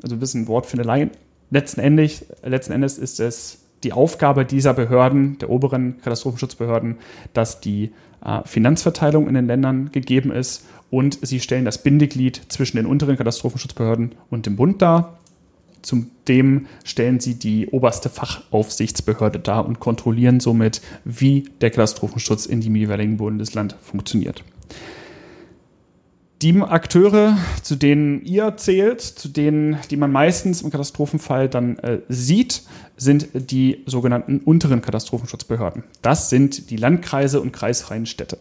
Also 0.03 0.17
ein 0.17 0.21
bisschen 0.21 0.49
Wortfindeleien. 0.49 1.11
Letzten 1.51 1.81
Endes, 1.81 2.27
letzten 2.43 2.73
Endes 2.73 2.99
ist 2.99 3.21
es 3.21 3.61
die 3.85 3.93
Aufgabe 3.93 4.45
dieser 4.45 4.75
Behörden, 4.75 5.39
der 5.39 5.51
oberen 5.51 6.01
Katastrophenschutzbehörden, 6.01 6.97
dass 7.33 7.61
die 7.61 7.93
äh, 8.25 8.41
Finanzverteilung 8.45 9.29
in 9.29 9.35
den 9.35 9.47
Ländern 9.47 9.93
gegeben 9.93 10.33
ist 10.33 10.65
und 10.91 11.19
sie 11.23 11.41
stellen 11.41 11.65
das 11.65 11.83
Bindeglied 11.83 12.41
zwischen 12.49 12.79
den 12.79 12.87
unteren 12.87 13.17
Katastrophenschutzbehörden 13.17 14.15
und 14.31 14.47
dem 14.47 14.57
Bund 14.57 14.81
dar. 14.81 15.19
Zudem 15.85 16.67
stellen 16.83 17.21
sie 17.21 17.35
die 17.35 17.69
oberste 17.69 18.09
Fachaufsichtsbehörde 18.09 19.39
dar 19.39 19.67
und 19.67 19.81
kontrollieren 19.81 20.41
somit, 20.41 20.81
wie 21.05 21.45
der 21.61 21.71
Katastrophenschutz 21.71 22.47
in 22.47 22.63
dem 22.63 22.75
jeweiligen 22.75 23.19
Bundesland 23.19 23.77
funktioniert. 23.83 24.43
Die 26.41 26.59
Akteure, 26.61 27.37
zu 27.63 27.77
denen 27.77 28.23
ihr 28.25 28.57
zählt, 28.57 29.03
zu 29.03 29.29
denen, 29.29 29.79
die 29.91 29.97
man 29.97 30.11
meistens 30.11 30.63
im 30.63 30.71
Katastrophenfall 30.71 31.49
dann 31.49 31.79
äh, 31.79 32.01
sieht, 32.09 32.63
sind 32.97 33.29
die 33.35 33.83
sogenannten 33.87 34.39
unteren 34.39 34.81
Katastrophenschutzbehörden. 34.81 35.85
Das 36.01 36.31
sind 36.31 36.71
die 36.71 36.77
Landkreise 36.77 37.41
und 37.41 37.53
kreisfreien 37.53 38.07
Städte. 38.07 38.39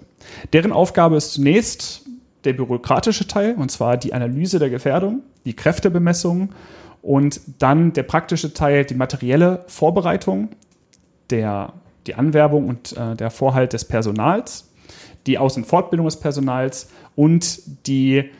Deren 0.53 0.71
Aufgabe 0.71 1.17
ist 1.17 1.33
zunächst 1.33 2.05
der 2.45 2.53
bürokratische 2.53 3.27
Teil, 3.27 3.55
und 3.55 3.69
zwar 3.69 3.97
die 3.97 4.13
Analyse 4.13 4.59
der 4.59 4.69
Gefährdung, 4.69 5.21
die 5.45 5.55
Kräftebemessung 5.55 6.49
und 7.03 7.41
dann 7.59 7.91
der 7.91 8.03
praktische 8.03 8.53
Teil, 8.53 8.85
die 8.85 8.95
materielle 8.95 9.65
Vorbereitung, 9.67 10.49
der, 11.29 11.73
die 12.07 12.15
Anwerbung 12.15 12.69
und 12.69 12.97
äh, 12.97 13.15
der 13.15 13.29
Vorhalt 13.29 13.73
des 13.73 13.85
Personals, 13.85 14.71
die 15.27 15.37
Aus- 15.37 15.57
und 15.57 15.65
Fortbildung 15.65 16.05
des 16.07 16.19
Personals 16.19 16.89
und 17.15 17.59
die 17.87 18.31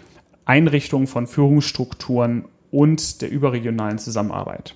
Einrichtung 0.45 1.07
von 1.07 1.27
Führungsstrukturen 1.27 2.45
und 2.71 3.21
der 3.21 3.29
überregionalen 3.29 3.99
Zusammenarbeit. 3.99 4.75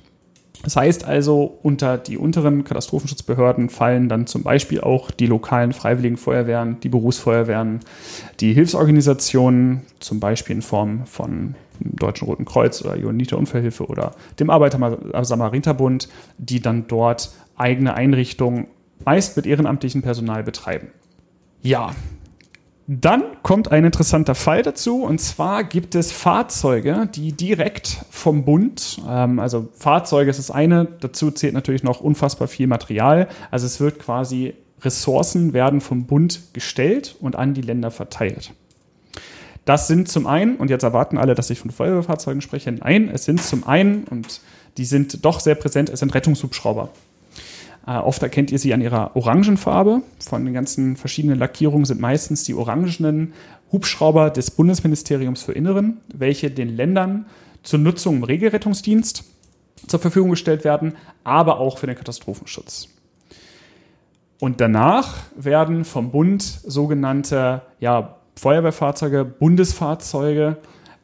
Das 0.63 0.75
heißt 0.75 1.05
also, 1.05 1.59
unter 1.63 1.97
die 1.97 2.17
unteren 2.17 2.65
Katastrophenschutzbehörden 2.65 3.69
fallen 3.69 4.09
dann 4.09 4.27
zum 4.27 4.43
Beispiel 4.43 4.81
auch 4.81 5.11
die 5.11 5.27
lokalen 5.27 5.71
Freiwilligen 5.71 6.17
Feuerwehren, 6.17 6.79
die 6.81 6.89
Berufsfeuerwehren, 6.89 7.79
die 8.41 8.53
Hilfsorganisationen, 8.53 9.83
zum 9.99 10.19
Beispiel 10.19 10.57
in 10.57 10.61
Form 10.61 11.05
von 11.05 11.55
Deutschen 11.79 12.27
Roten 12.27 12.45
Kreuz 12.45 12.81
oder 12.83 12.97
Johanniter 12.97 13.37
Unfallhilfe 13.37 13.85
oder 13.85 14.11
dem 14.39 14.49
Arbeiter-Samariterbund, 14.49 16.09
die 16.37 16.61
dann 16.61 16.87
dort 16.87 17.31
eigene 17.55 17.93
Einrichtungen 17.93 18.67
meist 19.05 19.37
mit 19.37 19.45
ehrenamtlichem 19.45 20.01
Personal 20.01 20.43
betreiben. 20.43 20.89
Ja, 21.61 21.91
dann 22.89 23.23
kommt 23.43 23.69
ein 23.69 23.83
interessanter 23.83 24.33
Fall 24.33 24.63
dazu, 24.63 25.03
und 25.03 25.19
zwar 25.19 25.65
gibt 25.65 25.93
es 25.93 26.13
Fahrzeuge, 26.13 27.09
die 27.13 27.33
direkt 27.33 28.05
vom 28.09 28.45
Bund, 28.45 29.01
ähm, 29.05 29.39
also 29.39 29.67
Fahrzeuge 29.73 30.29
ist 30.29 30.39
das 30.39 30.51
eine, 30.51 30.87
dazu 31.01 31.29
zählt 31.31 31.53
natürlich 31.53 31.83
noch 31.83 31.99
unfassbar 31.99 32.47
viel 32.47 32.67
Material, 32.67 33.27
also 33.51 33.65
es 33.65 33.81
wird 33.81 33.99
quasi, 33.99 34.53
Ressourcen 34.81 35.51
werden 35.53 35.81
vom 35.81 36.05
Bund 36.05 36.53
gestellt 36.53 37.17
und 37.19 37.35
an 37.35 37.53
die 37.53 37.61
Länder 37.61 37.91
verteilt. 37.91 38.53
Das 39.67 39.87
sind 39.87 40.07
zum 40.07 40.27
einen, 40.27 40.55
und 40.55 40.69
jetzt 40.69 40.83
erwarten 40.83 41.17
alle, 41.17 41.35
dass 41.35 41.49
ich 41.49 41.59
von 41.59 41.71
Feuerwehrfahrzeugen 41.71 42.39
spreche, 42.39 42.71
nein, 42.71 43.09
es 43.13 43.25
sind 43.25 43.41
zum 43.41 43.67
einen, 43.67 44.05
und 44.05 44.39
die 44.77 44.85
sind 44.85 45.25
doch 45.25 45.41
sehr 45.41 45.55
präsent, 45.55 45.89
es 45.89 45.99
sind 45.99 46.15
Rettungshubschrauber. 46.15 46.87
Äh, 47.85 47.97
oft 47.97 48.23
erkennt 48.23 48.49
ihr 48.49 48.59
sie 48.59 48.73
an 48.73 48.79
ihrer 48.79 49.13
Orangenfarbe. 49.17 50.03
Von 50.25 50.45
den 50.45 50.53
ganzen 50.53 50.95
verschiedenen 50.95 51.37
Lackierungen 51.37 51.83
sind 51.83 51.99
meistens 51.99 52.45
die 52.45 52.53
orangenen 52.53 53.33
Hubschrauber 53.69 54.29
des 54.29 54.51
Bundesministeriums 54.51 55.43
für 55.43 55.51
Inneren, 55.51 55.97
welche 56.13 56.49
den 56.49 56.69
Ländern 56.77 57.25
zur 57.63 57.79
Nutzung 57.79 58.15
im 58.15 58.23
Regelrettungsdienst 58.23 59.25
zur 59.85 59.99
Verfügung 59.99 60.29
gestellt 60.29 60.63
werden, 60.63 60.93
aber 61.25 61.59
auch 61.59 61.77
für 61.77 61.87
den 61.87 61.97
Katastrophenschutz. 61.97 62.87
Und 64.39 64.61
danach 64.61 65.17
werden 65.35 65.83
vom 65.83 66.11
Bund 66.11 66.41
sogenannte 66.41 67.63
ja, 67.81 68.16
Feuerwehrfahrzeuge, 68.37 69.25
Bundesfahrzeuge 69.25 70.57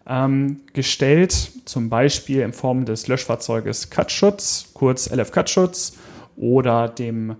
ähm, 0.07 0.61
gestellt, 0.73 1.51
zum 1.65 1.89
Beispiel 1.89 2.41
in 2.41 2.53
Form 2.53 2.85
des 2.85 3.07
Löschfahrzeuges 3.07 3.89
Katschutz, 3.89 4.69
kurz 4.73 5.09
LF 5.09 5.31
Katschutz, 5.31 5.97
oder 6.35 6.87
dem 6.87 7.35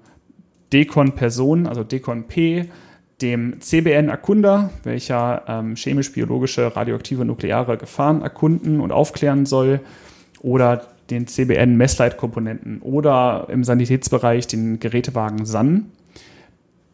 Decon 0.72 1.14
Person, 1.14 1.68
also 1.68 1.84
Decon 1.84 2.28
P, 2.28 2.70
dem 3.22 3.62
CBN 3.62 4.10
Erkunder, 4.10 4.72
welcher 4.84 5.44
ähm, 5.48 5.76
chemisch-biologische, 5.76 6.76
radioaktive, 6.76 7.26
nukleare 7.26 7.78
Gefahren 7.78 8.22
erkunden 8.22 8.80
und 8.80 8.92
aufklären 8.92 9.46
soll, 9.46 9.80
oder 10.42 10.88
den 11.10 11.28
CBN 11.28 11.78
Messleitkomponenten 11.78 12.82
oder 12.82 13.48
im 13.50 13.64
Sanitätsbereich 13.64 14.48
den 14.48 14.80
Gerätewagen 14.80 15.46
SAN. 15.46 15.92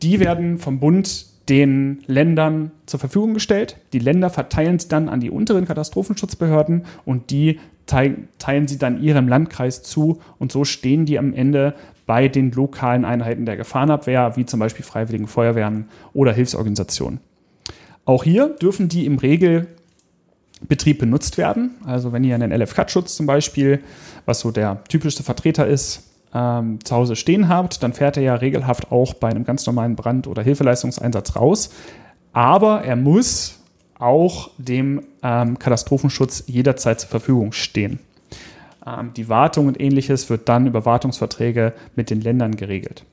Die 0.01 0.19
werden 0.19 0.57
vom 0.57 0.79
Bund 0.79 1.28
den 1.49 2.03
Ländern 2.05 2.71
zur 2.85 2.99
Verfügung 2.99 3.33
gestellt. 3.33 3.77
Die 3.93 3.99
Länder 3.99 4.29
verteilen 4.29 4.75
es 4.75 4.87
dann 4.87 5.09
an 5.09 5.19
die 5.19 5.31
unteren 5.31 5.65
Katastrophenschutzbehörden 5.65 6.85
und 7.05 7.31
die 7.31 7.59
teilen 7.87 8.67
sie 8.67 8.77
dann 8.77 9.01
ihrem 9.01 9.27
Landkreis 9.27 9.81
zu 9.81 10.19
und 10.37 10.51
so 10.51 10.63
stehen 10.63 11.05
die 11.05 11.17
am 11.17 11.33
Ende 11.33 11.73
bei 12.05 12.27
den 12.27 12.51
lokalen 12.51 13.03
Einheiten 13.03 13.45
der 13.45 13.57
Gefahrenabwehr, 13.57 14.35
wie 14.35 14.45
zum 14.45 14.59
Beispiel 14.59 14.85
Freiwilligen 14.85 15.27
Feuerwehren 15.27 15.85
oder 16.13 16.31
Hilfsorganisationen. 16.31 17.19
Auch 18.05 18.23
hier 18.23 18.49
dürfen 18.49 18.89
die 18.89 19.05
im 19.05 19.17
Regel 19.17 19.67
Betrieb 20.67 20.99
benutzt 20.99 21.37
werden. 21.37 21.75
Also 21.85 22.11
wenn 22.11 22.23
ihr 22.23 22.35
einen 22.35 22.51
LF-Cut-Schutz 22.51 23.15
zum 23.15 23.25
Beispiel, 23.25 23.79
was 24.25 24.41
so 24.41 24.51
der 24.51 24.83
typischste 24.85 25.23
Vertreter 25.23 25.65
ist, 25.65 26.08
ähm, 26.33 26.83
zu 26.83 26.95
Hause 26.95 27.15
stehen 27.15 27.49
habt, 27.49 27.81
dann 27.83 27.93
fährt 27.93 28.17
er 28.17 28.23
ja 28.23 28.35
regelhaft 28.35 28.91
auch 28.91 29.13
bei 29.13 29.29
einem 29.29 29.43
ganz 29.43 29.65
normalen 29.65 29.95
Brand- 29.95 30.27
oder 30.27 30.43
Hilfeleistungseinsatz 30.43 31.35
raus. 31.35 31.71
Aber 32.33 32.83
er 32.83 32.95
muss 32.95 33.59
auch 33.97 34.51
dem 34.57 35.01
ähm, 35.23 35.59
Katastrophenschutz 35.59 36.43
jederzeit 36.47 37.01
zur 37.01 37.09
Verfügung 37.09 37.51
stehen. 37.51 37.99
Ähm, 38.85 39.11
die 39.15 39.27
Wartung 39.29 39.67
und 39.67 39.79
ähnliches 39.79 40.29
wird 40.29 40.47
dann 40.47 40.67
über 40.67 40.85
Wartungsverträge 40.85 41.73
mit 41.95 42.09
den 42.09 42.21
Ländern 42.21 42.55
geregelt. 42.55 43.03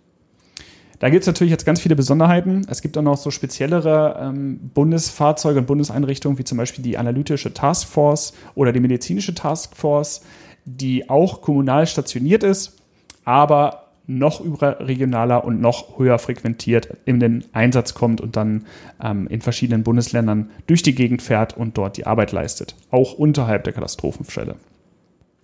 Da 0.98 1.10
gibt 1.10 1.22
es 1.22 1.26
natürlich 1.26 1.50
jetzt 1.50 1.66
ganz 1.66 1.80
viele 1.80 1.96
Besonderheiten. 1.96 2.66
Es 2.70 2.80
gibt 2.80 2.96
auch 2.96 3.02
noch 3.02 3.18
so 3.18 3.30
speziellere 3.30 4.18
ähm, 4.18 4.70
Bundesfahrzeuge 4.72 5.58
und 5.58 5.66
Bundeseinrichtungen, 5.66 6.38
wie 6.38 6.44
zum 6.44 6.56
Beispiel 6.56 6.82
die 6.82 6.96
analytische 6.96 7.52
Taskforce 7.52 8.32
oder 8.54 8.72
die 8.72 8.80
medizinische 8.80 9.34
Taskforce, 9.34 10.22
die 10.64 11.10
auch 11.10 11.42
kommunal 11.42 11.86
stationiert 11.86 12.42
ist, 12.42 12.76
aber 13.26 13.82
noch 14.06 14.40
überregionaler 14.40 15.44
und 15.44 15.60
noch 15.60 15.98
höher 15.98 16.18
frequentiert 16.18 16.96
in 17.04 17.20
den 17.20 17.44
Einsatz 17.52 17.92
kommt 17.92 18.20
und 18.20 18.36
dann 18.36 18.64
ähm, 19.02 19.26
in 19.26 19.40
verschiedenen 19.40 19.82
Bundesländern 19.82 20.50
durch 20.66 20.82
die 20.82 20.94
Gegend 20.94 21.22
fährt 21.22 21.56
und 21.56 21.76
dort 21.76 21.96
die 21.96 22.06
Arbeit 22.06 22.32
leistet, 22.32 22.76
auch 22.90 23.14
unterhalb 23.14 23.64
der 23.64 23.72
Katastrophenstelle. 23.72 24.54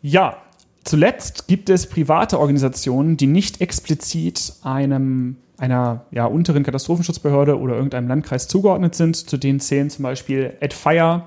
Ja, 0.01 0.37
zuletzt 0.85 1.49
gibt 1.49 1.71
es 1.71 1.88
private 1.88 2.38
Organisationen, 2.38 3.16
die 3.16 3.27
nicht 3.27 3.61
explizit 3.61 4.55
einem 4.62 5.37
einer 5.59 6.07
ja, 6.11 6.25
unteren 6.27 6.64
Katastrophenschutzbehörde 6.64 7.59
oder 7.59 7.75
irgendeinem 7.75 8.09
Landkreis 8.09 8.49
zugeordnet 8.49 8.97
sind. 8.97 9.14
Zu 9.14 9.37
denen 9.37 9.61
zählen 9.61 9.90
zum 9.90 10.03
Beispiel 10.03 10.57
AdFire 10.61 11.25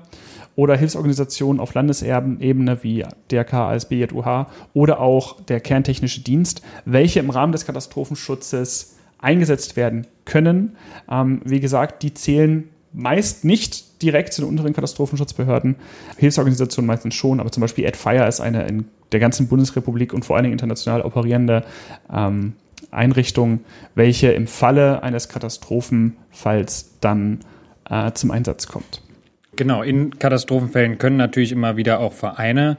oder 0.56 0.76
Hilfsorganisationen 0.76 1.60
auf 1.60 1.74
Landesebene 1.74 2.82
wie 2.82 3.04
DRK, 3.30 3.52
ASB, 3.52 3.92
JUH 3.92 4.46
oder 4.74 5.00
auch 5.00 5.40
der 5.42 5.60
Kerntechnische 5.60 6.22
Dienst, 6.22 6.62
welche 6.84 7.20
im 7.20 7.30
Rahmen 7.30 7.52
des 7.52 7.66
Katastrophenschutzes 7.66 8.96
eingesetzt 9.18 9.76
werden 9.76 10.06
können. 10.24 10.76
Ähm, 11.10 11.42
wie 11.44 11.60
gesagt, 11.60 12.02
die 12.02 12.14
zählen 12.14 12.68
meist 12.92 13.44
nicht 13.44 14.02
direkt 14.02 14.32
zu 14.32 14.42
den 14.42 14.48
unteren 14.48 14.72
Katastrophenschutzbehörden, 14.72 15.76
Hilfsorganisationen 16.16 16.86
meistens 16.86 17.14
schon, 17.14 17.40
aber 17.40 17.52
zum 17.52 17.60
Beispiel 17.60 17.86
AdFire 17.86 18.26
ist 18.26 18.40
eine 18.40 18.66
in 18.66 18.86
der 19.12 19.20
ganzen 19.20 19.48
Bundesrepublik 19.48 20.12
und 20.12 20.24
vor 20.24 20.36
allen 20.36 20.44
Dingen 20.44 20.54
international 20.54 21.02
operierende 21.02 21.64
ähm, 22.12 22.54
Einrichtung, 22.90 23.60
welche 23.94 24.32
im 24.32 24.46
Falle 24.46 25.02
eines 25.02 25.28
Katastrophenfalls 25.28 26.98
dann 27.00 27.40
äh, 27.88 28.12
zum 28.12 28.30
Einsatz 28.30 28.66
kommt. 28.66 29.02
Genau, 29.56 29.82
in 29.82 30.18
Katastrophenfällen 30.18 30.98
können 30.98 31.16
natürlich 31.16 31.52
immer 31.52 31.76
wieder 31.76 32.00
auch 32.00 32.12
Vereine 32.12 32.76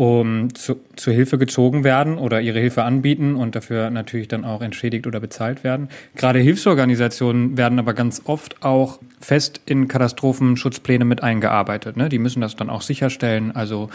um 0.00 0.54
zu, 0.54 0.80
zu 0.96 1.10
Hilfe 1.12 1.36
gezogen 1.36 1.84
werden 1.84 2.16
oder 2.16 2.40
ihre 2.40 2.58
Hilfe 2.58 2.84
anbieten 2.84 3.34
und 3.34 3.54
dafür 3.54 3.90
natürlich 3.90 4.28
dann 4.28 4.46
auch 4.46 4.62
entschädigt 4.62 5.06
oder 5.06 5.20
bezahlt 5.20 5.62
werden. 5.62 5.90
Gerade 6.16 6.38
Hilfsorganisationen 6.38 7.58
werden 7.58 7.78
aber 7.78 7.92
ganz 7.92 8.22
oft 8.24 8.64
auch 8.64 8.98
fest 9.20 9.60
in 9.66 9.88
Katastrophenschutzpläne 9.88 11.04
mit 11.04 11.22
eingearbeitet. 11.22 11.98
Ne? 11.98 12.08
Die 12.08 12.18
müssen 12.18 12.40
das 12.40 12.56
dann 12.56 12.70
auch 12.70 12.80
sicherstellen. 12.80 13.54
Also 13.54 13.90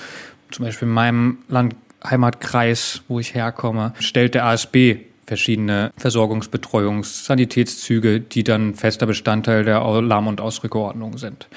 zum 0.52 0.66
Beispiel 0.66 0.88
in 0.88 0.94
meinem 0.94 1.38
Land 1.48 1.76
Heimatkreis, 2.08 3.02
wo 3.08 3.20
ich 3.20 3.34
herkomme, 3.34 3.96
stellt 4.00 4.36
der 4.36 4.46
ASB 4.46 4.98
verschiedene 5.26 5.92
Versorgungsbetreuungs-, 5.98 7.26
Sanitätszüge, 7.26 8.20
die 8.20 8.44
dann 8.44 8.76
fester 8.76 9.08
Bestandteil 9.08 9.64
der 9.64 9.82
Alarm- 9.82 10.28
und 10.28 10.40
Ausrückeordnung 10.40 11.18
sind. 11.18 11.48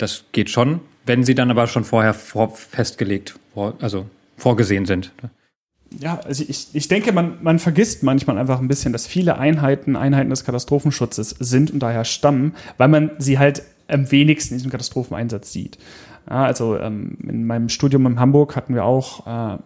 Das 0.00 0.24
geht 0.32 0.48
schon, 0.48 0.80
wenn 1.04 1.24
sie 1.24 1.34
dann 1.34 1.50
aber 1.50 1.66
schon 1.66 1.84
vorher 1.84 2.14
vor 2.14 2.56
festgelegt, 2.56 3.38
vor, 3.52 3.74
also 3.80 4.06
vorgesehen 4.38 4.86
sind. 4.86 5.12
Ja, 5.98 6.20
also 6.20 6.42
ich, 6.48 6.68
ich 6.72 6.88
denke, 6.88 7.12
man, 7.12 7.36
man 7.42 7.58
vergisst 7.58 8.02
manchmal 8.02 8.38
einfach 8.38 8.60
ein 8.60 8.68
bisschen, 8.68 8.94
dass 8.94 9.06
viele 9.06 9.36
Einheiten 9.36 9.96
Einheiten 9.96 10.30
des 10.30 10.44
Katastrophenschutzes 10.44 11.36
sind 11.38 11.70
und 11.70 11.80
daher 11.80 12.06
stammen, 12.06 12.54
weil 12.78 12.88
man 12.88 13.10
sie 13.18 13.38
halt 13.38 13.62
am 13.88 14.10
wenigsten 14.10 14.54
in 14.54 14.58
diesem 14.58 14.70
Katastropheneinsatz 14.70 15.52
sieht. 15.52 15.76
Ja, 16.28 16.44
also 16.44 16.78
ähm, 16.78 17.18
in 17.22 17.46
meinem 17.46 17.68
Studium 17.68 18.06
in 18.06 18.18
Hamburg 18.18 18.56
hatten 18.56 18.74
wir 18.74 18.84
auch 18.84 19.26
äh, 19.26 19.58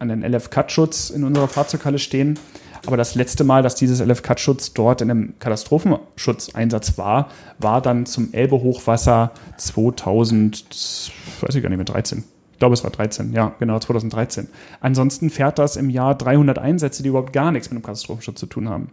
einen 0.00 0.24
LF-Cut-Schutz 0.24 1.10
in 1.10 1.22
unserer 1.22 1.46
Fahrzeughalle 1.46 2.00
stehen. 2.00 2.38
Aber 2.86 2.96
das 2.96 3.14
letzte 3.14 3.44
Mal, 3.44 3.62
dass 3.62 3.74
dieses 3.74 4.00
LF-Cut-Schutz 4.00 4.72
dort 4.72 5.00
in 5.00 5.10
einem 5.10 5.38
Katastrophenschutzeinsatz 5.38 6.98
war, 6.98 7.28
war 7.58 7.80
dann 7.80 8.06
zum 8.06 8.32
Elbe-Hochwasser 8.32 9.32
2000, 9.56 11.10
weiß 11.40 11.54
ich 11.54 11.62
gar 11.62 11.68
nicht 11.68 11.78
mehr, 11.78 11.84
13. 11.84 12.24
Ich 12.52 12.58
glaube, 12.58 12.72
es 12.72 12.84
war 12.84 12.90
13, 12.90 13.34
ja, 13.34 13.54
genau, 13.58 13.78
2013. 13.78 14.48
Ansonsten 14.80 15.28
fährt 15.28 15.58
das 15.58 15.76
im 15.76 15.90
Jahr 15.90 16.14
300 16.14 16.58
Einsätze, 16.58 17.02
die 17.02 17.10
überhaupt 17.10 17.34
gar 17.34 17.52
nichts 17.52 17.70
mit 17.70 17.78
dem 17.78 17.84
Katastrophenschutz 17.84 18.40
zu 18.40 18.46
tun 18.46 18.70
haben. 18.70 18.92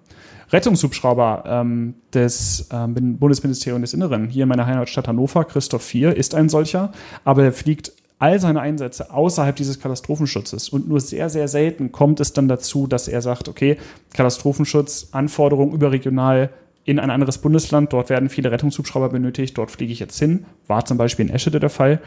Rettungshubschrauber 0.51 1.43
ähm, 1.47 1.95
des 2.13 2.67
ähm, 2.71 3.17
Bundesministeriums 3.17 3.91
des 3.91 3.93
Inneren, 3.93 4.27
hier 4.27 4.43
in 4.43 4.49
meiner 4.49 4.65
Heimatstadt 4.65 5.07
Hannover, 5.07 5.45
Christoph 5.45 5.83
4, 5.83 6.17
ist 6.17 6.35
ein 6.35 6.49
solcher, 6.49 6.91
aber 7.23 7.43
er 7.45 7.53
fliegt 7.53 7.93
all 8.19 8.39
seine 8.39 8.61
Einsätze 8.61 9.11
außerhalb 9.11 9.55
dieses 9.55 9.79
Katastrophenschutzes. 9.79 10.69
Und 10.69 10.87
nur 10.87 11.01
sehr, 11.01 11.29
sehr 11.29 11.47
selten 11.47 11.91
kommt 11.91 12.19
es 12.19 12.33
dann 12.33 12.47
dazu, 12.47 12.87
dass 12.87 13.07
er 13.07 13.21
sagt, 13.21 13.49
okay, 13.49 13.77
Katastrophenschutz, 14.13 15.09
Anforderungen 15.11 15.73
überregional 15.73 16.49
in 16.85 16.99
ein 16.99 17.09
anderes 17.09 17.37
Bundesland, 17.37 17.93
dort 17.93 18.09
werden 18.09 18.29
viele 18.29 18.51
Rettungshubschrauber 18.51 19.09
benötigt, 19.09 19.57
dort 19.57 19.71
fliege 19.71 19.93
ich 19.93 19.99
jetzt 19.99 20.19
hin. 20.19 20.45
War 20.67 20.85
zum 20.85 20.97
Beispiel 20.97 21.27
in 21.27 21.33
Eschede 21.33 21.59
der 21.59 21.69
Fall. 21.69 21.99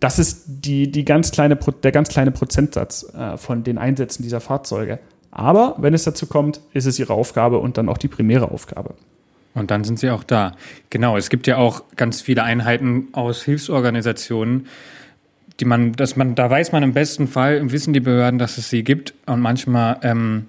Das 0.00 0.18
ist 0.18 0.44
die, 0.46 0.90
die 0.90 1.04
ganz 1.04 1.30
kleine, 1.30 1.56
der 1.56 1.92
ganz 1.92 2.08
kleine 2.08 2.30
Prozentsatz 2.30 3.06
äh, 3.14 3.36
von 3.36 3.64
den 3.64 3.78
Einsätzen 3.78 4.22
dieser 4.22 4.40
Fahrzeuge. 4.40 4.98
Aber 5.30 5.76
wenn 5.78 5.94
es 5.94 6.04
dazu 6.04 6.26
kommt, 6.26 6.60
ist 6.72 6.86
es 6.86 6.98
ihre 6.98 7.12
Aufgabe 7.12 7.58
und 7.58 7.76
dann 7.76 7.88
auch 7.88 7.98
die 7.98 8.08
primäre 8.08 8.50
Aufgabe. 8.50 8.94
Und 9.54 9.70
dann 9.70 9.84
sind 9.84 9.98
sie 9.98 10.10
auch 10.10 10.22
da. 10.22 10.52
Genau, 10.90 11.16
es 11.16 11.30
gibt 11.30 11.46
ja 11.46 11.56
auch 11.56 11.82
ganz 11.96 12.20
viele 12.20 12.42
Einheiten 12.42 13.08
aus 13.12 13.42
Hilfsorganisationen, 13.42 14.66
die 15.60 15.64
man, 15.64 15.92
dass 15.92 16.16
man, 16.16 16.34
da 16.34 16.50
weiß 16.50 16.72
man 16.72 16.82
im 16.82 16.92
besten 16.92 17.28
Fall, 17.28 17.70
wissen 17.72 17.92
die 17.92 18.00
Behörden, 18.00 18.38
dass 18.38 18.58
es 18.58 18.68
sie 18.68 18.84
gibt 18.84 19.14
und 19.26 19.40
manchmal 19.40 19.98
ähm, 20.02 20.46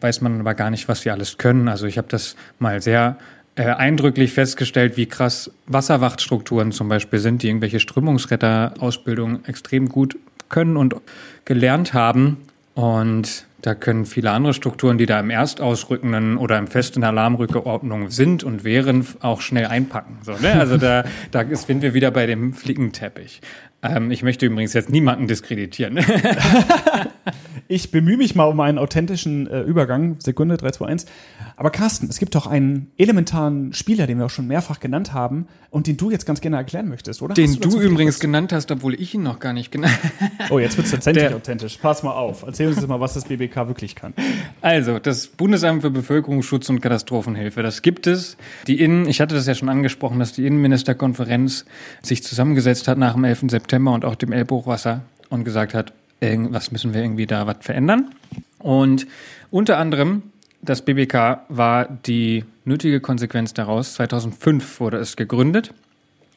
weiß 0.00 0.20
man 0.20 0.40
aber 0.40 0.54
gar 0.54 0.70
nicht, 0.70 0.88
was 0.88 1.00
sie 1.00 1.10
alles 1.10 1.38
können. 1.38 1.68
Also 1.68 1.86
ich 1.86 1.98
habe 1.98 2.08
das 2.08 2.36
mal 2.58 2.80
sehr 2.82 3.16
äh, 3.56 3.64
eindrücklich 3.64 4.32
festgestellt, 4.32 4.96
wie 4.96 5.06
krass 5.06 5.50
Wasserwachtstrukturen 5.66 6.72
zum 6.72 6.88
Beispiel 6.88 7.18
sind, 7.18 7.42
die 7.42 7.48
irgendwelche 7.48 7.80
Strömungsretterausbildungen 7.80 9.44
extrem 9.46 9.88
gut 9.88 10.16
können 10.48 10.76
und 10.76 10.96
gelernt 11.44 11.94
haben. 11.94 12.38
Und 12.74 13.46
da 13.64 13.74
können 13.74 14.04
viele 14.04 14.30
andere 14.30 14.52
Strukturen, 14.52 14.98
die 14.98 15.06
da 15.06 15.18
im 15.18 15.30
Erstausrückenden 15.30 16.36
oder 16.36 16.58
im 16.58 16.66
festen 16.66 17.02
Alarmrückeordnung 17.02 18.10
sind 18.10 18.44
und 18.44 18.62
wären, 18.62 19.06
auch 19.20 19.40
schnell 19.40 19.64
einpacken. 19.64 20.18
So, 20.22 20.32
ne? 20.32 20.52
Also 20.52 20.76
da, 20.76 21.04
da 21.30 21.46
sind 21.56 21.80
wir 21.80 21.94
wieder 21.94 22.10
bei 22.10 22.26
dem 22.26 22.52
Flickenteppich. 22.52 23.40
Ähm, 23.84 24.10
ich 24.10 24.22
möchte 24.22 24.46
übrigens 24.46 24.72
jetzt 24.72 24.90
niemanden 24.90 25.28
diskreditieren. 25.28 25.98
ich 27.68 27.90
bemühe 27.90 28.16
mich 28.16 28.34
mal 28.34 28.44
um 28.44 28.58
einen 28.60 28.78
authentischen 28.78 29.46
äh, 29.46 29.60
Übergang. 29.60 30.16
Sekunde, 30.20 30.56
3, 30.56 30.70
2, 30.70 30.86
1. 30.86 31.06
Aber 31.56 31.70
Carsten, 31.70 32.08
es 32.08 32.18
gibt 32.18 32.34
doch 32.34 32.46
einen 32.46 32.90
elementaren 32.96 33.72
Spieler, 33.74 34.06
den 34.06 34.18
wir 34.18 34.26
auch 34.26 34.30
schon 34.30 34.46
mehrfach 34.46 34.80
genannt 34.80 35.12
haben 35.12 35.46
und 35.70 35.86
den 35.86 35.98
du 35.98 36.10
jetzt 36.10 36.24
ganz 36.24 36.40
gerne 36.40 36.56
erklären 36.56 36.88
möchtest, 36.88 37.20
oder? 37.20 37.34
Den 37.34 37.60
du, 37.60 37.68
du 37.68 37.80
übrigens 37.80 38.20
genannt 38.20 38.52
hast, 38.52 38.70
obwohl 38.70 38.94
ich 38.94 39.14
ihn 39.14 39.22
noch 39.22 39.38
gar 39.38 39.52
nicht 39.52 39.70
genannt 39.70 39.98
habe. 40.02 40.32
Oh, 40.54 40.58
jetzt 40.58 40.76
wird 40.78 40.86
es 40.86 40.92
tatsächlich 40.92 41.34
authentisch. 41.34 41.76
Pass 41.76 42.02
mal 42.02 42.12
auf. 42.12 42.42
Erzähl 42.46 42.68
uns 42.68 42.84
mal, 42.86 43.00
was 43.00 43.14
das 43.14 43.24
BBK 43.26 43.53
wirklich 43.56 43.94
kann. 43.94 44.14
Also, 44.60 44.98
das 44.98 45.26
Bundesamt 45.26 45.82
für 45.82 45.90
Bevölkerungsschutz 45.90 46.68
und 46.68 46.80
Katastrophenhilfe, 46.80 47.62
das 47.62 47.82
gibt 47.82 48.06
es. 48.06 48.36
Die 48.66 48.80
Innen, 48.80 49.08
ich 49.08 49.20
hatte 49.20 49.34
das 49.34 49.46
ja 49.46 49.54
schon 49.54 49.68
angesprochen, 49.68 50.18
dass 50.18 50.32
die 50.32 50.46
Innenministerkonferenz 50.46 51.64
sich 52.02 52.22
zusammengesetzt 52.22 52.88
hat 52.88 52.98
nach 52.98 53.14
dem 53.14 53.24
11. 53.24 53.44
September 53.48 53.92
und 53.92 54.04
auch 54.04 54.14
dem 54.14 54.32
Elbhochwasser 54.32 55.02
und 55.30 55.44
gesagt 55.44 55.74
hat, 55.74 55.92
was 56.20 56.72
müssen 56.72 56.94
wir 56.94 57.02
irgendwie 57.02 57.26
da 57.26 57.46
was 57.46 57.58
verändern. 57.60 58.10
Und 58.58 59.06
unter 59.50 59.78
anderem 59.78 60.22
das 60.64 60.82
BBK 60.82 61.40
war 61.48 61.84
die 62.06 62.44
nötige 62.64 63.00
Konsequenz 63.00 63.52
daraus. 63.52 63.94
2005 63.94 64.80
wurde 64.80 64.96
es 64.96 65.16
gegründet. 65.16 65.74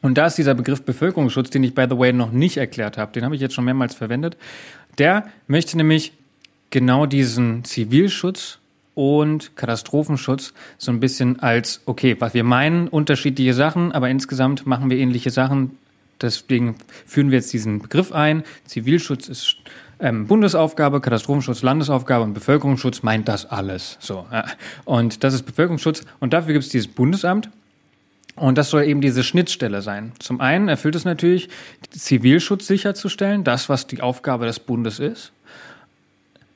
Und 0.02 0.18
da 0.18 0.26
ist 0.26 0.36
dieser 0.36 0.54
Begriff 0.54 0.82
Bevölkerungsschutz, 0.82 1.50
den 1.50 1.64
ich 1.64 1.74
by 1.74 1.86
the 1.88 1.98
way 1.98 2.12
noch 2.12 2.30
nicht 2.30 2.58
erklärt 2.58 2.98
habe, 2.98 3.12
den 3.12 3.24
habe 3.24 3.34
ich 3.34 3.40
jetzt 3.40 3.54
schon 3.54 3.64
mehrmals 3.64 3.94
verwendet. 3.94 4.36
Der 4.98 5.26
möchte 5.46 5.76
nämlich 5.76 6.12
genau 6.70 7.06
diesen 7.06 7.64
Zivilschutz 7.64 8.58
und 8.94 9.56
Katastrophenschutz 9.56 10.52
so 10.76 10.90
ein 10.90 11.00
bisschen 11.00 11.40
als, 11.40 11.82
okay, 11.86 12.16
was 12.18 12.34
wir 12.34 12.44
meinen, 12.44 12.88
unterschiedliche 12.88 13.54
Sachen, 13.54 13.92
aber 13.92 14.10
insgesamt 14.10 14.66
machen 14.66 14.90
wir 14.90 14.98
ähnliche 14.98 15.30
Sachen. 15.30 15.78
Deswegen 16.20 16.74
führen 17.06 17.30
wir 17.30 17.38
jetzt 17.38 17.52
diesen 17.52 17.80
Begriff 17.80 18.10
ein. 18.10 18.42
Zivilschutz 18.64 19.28
ist 19.28 19.56
ähm, 20.00 20.26
Bundesaufgabe, 20.26 21.00
Katastrophenschutz, 21.00 21.62
Landesaufgabe 21.62 22.24
und 22.24 22.34
Bevölkerungsschutz 22.34 23.02
meint 23.02 23.28
das 23.28 23.46
alles. 23.46 23.98
So. 24.00 24.26
Und 24.84 25.22
das 25.22 25.34
ist 25.34 25.42
Bevölkerungsschutz 25.42 26.04
und 26.18 26.32
dafür 26.32 26.52
gibt 26.54 26.64
es 26.64 26.70
dieses 26.70 26.88
Bundesamt. 26.88 27.50
Und 28.34 28.56
das 28.56 28.70
soll 28.70 28.84
eben 28.84 29.00
diese 29.00 29.24
Schnittstelle 29.24 29.82
sein. 29.82 30.12
Zum 30.20 30.40
einen 30.40 30.68
erfüllt 30.68 30.94
es 30.94 31.04
natürlich, 31.04 31.48
Zivilschutz 31.90 32.68
sicherzustellen, 32.68 33.42
das, 33.42 33.68
was 33.68 33.86
die 33.88 34.00
Aufgabe 34.00 34.46
des 34.46 34.60
Bundes 34.60 35.00
ist. 35.00 35.32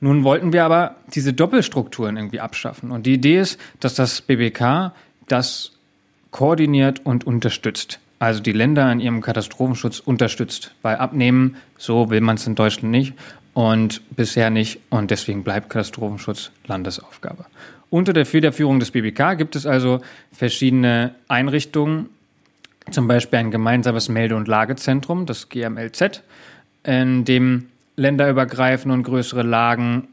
Nun 0.03 0.25
wollten 0.25 0.51
wir 0.51 0.65
aber 0.65 0.97
diese 1.15 1.31
Doppelstrukturen 1.31 2.17
irgendwie 2.17 2.41
abschaffen. 2.41 2.91
Und 2.91 3.05
die 3.05 3.13
Idee 3.13 3.39
ist, 3.39 3.57
dass 3.79 3.95
das 3.95 4.19
BBK 4.19 4.91
das 5.29 5.71
koordiniert 6.29 7.05
und 7.05 7.25
unterstützt. 7.25 8.01
Also 8.19 8.41
die 8.41 8.51
Länder 8.51 8.91
in 8.91 8.99
ihrem 8.99 9.21
Katastrophenschutz 9.21 10.01
unterstützt. 10.01 10.75
Weil 10.81 10.97
abnehmen, 10.97 11.55
so 11.77 12.09
will 12.09 12.19
man 12.19 12.35
es 12.35 12.45
in 12.45 12.55
Deutschland 12.55 12.91
nicht 12.91 13.13
und 13.53 14.01
bisher 14.13 14.49
nicht. 14.49 14.81
Und 14.89 15.09
deswegen 15.09 15.45
bleibt 15.45 15.69
Katastrophenschutz 15.69 16.51
Landesaufgabe. 16.67 17.45
Unter 17.89 18.11
der 18.11 18.25
Federführung 18.25 18.81
des 18.81 18.91
BBK 18.91 19.37
gibt 19.37 19.55
es 19.55 19.65
also 19.65 20.01
verschiedene 20.33 21.15
Einrichtungen, 21.29 22.09
zum 22.91 23.07
Beispiel 23.07 23.39
ein 23.39 23.51
gemeinsames 23.51 24.09
Melde- 24.09 24.35
und 24.35 24.49
Lagezentrum, 24.49 25.25
das 25.25 25.47
GMLZ, 25.47 26.23
in 26.83 27.23
dem 27.23 27.69
länderübergreifende 27.95 28.93
und 28.93 29.03
größere 29.03 29.43
Lagen 29.43 30.09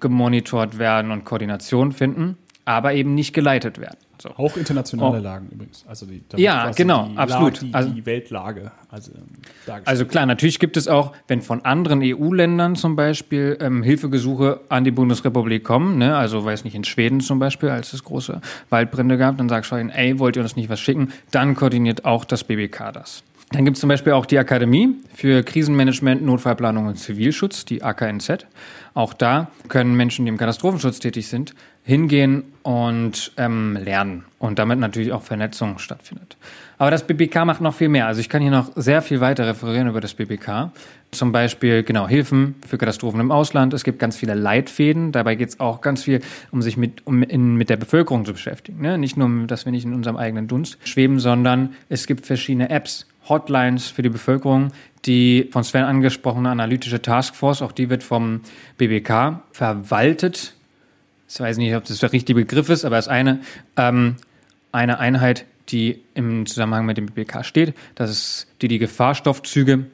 gemonitort 0.00 0.78
werden 0.78 1.10
und 1.10 1.24
Koordination 1.24 1.92
finden, 1.92 2.36
aber 2.64 2.94
eben 2.94 3.14
nicht 3.14 3.32
geleitet 3.32 3.78
werden. 3.78 3.98
So. 4.22 4.30
Auch 4.36 4.56
internationale 4.56 5.18
oh. 5.18 5.22
Lagen 5.22 5.48
übrigens. 5.50 5.84
Also 5.88 6.06
die, 6.06 6.22
ja, 6.36 6.70
genau, 6.70 7.08
die 7.08 7.18
absolut. 7.18 7.54
Lage, 7.54 7.66
die, 7.66 7.74
also, 7.74 7.90
die 7.90 8.06
Weltlage. 8.06 8.70
Also, 8.88 9.10
ähm, 9.10 9.82
also, 9.84 10.04
klar, 10.06 10.26
natürlich 10.26 10.60
gibt 10.60 10.76
es 10.76 10.86
auch, 10.86 11.12
wenn 11.26 11.42
von 11.42 11.64
anderen 11.64 12.00
EU-Ländern 12.04 12.76
zum 12.76 12.94
Beispiel 12.94 13.58
ähm, 13.60 13.82
Hilfegesuche 13.82 14.60
an 14.68 14.84
die 14.84 14.92
Bundesrepublik 14.92 15.64
kommen, 15.64 15.98
ne? 15.98 16.16
also 16.16 16.44
weiß 16.44 16.62
nicht, 16.62 16.76
in 16.76 16.84
Schweden 16.84 17.20
zum 17.20 17.40
Beispiel, 17.40 17.70
als 17.70 17.92
es 17.94 18.04
große 18.04 18.40
Waldbrände 18.70 19.18
gab, 19.18 19.38
dann 19.38 19.48
sagst 19.48 19.72
du 19.72 19.76
ihnen, 19.76 19.90
ey, 19.90 20.20
wollt 20.20 20.36
ihr 20.36 20.42
uns 20.42 20.54
nicht 20.54 20.68
was 20.68 20.78
schicken? 20.78 21.12
Dann 21.32 21.56
koordiniert 21.56 22.04
auch 22.04 22.24
das 22.24 22.44
BBK 22.44 22.92
das. 22.92 23.24
Dann 23.52 23.66
gibt 23.66 23.76
es 23.76 23.80
zum 23.80 23.88
Beispiel 23.88 24.14
auch 24.14 24.24
die 24.24 24.38
Akademie 24.38 24.96
für 25.14 25.42
Krisenmanagement, 25.42 26.22
Notfallplanung 26.22 26.86
und 26.86 26.96
Zivilschutz, 26.96 27.66
die 27.66 27.82
AKNZ. 27.82 28.46
Auch 28.94 29.12
da 29.12 29.50
können 29.68 29.94
Menschen, 29.94 30.24
die 30.24 30.30
im 30.30 30.38
Katastrophenschutz 30.38 31.00
tätig 31.00 31.28
sind, 31.28 31.54
hingehen 31.84 32.44
und 32.62 33.32
ähm, 33.36 33.76
lernen 33.76 34.24
und 34.38 34.58
damit 34.58 34.78
natürlich 34.78 35.12
auch 35.12 35.22
Vernetzung 35.22 35.78
stattfindet. 35.78 36.36
Aber 36.78 36.90
das 36.90 37.06
BBK 37.06 37.44
macht 37.44 37.60
noch 37.60 37.74
viel 37.74 37.88
mehr. 37.88 38.06
Also 38.06 38.20
ich 38.20 38.28
kann 38.28 38.40
hier 38.40 38.50
noch 38.50 38.70
sehr 38.74 39.02
viel 39.02 39.20
weiter 39.20 39.46
referieren 39.46 39.86
über 39.86 40.00
das 40.00 40.14
BBK. 40.14 40.72
Zum 41.10 41.30
Beispiel, 41.30 41.82
genau, 41.82 42.08
Hilfen 42.08 42.54
für 42.66 42.78
Katastrophen 42.78 43.20
im 43.20 43.30
Ausland. 43.30 43.74
Es 43.74 43.84
gibt 43.84 43.98
ganz 43.98 44.16
viele 44.16 44.34
Leitfäden. 44.34 45.12
Dabei 45.12 45.34
geht 45.34 45.50
es 45.50 45.60
auch 45.60 45.82
ganz 45.82 46.04
viel, 46.04 46.20
um 46.50 46.62
sich 46.62 46.76
mit, 46.76 47.06
um 47.06 47.22
in, 47.22 47.56
mit 47.56 47.68
der 47.68 47.76
Bevölkerung 47.76 48.24
zu 48.24 48.32
beschäftigen. 48.32 48.80
Ne? 48.80 48.96
Nicht 48.96 49.16
nur, 49.16 49.46
dass 49.46 49.66
wir 49.66 49.72
nicht 49.72 49.84
in 49.84 49.92
unserem 49.92 50.16
eigenen 50.16 50.48
Dunst 50.48 50.78
schweben, 50.84 51.20
sondern 51.20 51.74
es 51.88 52.06
gibt 52.06 52.26
verschiedene 52.26 52.70
Apps, 52.70 53.06
Hotlines 53.28 53.88
für 53.88 54.02
die 54.02 54.08
Bevölkerung, 54.08 54.72
die 55.04 55.48
von 55.52 55.64
Sven 55.64 55.84
angesprochene 55.84 56.50
analytische 56.50 57.02
Taskforce, 57.02 57.62
auch 57.62 57.72
die 57.72 57.90
wird 57.90 58.02
vom 58.02 58.40
BBK 58.78 59.42
verwaltet 59.52 60.54
ich 61.34 61.40
weiß 61.40 61.56
nicht, 61.56 61.74
ob 61.74 61.84
das 61.84 61.98
der 61.98 62.12
richtige 62.12 62.40
Begriff 62.40 62.68
ist, 62.68 62.84
aber 62.84 62.98
es 62.98 63.06
ist 63.06 63.10
eine, 63.10 63.40
ähm, 63.76 64.16
eine 64.70 64.98
Einheit, 64.98 65.46
die 65.70 66.02
im 66.14 66.44
Zusammenhang 66.44 66.84
mit 66.84 66.98
dem 66.98 67.06
BPK 67.06 67.42
steht. 67.42 67.74
Das 67.94 68.10
ist 68.10 68.46
die 68.60 68.68
die 68.68 68.78
Gefahrstoffzüge 68.78 69.86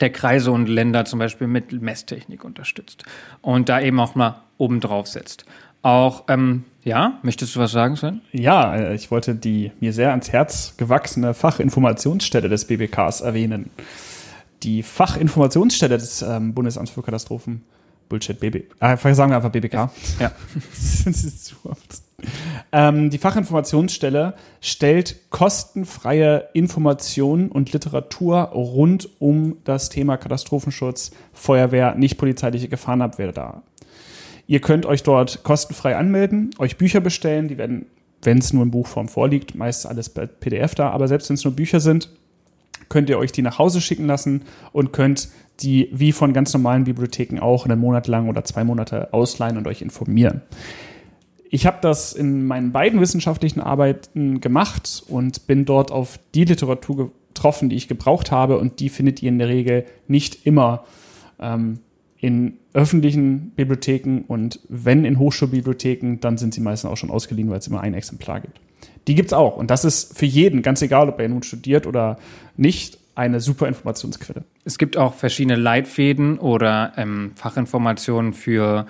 der 0.00 0.10
Kreise 0.10 0.52
und 0.52 0.68
Länder 0.68 1.04
zum 1.04 1.18
Beispiel 1.18 1.46
mit 1.46 1.72
Messtechnik 1.72 2.44
unterstützt 2.44 3.04
und 3.42 3.68
da 3.68 3.80
eben 3.80 4.00
auch 4.00 4.14
mal 4.14 4.42
oben 4.58 4.80
drauf 4.80 5.06
setzt. 5.06 5.44
Auch, 5.82 6.24
ähm, 6.28 6.64
ja, 6.86 7.18
möchtest 7.22 7.56
du 7.56 7.60
was 7.60 7.72
sagen, 7.72 7.96
Sven? 7.96 8.20
Ja, 8.30 8.76
äh, 8.76 8.94
ich 8.94 9.10
wollte 9.10 9.34
die 9.34 9.72
mir 9.80 9.92
sehr 9.92 10.10
ans 10.10 10.30
Herz 10.30 10.74
gewachsene 10.76 11.34
Fachinformationsstelle 11.34 12.48
des 12.48 12.64
BBKs 12.64 13.22
erwähnen. 13.22 13.70
Die 14.62 14.84
Fachinformationsstelle 14.84 15.98
des 15.98 16.22
ähm, 16.22 16.54
Bundesamts 16.54 16.92
für 16.92 17.02
Katastrophen 17.02 17.64
Bullshit, 18.08 18.38
BB. 18.38 18.72
Äh, 18.80 18.96
sagen 19.14 19.32
wir 19.32 19.36
einfach 19.36 19.50
BBK. 19.50 19.90
Ja. 20.20 20.30
das 20.70 21.06
ist 21.06 21.46
zu 21.46 21.56
oft. 21.64 22.02
Ähm, 22.70 23.10
die 23.10 23.18
Fachinformationsstelle 23.18 24.34
stellt 24.60 25.30
kostenfreie 25.30 26.50
Informationen 26.54 27.50
und 27.50 27.72
Literatur 27.72 28.42
rund 28.42 29.08
um 29.18 29.56
das 29.64 29.88
Thema 29.88 30.16
Katastrophenschutz, 30.18 31.10
Feuerwehr, 31.32 31.96
nicht 31.96 32.16
polizeiliche 32.16 32.68
Gefahrenabwehr 32.68 33.32
dar. 33.32 33.64
Ihr 34.46 34.60
könnt 34.60 34.86
euch 34.86 35.02
dort 35.02 35.42
kostenfrei 35.42 35.96
anmelden, 35.96 36.50
euch 36.58 36.76
Bücher 36.76 37.00
bestellen, 37.00 37.48
die 37.48 37.58
werden, 37.58 37.86
wenn 38.22 38.38
es 38.38 38.52
nur 38.52 38.62
in 38.62 38.70
Buchform 38.70 39.08
vorliegt, 39.08 39.54
meist 39.54 39.86
alles 39.86 40.08
bei 40.08 40.26
PDF 40.26 40.74
da, 40.74 40.90
aber 40.90 41.08
selbst 41.08 41.28
wenn 41.28 41.34
es 41.34 41.44
nur 41.44 41.54
Bücher 41.54 41.80
sind, 41.80 42.10
könnt 42.88 43.10
ihr 43.10 43.18
euch 43.18 43.32
die 43.32 43.42
nach 43.42 43.58
Hause 43.58 43.80
schicken 43.80 44.06
lassen 44.06 44.42
und 44.72 44.92
könnt 44.92 45.28
die 45.60 45.88
wie 45.92 46.12
von 46.12 46.32
ganz 46.32 46.52
normalen 46.52 46.84
Bibliotheken 46.84 47.40
auch 47.40 47.64
einen 47.64 47.80
Monat 47.80 48.06
lang 48.06 48.28
oder 48.28 48.44
zwei 48.44 48.62
Monate 48.62 49.12
ausleihen 49.12 49.56
und 49.56 49.66
euch 49.66 49.82
informieren. 49.82 50.42
Ich 51.50 51.66
habe 51.66 51.78
das 51.80 52.12
in 52.12 52.46
meinen 52.46 52.72
beiden 52.72 53.00
wissenschaftlichen 53.00 53.60
Arbeiten 53.60 54.40
gemacht 54.40 55.02
und 55.08 55.46
bin 55.46 55.64
dort 55.64 55.90
auf 55.90 56.18
die 56.34 56.44
Literatur 56.44 57.12
getroffen, 57.28 57.68
die 57.68 57.76
ich 57.76 57.88
gebraucht 57.88 58.30
habe. 58.30 58.58
Und 58.58 58.80
die 58.80 58.88
findet 58.88 59.22
ihr 59.22 59.28
in 59.28 59.38
der 59.38 59.48
Regel 59.48 59.84
nicht 60.08 60.46
immer 60.46 60.84
ähm, 61.38 61.78
in 62.18 62.58
öffentlichen 62.76 63.52
Bibliotheken 63.56 64.20
und 64.28 64.60
wenn 64.68 65.04
in 65.06 65.18
Hochschulbibliotheken, 65.18 66.18
dann 66.20 66.36
sind 66.36 66.52
sie 66.52 66.60
meistens 66.60 66.90
auch 66.90 66.96
schon 66.96 67.10
ausgeliehen, 67.10 67.48
weil 67.50 67.58
es 67.58 67.66
immer 67.66 67.80
ein 67.80 67.94
Exemplar 67.94 68.40
gibt. 68.40 68.60
Die 69.08 69.14
gibt 69.14 69.30
es 69.30 69.32
auch 69.32 69.56
und 69.56 69.70
das 69.70 69.84
ist 69.84 70.16
für 70.16 70.26
jeden, 70.26 70.60
ganz 70.62 70.82
egal, 70.82 71.08
ob 71.08 71.18
er 71.18 71.28
nun 71.28 71.42
studiert 71.42 71.86
oder 71.86 72.18
nicht, 72.56 72.98
eine 73.14 73.40
super 73.40 73.66
Informationsquelle. 73.66 74.44
Es 74.64 74.76
gibt 74.76 74.98
auch 74.98 75.14
verschiedene 75.14 75.56
Leitfäden 75.56 76.38
oder 76.38 76.92
ähm, 76.98 77.32
Fachinformationen 77.34 78.34
für 78.34 78.86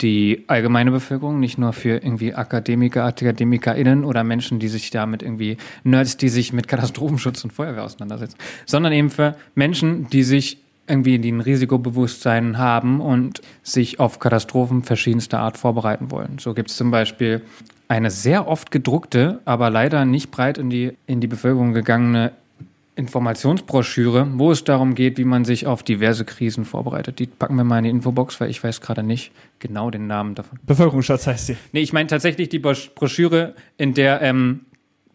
die 0.00 0.44
allgemeine 0.46 0.92
Bevölkerung, 0.92 1.40
nicht 1.40 1.58
nur 1.58 1.72
für 1.72 1.96
irgendwie 1.96 2.34
Akademiker, 2.34 3.04
AkademikerInnen 3.04 4.04
oder 4.04 4.22
Menschen, 4.22 4.60
die 4.60 4.68
sich 4.68 4.90
damit 4.90 5.22
irgendwie 5.22 5.56
Nerds, 5.82 6.16
die 6.16 6.28
sich 6.28 6.52
mit 6.52 6.68
Katastrophenschutz 6.68 7.42
und 7.42 7.52
Feuerwehr 7.52 7.82
auseinandersetzen, 7.82 8.36
sondern 8.66 8.92
eben 8.92 9.10
für 9.10 9.36
Menschen, 9.54 10.08
die 10.08 10.22
sich 10.22 10.63
irgendwie 10.86 11.18
die 11.18 11.32
ein 11.32 11.40
Risikobewusstsein 11.40 12.58
haben 12.58 13.00
und 13.00 13.40
sich 13.62 14.00
auf 14.00 14.18
Katastrophen 14.18 14.82
verschiedenster 14.82 15.40
Art 15.40 15.56
vorbereiten 15.56 16.10
wollen. 16.10 16.38
So 16.38 16.54
gibt 16.54 16.70
es 16.70 16.76
zum 16.76 16.90
Beispiel 16.90 17.42
eine 17.88 18.10
sehr 18.10 18.48
oft 18.48 18.70
gedruckte, 18.70 19.40
aber 19.44 19.70
leider 19.70 20.04
nicht 20.04 20.30
breit 20.30 20.58
in 20.58 20.70
die, 20.70 20.96
in 21.06 21.20
die 21.20 21.26
Bevölkerung 21.26 21.72
gegangene 21.72 22.32
Informationsbroschüre, 22.96 24.28
wo 24.34 24.52
es 24.52 24.62
darum 24.62 24.94
geht, 24.94 25.18
wie 25.18 25.24
man 25.24 25.44
sich 25.44 25.66
auf 25.66 25.82
diverse 25.82 26.24
Krisen 26.24 26.64
vorbereitet. 26.64 27.18
Die 27.18 27.26
packen 27.26 27.56
wir 27.56 27.64
mal 27.64 27.78
in 27.78 27.84
die 27.84 27.90
Infobox, 27.90 28.40
weil 28.40 28.50
ich 28.50 28.62
weiß 28.62 28.80
gerade 28.80 29.02
nicht 29.02 29.32
genau 29.58 29.90
den 29.90 30.06
Namen 30.06 30.34
davon. 30.34 30.60
Bevölkerungsschutz 30.62 31.26
heißt 31.26 31.46
sie. 31.46 31.56
Nee, 31.72 31.80
ich 31.80 31.92
meine 31.92 32.06
tatsächlich 32.06 32.50
die 32.50 32.60
Broschüre, 32.60 33.54
in 33.76 33.94
der 33.94 34.22
ähm, 34.22 34.60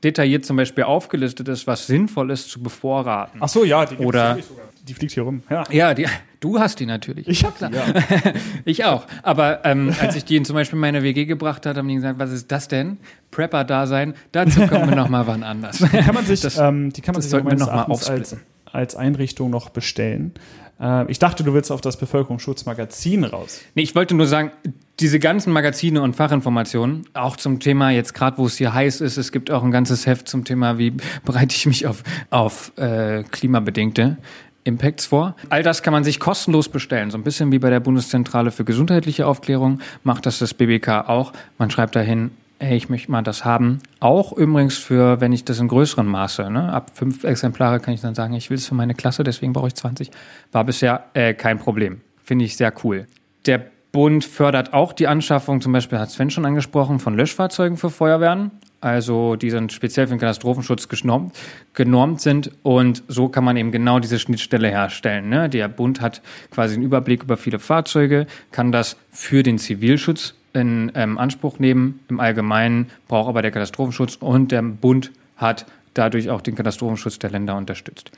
detailliert 0.03 0.45
zum 0.45 0.57
Beispiel 0.57 0.85
aufgelistet 0.85 1.47
ist, 1.47 1.67
was 1.67 1.87
sinnvoll 1.87 2.31
ist 2.31 2.49
zu 2.49 2.61
bevorraten. 2.61 3.39
Ach 3.41 3.49
so, 3.49 3.63
ja, 3.63 3.85
die 3.85 3.97
Oder 3.97 4.37
sogar. 4.41 4.69
Die 4.87 4.93
fliegt 4.95 5.11
hier 5.11 5.23
rum. 5.23 5.43
Ja, 5.49 5.63
ja 5.69 5.93
die, 5.93 6.07
du 6.39 6.59
hast 6.59 6.79
die 6.79 6.85
natürlich. 6.85 7.27
Ich 7.27 7.45
hab 7.45 7.57
die, 7.59 7.75
ja. 7.75 7.85
ich 8.65 8.85
auch. 8.85 9.05
Aber 9.21 9.63
ähm, 9.65 9.93
als 10.01 10.15
ich 10.15 10.25
die 10.25 10.35
in 10.35 10.45
zum 10.45 10.55
Beispiel 10.55 10.77
in 10.77 10.81
meine 10.81 11.03
WG 11.03 11.25
gebracht 11.25 11.65
hat, 11.65 11.77
haben 11.77 11.87
die 11.87 11.95
gesagt, 11.95 12.17
was 12.17 12.31
ist 12.31 12.51
das 12.51 12.67
denn? 12.67 12.97
Prepper-Dasein. 13.31 14.15
Dazu 14.31 14.65
kommen 14.67 14.89
wir 14.89 14.95
nochmal 14.95 15.27
wann 15.27 15.43
anders. 15.43 15.77
Die 15.91 15.97
kann 15.97 16.15
man 16.15 16.25
sich, 16.25 16.41
das, 16.41 16.57
ähm, 16.57 16.91
die 16.91 17.01
kann 17.01 17.13
man 17.13 17.21
sich 17.21 17.31
noch 17.31 17.43
mal 17.43 17.83
als, 17.83 18.35
als 18.65 18.95
Einrichtung 18.95 19.51
noch 19.51 19.69
bestellen. 19.69 20.33
Äh, 20.79 21.09
ich 21.11 21.19
dachte, 21.19 21.43
du 21.43 21.53
willst 21.53 21.71
auf 21.71 21.81
das 21.81 21.97
Bevölkerungsschutzmagazin 21.97 23.25
raus. 23.25 23.61
Nee, 23.75 23.83
ich 23.83 23.93
wollte 23.93 24.15
nur 24.15 24.25
sagen, 24.25 24.51
diese 24.99 25.19
ganzen 25.19 25.53
Magazine 25.53 26.01
und 26.01 26.15
Fachinformationen, 26.15 27.05
auch 27.13 27.37
zum 27.37 27.59
Thema 27.59 27.89
jetzt 27.91 28.13
gerade, 28.13 28.37
wo 28.37 28.45
es 28.45 28.57
hier 28.57 28.73
heiß 28.73 29.01
ist, 29.01 29.17
es 29.17 29.31
gibt 29.31 29.49
auch 29.49 29.63
ein 29.63 29.71
ganzes 29.71 30.05
Heft 30.05 30.27
zum 30.27 30.43
Thema, 30.43 30.77
wie 30.77 30.93
bereite 31.23 31.55
ich 31.55 31.65
mich 31.65 31.87
auf, 31.87 32.03
auf 32.29 32.77
äh, 32.77 33.23
klimabedingte 33.23 34.17
Impacts 34.65 35.05
vor. 35.05 35.35
All 35.49 35.63
das 35.63 35.83
kann 35.83 35.93
man 35.93 36.03
sich 36.03 36.19
kostenlos 36.19 36.67
bestellen. 36.67 37.11
So 37.11 37.17
ein 37.17 37.23
bisschen 37.23 37.51
wie 37.51 37.59
bei 37.59 37.69
der 37.69 37.79
Bundeszentrale 37.79 38.51
für 38.51 38.65
gesundheitliche 38.65 39.25
Aufklärung 39.25 39.79
macht 40.03 40.25
das 40.25 40.39
das 40.39 40.53
BBK 40.53 41.07
auch. 41.07 41.31
Man 41.57 41.71
schreibt 41.71 41.95
dahin, 41.95 42.31
hey, 42.59 42.75
ich 42.75 42.89
möchte 42.89 43.09
mal 43.09 43.23
das 43.23 43.45
haben. 43.45 43.79
Auch 44.01 44.33
übrigens 44.33 44.77
für, 44.77 45.21
wenn 45.21 45.31
ich 45.31 45.45
das 45.45 45.59
in 45.59 45.69
größerem 45.69 46.05
Maße, 46.05 46.49
ne, 46.49 46.73
ab 46.73 46.91
fünf 46.93 47.23
Exemplare 47.23 47.79
kann 47.79 47.93
ich 47.93 48.01
dann 48.01 48.15
sagen, 48.15 48.33
ich 48.33 48.49
will 48.49 48.57
es 48.57 48.67
für 48.67 48.75
meine 48.75 48.95
Klasse, 48.95 49.23
deswegen 49.23 49.53
brauche 49.53 49.67
ich 49.67 49.75
20. 49.75 50.11
War 50.51 50.65
bisher 50.65 51.05
äh, 51.13 51.33
kein 51.33 51.57
Problem. 51.57 52.01
Finde 52.21 52.43
ich 52.43 52.57
sehr 52.57 52.73
cool. 52.83 53.07
Der 53.45 53.71
Bund 53.91 54.23
fördert 54.23 54.73
auch 54.73 54.93
die 54.93 55.07
Anschaffung, 55.07 55.61
zum 55.61 55.71
Beispiel 55.71 55.99
hat 55.99 56.11
Sven 56.11 56.29
schon 56.29 56.45
angesprochen, 56.45 56.99
von 56.99 57.15
Löschfahrzeugen 57.15 57.77
für 57.77 57.89
Feuerwehren. 57.89 58.51
Also 58.81 59.35
die 59.35 59.49
dann 59.49 59.69
speziell 59.69 60.07
für 60.07 60.13
den 60.13 60.19
Katastrophenschutz 60.19 60.87
genormt, 60.87 61.37
genormt 61.73 62.21
sind 62.21 62.51
und 62.63 63.03
so 63.09 63.27
kann 63.27 63.43
man 63.43 63.57
eben 63.57 63.71
genau 63.71 63.99
diese 63.99 64.19
Schnittstelle 64.19 64.69
herstellen. 64.69 65.27
Ne? 65.27 65.49
Der 65.49 65.67
Bund 65.67 65.99
hat 65.99 66.21
quasi 66.49 66.75
einen 66.75 66.83
Überblick 66.83 67.23
über 67.23 67.35
viele 67.35 67.59
Fahrzeuge, 67.59 68.25
kann 68.51 68.71
das 68.71 68.95
für 69.11 69.43
den 69.43 69.57
Zivilschutz 69.57 70.33
in 70.53 70.93
ähm, 70.95 71.17
Anspruch 71.17 71.59
nehmen. 71.59 71.99
Im 72.07 72.21
Allgemeinen 72.21 72.87
braucht 73.09 73.27
aber 73.27 73.41
der 73.41 73.51
Katastrophenschutz 73.51 74.15
und 74.15 74.53
der 74.53 74.61
Bund 74.61 75.11
hat 75.35 75.65
dadurch 75.93 76.29
auch 76.29 76.41
den 76.41 76.55
Katastrophenschutz 76.55 77.19
der 77.19 77.31
Länder 77.31 77.57
unterstützt. 77.57 78.11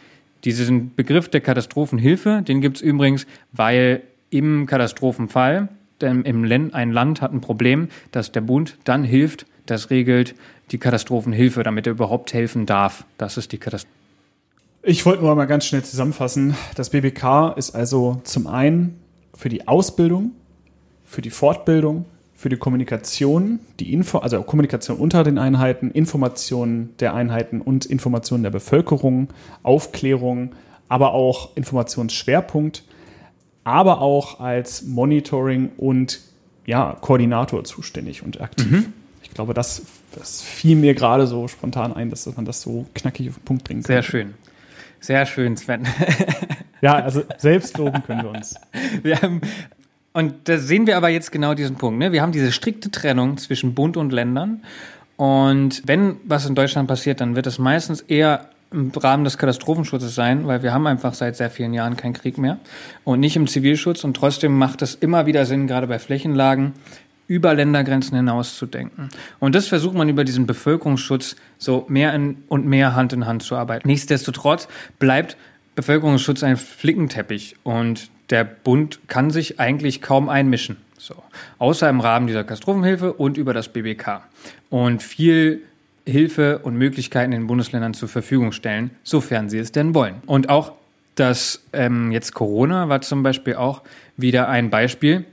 Diesen 0.43 0.93
Begriff 0.95 1.29
der 1.29 1.41
Katastrophenhilfe, 1.41 2.43
den 2.47 2.61
gibt 2.61 2.77
es 2.77 2.83
übrigens, 2.83 3.25
weil 3.51 4.03
im 4.31 4.65
Katastrophenfall 4.65 5.69
denn 6.01 6.23
im 6.23 6.43
Land, 6.43 6.73
ein 6.73 6.91
Land 6.91 7.21
hat 7.21 7.33
ein 7.33 7.41
Problem, 7.41 7.89
dass 8.11 8.31
der 8.31 8.41
Bund 8.41 8.77
dann 8.83 9.03
hilft, 9.03 9.45
das 9.65 9.89
regelt 9.89 10.35
die 10.71 10.77
Katastrophenhilfe, 10.77 11.63
damit 11.63 11.85
er 11.85 11.91
überhaupt 11.91 12.33
helfen 12.33 12.65
darf. 12.65 13.05
Das 13.17 13.37
ist 13.37 13.51
die 13.51 13.57
Katastrophe. 13.57 13.95
Ich 14.83 15.05
wollte 15.05 15.23
nur 15.23 15.35
mal 15.35 15.45
ganz 15.45 15.65
schnell 15.65 15.83
zusammenfassen. 15.83 16.55
Das 16.75 16.89
BBK 16.89 17.53
ist 17.55 17.75
also 17.75 18.19
zum 18.23 18.47
einen 18.47 18.99
für 19.35 19.49
die 19.49 19.67
Ausbildung, 19.67 20.31
für 21.05 21.21
die 21.21 21.29
Fortbildung, 21.29 22.05
für 22.33 22.49
die 22.49 22.57
Kommunikation, 22.57 23.59
die 23.79 23.93
Info, 23.93 24.17
also 24.17 24.41
Kommunikation 24.41 24.97
unter 24.97 25.23
den 25.23 25.37
Einheiten, 25.37 25.91
Informationen 25.91 26.95
der 26.99 27.13
Einheiten 27.13 27.61
und 27.61 27.85
Informationen 27.85 28.41
der 28.41 28.49
Bevölkerung, 28.49 29.27
Aufklärung, 29.61 30.53
aber 30.89 31.13
auch 31.13 31.55
Informationsschwerpunkt, 31.55 32.83
aber 33.63 34.01
auch 34.01 34.39
als 34.39 34.83
Monitoring 34.83 35.71
und 35.77 36.19
ja, 36.65 36.97
Koordinator 37.01 37.63
zuständig 37.63 38.23
und 38.23 38.41
aktiv. 38.41 38.71
Mhm. 38.71 38.93
Ich 39.23 39.31
glaube, 39.31 39.53
das, 39.53 39.83
das 40.15 40.41
fiel 40.41 40.75
mir 40.75 40.93
gerade 40.93 41.27
so 41.27 41.47
spontan 41.47 41.93
ein, 41.93 42.09
dass 42.09 42.25
man 42.35 42.45
das 42.45 42.61
so 42.61 42.85
knackig 42.93 43.29
auf 43.29 43.35
den 43.35 43.43
Punkt 43.43 43.63
bringen 43.63 43.81
kann. 43.81 43.87
Sehr 43.87 44.03
schön. 44.03 44.33
Sehr 44.99 45.25
schön, 45.25 45.57
Sven. 45.57 45.87
ja, 46.81 46.95
also 46.95 47.23
selbst 47.37 47.77
loben 47.77 48.03
können 48.03 48.23
wir 48.23 48.29
uns. 48.29 48.55
Wir 49.03 49.21
haben, 49.21 49.41
und 50.13 50.47
da 50.49 50.57
sehen 50.57 50.85
wir 50.85 50.97
aber 50.97 51.09
jetzt 51.09 51.31
genau 51.31 51.53
diesen 51.53 51.77
Punkt. 51.77 51.97
Ne? 51.97 52.11
Wir 52.11 52.21
haben 52.21 52.33
diese 52.33 52.51
strikte 52.51 52.91
Trennung 52.91 53.37
zwischen 53.37 53.73
Bund 53.73 53.95
und 53.95 54.11
Ländern. 54.11 54.63
Und 55.15 55.83
wenn 55.85 56.17
was 56.25 56.45
in 56.45 56.53
Deutschland 56.53 56.87
passiert, 56.87 57.21
dann 57.21 57.35
wird 57.35 57.47
es 57.47 57.59
meistens 57.59 58.01
eher 58.01 58.49
im 58.71 58.91
Rahmen 58.95 59.23
des 59.23 59.37
Katastrophenschutzes 59.37 60.15
sein, 60.15 60.47
weil 60.47 60.63
wir 60.63 60.73
haben 60.73 60.87
einfach 60.87 61.13
seit 61.13 61.35
sehr 61.35 61.49
vielen 61.49 61.73
Jahren 61.73 61.97
keinen 61.97 62.13
Krieg 62.13 62.37
mehr 62.37 62.57
und 63.03 63.19
nicht 63.19 63.35
im 63.35 63.47
Zivilschutz. 63.47 64.03
Und 64.03 64.15
trotzdem 64.15 64.57
macht 64.57 64.81
es 64.81 64.95
immer 64.95 65.25
wieder 65.25 65.45
Sinn, 65.45 65.67
gerade 65.67 65.87
bei 65.87 65.99
Flächenlagen, 65.99 66.73
über 67.27 67.53
Ländergrenzen 67.53 68.15
hinaus 68.17 68.57
zu 68.57 68.65
denken. 68.65 69.09
Und 69.39 69.55
das 69.55 69.67
versucht 69.67 69.95
man 69.95 70.09
über 70.09 70.23
diesen 70.23 70.47
Bevölkerungsschutz 70.47 71.35
so 71.57 71.85
mehr 71.87 72.13
und 72.47 72.65
mehr 72.65 72.95
Hand 72.95 73.13
in 73.13 73.25
Hand 73.25 73.43
zu 73.43 73.55
arbeiten. 73.55 73.87
Nichtsdestotrotz 73.87 74.67
bleibt 74.99 75.37
Bevölkerungsschutz 75.75 76.43
ein 76.43 76.57
Flickenteppich 76.57 77.55
und 77.63 78.09
der 78.29 78.43
Bund 78.43 78.99
kann 79.07 79.31
sich 79.31 79.59
eigentlich 79.59 80.01
kaum 80.01 80.29
einmischen. 80.29 80.77
So. 80.97 81.15
Außer 81.57 81.89
im 81.89 81.99
Rahmen 81.99 82.27
dieser 82.27 82.43
Katastrophenhilfe 82.43 83.13
und 83.13 83.37
über 83.37 83.53
das 83.53 83.69
BBK. 83.69 84.21
Und 84.69 85.01
viel 85.01 85.61
Hilfe 86.05 86.59
und 86.59 86.75
Möglichkeiten 86.75 87.31
den 87.31 87.47
Bundesländern 87.47 87.93
zur 87.93 88.09
Verfügung 88.09 88.51
stellen, 88.51 88.91
sofern 89.03 89.49
sie 89.49 89.59
es 89.59 89.71
denn 89.71 89.93
wollen. 89.93 90.15
Und 90.25 90.49
auch 90.49 90.73
das 91.15 91.63
ähm, 91.73 92.11
jetzt 92.11 92.33
Corona 92.33 92.89
war 92.89 93.01
zum 93.01 93.23
Beispiel 93.23 93.55
auch 93.55 93.81
wieder 94.17 94.47
ein 94.47 94.69
Beispiel, 94.69 95.25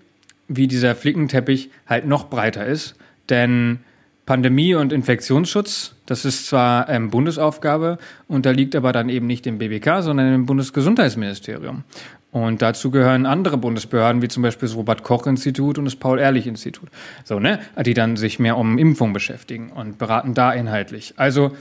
wie 0.48 0.66
dieser 0.66 0.94
Flickenteppich 0.94 1.70
halt 1.86 2.06
noch 2.06 2.28
breiter 2.28 2.66
ist. 2.66 2.96
Denn 3.28 3.80
Pandemie 4.26 4.74
und 4.74 4.92
Infektionsschutz, 4.92 5.94
das 6.04 6.26
ist 6.26 6.46
zwar 6.48 6.88
ähm, 6.90 7.10
Bundesaufgabe, 7.10 7.98
unterliegt 8.26 8.76
aber 8.76 8.92
dann 8.92 9.08
eben 9.08 9.26
nicht 9.26 9.46
dem 9.46 9.58
BBK, 9.58 10.02
sondern 10.02 10.32
dem 10.32 10.44
Bundesgesundheitsministerium. 10.46 11.84
Und 12.30 12.60
dazu 12.60 12.90
gehören 12.90 13.24
andere 13.24 13.56
Bundesbehörden, 13.56 14.20
wie 14.20 14.28
zum 14.28 14.42
Beispiel 14.42 14.68
das 14.68 14.76
Robert-Koch-Institut 14.76 15.78
und 15.78 15.86
das 15.86 15.96
Paul-Ehrlich-Institut, 15.96 16.90
so, 17.24 17.40
ne, 17.40 17.58
die 17.84 17.94
dann 17.94 18.16
sich 18.16 18.38
mehr 18.38 18.58
um 18.58 18.76
Impfung 18.76 19.14
beschäftigen 19.14 19.70
und 19.70 19.96
beraten 19.96 20.34
da 20.34 20.52
inhaltlich. 20.52 21.14
Also 21.16 21.52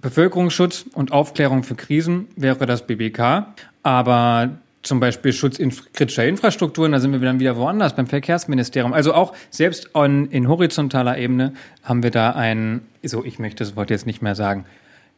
Bevölkerungsschutz 0.00 0.86
und 0.94 1.12
Aufklärung 1.12 1.62
für 1.62 1.74
Krisen 1.74 2.28
wäre 2.36 2.64
das 2.64 2.86
BBK, 2.86 3.48
aber 3.82 4.50
zum 4.82 5.00
Beispiel 5.00 5.32
Schutz 5.32 5.58
kritischer 5.92 6.24
Infrastrukturen, 6.24 6.92
da 6.92 7.00
sind 7.00 7.12
wir 7.12 7.18
dann 7.20 7.40
wieder 7.40 7.56
woanders 7.56 7.94
beim 7.94 8.06
Verkehrsministerium. 8.06 8.92
Also 8.92 9.12
auch 9.12 9.34
selbst 9.50 9.94
on, 9.94 10.30
in 10.30 10.48
horizontaler 10.48 11.18
Ebene 11.18 11.52
haben 11.82 12.02
wir 12.02 12.10
da 12.10 12.30
ein, 12.30 12.82
so 13.02 13.24
ich 13.24 13.38
möchte 13.38 13.64
das 13.64 13.76
Wort 13.76 13.90
jetzt 13.90 14.06
nicht 14.06 14.22
mehr 14.22 14.34
sagen, 14.34 14.64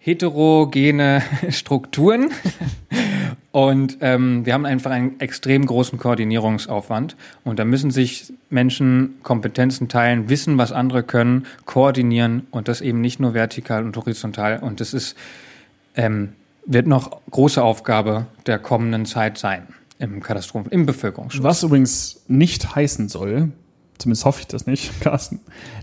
heterogene 0.01 1.23
Strukturen. 1.51 2.31
Und 3.53 3.99
ähm, 4.01 4.47
wir 4.47 4.55
haben 4.55 4.67
einfach 4.67 4.91
einen 4.91 5.19
extrem 5.21 5.67
großen 5.67 5.99
Koordinierungsaufwand. 5.99 7.17
Und 7.45 7.59
da 7.59 7.65
müssen 7.65 7.91
sich 7.91 8.33
Menschen 8.49 9.19
Kompetenzen 9.23 9.89
teilen, 9.89 10.29
wissen, 10.29 10.59
was 10.59 10.73
andere 10.73 11.03
können, 11.03 11.47
koordinieren 11.65 12.47
und 12.51 12.69
das 12.69 12.81
eben 12.81 13.01
nicht 13.01 13.21
nur 13.21 13.35
vertikal 13.35 13.85
und 13.85 13.97
horizontal. 13.97 14.59
Und 14.61 14.81
das 14.81 14.95
ist 14.95 15.17
ähm, 15.97 16.31
wird 16.67 16.87
noch 16.87 17.21
große 17.31 17.63
Aufgabe 17.63 18.27
der 18.47 18.59
kommenden 18.59 19.07
Zeit 19.07 19.39
sein 19.39 19.69
im 19.99 20.23
Katastrophen, 20.23 20.71
im 20.71 20.87
Bevölkerungsschutz. 20.87 21.43
Was 21.43 21.63
übrigens 21.63 22.23
nicht 22.29 22.75
heißen 22.75 23.09
soll, 23.09 23.51
zumindest 23.99 24.25
hoffe 24.25 24.41
ich 24.41 24.47
das 24.47 24.67
nicht, 24.67 25.01
Carsten, 25.01 25.41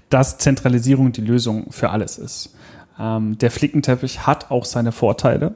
dass 0.10 0.38
Zentralisierung 0.38 1.12
die 1.12 1.22
Lösung 1.22 1.72
für 1.72 1.90
alles 1.90 2.18
ist. 2.18 2.56
Ähm, 3.00 3.38
der 3.38 3.52
Flickenteppich 3.52 4.26
hat 4.26 4.52
auch 4.52 4.66
seine 4.66 4.92
Vorteile. 4.92 5.56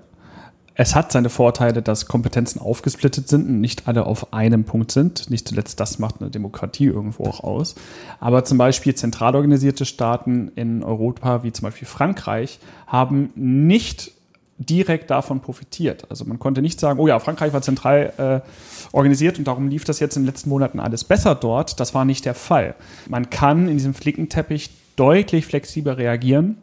Es 0.74 0.96
hat 0.96 1.12
seine 1.12 1.30
Vorteile, 1.30 1.82
dass 1.82 2.06
Kompetenzen 2.08 2.60
aufgesplittet 2.60 3.28
sind 3.28 3.48
und 3.48 3.62
nicht 3.62 3.88
alle 3.88 4.06
auf 4.06 4.34
einem 4.34 4.64
Punkt 4.64 4.92
sind. 4.92 5.30
Nicht 5.30 5.48
zuletzt 5.48 5.80
das 5.80 6.00
macht 6.00 6.22
eine 6.22 6.30
Demokratie 6.30 6.86
irgendwo 6.86 7.26
auch 7.26 7.44
aus. 7.44 7.76
Aber 8.20 8.46
zum 8.46 8.58
Beispiel 8.58 8.96
zentral 8.96 9.36
organisierte 9.36 9.86
Staaten 9.86 10.52
in 10.56 10.82
Europa, 10.84 11.44
wie 11.44 11.52
zum 11.52 11.66
Beispiel 11.66 11.88
Frankreich, 11.88 12.60
haben 12.88 13.32
nicht 13.36 14.14
direkt 14.58 15.12
davon 15.12 15.42
profitiert. 15.42 16.06
Also 16.10 16.26
man 16.26 16.40
konnte 16.40 16.62
nicht 16.62 16.80
sagen, 16.80 17.00
oh 17.00 17.08
ja, 17.08 17.20
Frankreich 17.20 17.52
war 17.52 17.62
zentral 17.62 18.14
äh, 18.18 18.96
organisiert 18.96 19.40
und 19.40 19.48
darum 19.48 19.68
lief 19.68 19.84
das 19.84 20.00
jetzt 20.00 20.16
in 20.16 20.24
den 20.24 20.28
letzten 20.28 20.50
Monaten 20.50 20.80
alles 20.80 21.04
besser 21.04 21.36
dort. 21.36 21.80
Das 21.80 21.94
war 21.94 22.06
nicht 22.06 22.26
der 22.26 22.36
Fall. 22.36 22.76
Man 23.10 23.30
kann 23.30 23.68
in 23.68 23.78
diesem 23.78 23.94
Flickenteppich 23.94 24.70
deutlich 24.96 25.46
flexibler 25.46 25.98
reagieren. 25.98 26.58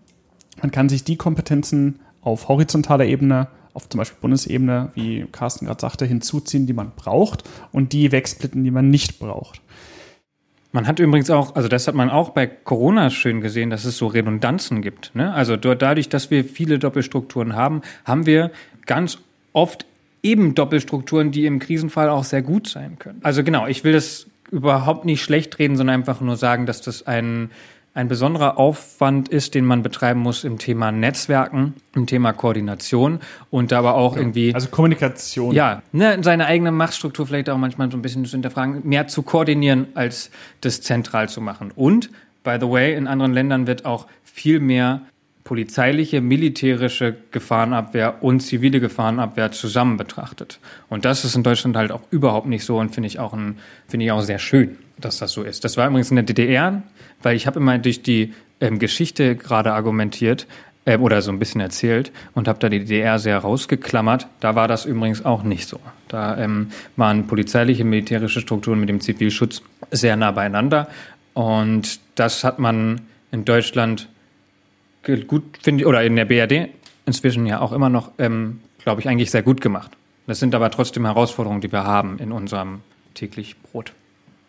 Man 0.61 0.71
kann 0.71 0.89
sich 0.89 1.05
die 1.05 1.17
Kompetenzen 1.17 2.01
auf 2.21 2.49
horizontaler 2.49 3.05
Ebene, 3.05 3.49
auf 3.75 3.89
zum 3.89 3.99
Beispiel 3.99 4.19
Bundesebene, 4.21 4.91
wie 4.95 5.27
Carsten 5.31 5.67
gerade 5.67 5.81
sagte, 5.81 6.05
hinzuziehen, 6.05 6.67
die 6.67 6.73
man 6.73 6.93
braucht 6.97 7.45
und 7.73 7.93
die 7.93 8.11
wegsplitten, 8.11 8.65
die 8.65 8.71
man 8.71 8.89
nicht 8.89 9.19
braucht. 9.19 9.61
Man 10.73 10.87
hat 10.87 10.99
übrigens 10.99 11.31
auch, 11.31 11.55
also 11.55 11.69
das 11.69 11.89
hat 11.89 11.95
man 11.95 12.11
auch 12.11 12.31
bei 12.31 12.47
Corona 12.47 13.09
schön 13.09 13.41
gesehen, 13.41 13.71
dass 13.71 13.85
es 13.85 13.97
so 13.97 14.07
Redundanzen 14.07 14.83
gibt. 14.83 15.15
Ne? 15.15 15.33
Also 15.33 15.57
dadurch, 15.57 16.09
dass 16.09 16.31
wir 16.31 16.45
viele 16.45 16.79
Doppelstrukturen 16.79 17.57
haben, 17.57 17.81
haben 18.05 18.27
wir 18.27 18.51
ganz 18.85 19.19
oft 19.53 19.87
eben 20.23 20.55
Doppelstrukturen, 20.55 21.31
die 21.31 21.47
im 21.47 21.59
Krisenfall 21.59 22.11
auch 22.11 22.25
sehr 22.25 22.43
gut 22.43 22.69
sein 22.69 22.99
können. 22.99 23.21
Also 23.23 23.45
genau, 23.45 23.67
ich 23.67 23.85
will 23.85 23.93
das 23.93 24.27
überhaupt 24.51 25.05
nicht 25.05 25.23
schlecht 25.23 25.59
reden, 25.59 25.77
sondern 25.77 26.01
einfach 26.01 26.21
nur 26.21 26.37
sagen, 26.37 26.67
dass 26.67 26.83
das 26.83 27.07
ein 27.07 27.51
ein 27.95 28.09
besonderer 28.09 28.59
Aufwand 28.59 29.29
ist, 29.29 29.55
den 29.55 29.65
man 29.65 29.83
betreiben 29.83 30.21
muss 30.21 30.45
im 30.45 30.59
Thema 30.59 30.93
Netzwerken, 30.93 31.75
im 31.95 32.07
Thema 32.07 32.33
Koordination 32.33 33.21
und 33.51 33.73
aber 33.73 33.95
auch 33.95 34.15
ja, 34.15 34.23
irgendwie. 34.23 34.55
Also 34.55 34.69
Kommunikation. 34.69 35.55
Ja, 35.55 35.83
ne, 35.93 36.19
seine 36.23 36.47
eigene 36.47 36.71
Machtstruktur 36.71 37.27
vielleicht 37.27 37.51
auch 37.51 37.59
manchmal 37.59 37.91
so 37.91 37.99
ein 37.99 38.03
bisschen 38.03 38.25
zu 38.25 38.33
hinterfragen, 38.33 38.83
mehr 38.85 39.09
zu 39.09 39.23
koordinieren, 39.23 39.89
als 39.95 40.31
das 40.61 40.81
zentral 40.81 41.29
zu 41.29 41.41
machen. 41.41 41.73
Und, 41.75 42.11
by 42.45 42.59
the 42.61 42.69
way, 42.69 42.95
in 42.95 43.07
anderen 43.07 43.33
Ländern 43.33 43.67
wird 43.67 43.85
auch 43.85 44.07
viel 44.23 44.61
mehr 44.61 45.03
polizeiliche, 45.49 46.21
militärische 46.21 47.17
Gefahrenabwehr 47.31 48.23
und 48.23 48.41
zivile 48.41 48.81
Gefahrenabwehr 48.81 49.51
zusammen 49.51 49.97
betrachtet. 49.97 50.61
Und 50.91 51.07
das 51.07 51.25
ist 51.25 51.37
in 51.37 51.43
Deutschland 51.43 51.75
halt 51.75 51.91
auch 51.91 52.03
überhaupt 52.11 52.47
nicht 52.47 52.67
so 52.67 52.77
und 52.77 52.91
finde 52.91 53.07
ich 53.07 53.19
auch 53.19 53.33
ein, 53.33 53.57
finde 53.87 54.05
ich 54.05 54.13
auch 54.13 54.21
sehr 54.21 54.39
schön, 54.39 54.77
dass 54.99 55.17
das 55.17 55.33
so 55.33 55.43
ist. 55.43 55.65
Das 55.65 55.79
war 55.79 55.89
übrigens 55.89 56.11
in 56.11 56.17
der 56.17 56.27
DDR, 56.27 56.83
weil 57.23 57.37
ich 57.37 57.47
habe 57.47 57.61
immer 57.61 57.79
durch 57.79 58.03
die 58.03 58.35
ähm, 58.61 58.79
Geschichte 58.79 59.37
gerade 59.37 59.73
argumentiert 59.73 60.47
äh, 60.85 60.97
oder 60.97 61.23
so 61.23 61.31
ein 61.31 61.39
bisschen 61.39 61.61
erzählt 61.61 62.13
und 62.35 62.49
habe 62.49 62.59
da 62.59 62.69
die 62.69 62.81
DDR 62.81 63.19
sehr 63.19 63.39
rausgeklammert. 63.39 64.27
Da 64.41 64.55
war 64.55 64.69
das 64.69 64.85
übrigens 64.85 65.25
auch 65.25 65.43
nicht 65.43 65.69
so. 65.69 65.79
Da 66.09 66.37
ähm, 66.39 66.71
waren 66.97 67.27
polizeiliche, 67.27 67.85
militärische 67.85 68.41
Strukturen 68.41 68.81
mit 68.81 68.89
dem 68.89 69.01
Zivilschutz 69.01 69.63
sehr 69.91 70.17
nah 70.17 70.31
beieinander 70.31 70.89
und 71.35 72.01
das 72.15 72.43
hat 72.43 72.59
man 72.59 73.03
in 73.31 73.45
Deutschland 73.45 74.09
gut, 75.27 75.45
finde 75.61 75.83
ich, 75.83 75.87
oder 75.87 76.03
in 76.03 76.17
der 76.17 76.25
BRD 76.25 76.69
inzwischen 77.07 77.47
ja 77.47 77.61
auch 77.61 77.73
immer 77.73 77.89
noch, 77.89 78.11
ähm, 78.19 78.61
glaube 78.83 79.01
ich, 79.01 79.09
eigentlich 79.09 79.31
sehr 79.31 79.43
gut 79.43 79.61
gemacht. 79.61 79.93
Das 80.27 80.41
sind 80.41 80.55
aber 80.55 80.71
trotzdem 80.71 81.07
Herausforderungen, 81.07 81.61
die 81.61 81.73
wir 81.73 81.85
haben 81.85 82.19
in 82.19 82.33
unserem 82.33 82.81
täglich 83.15 83.57
Brot. 83.63 83.93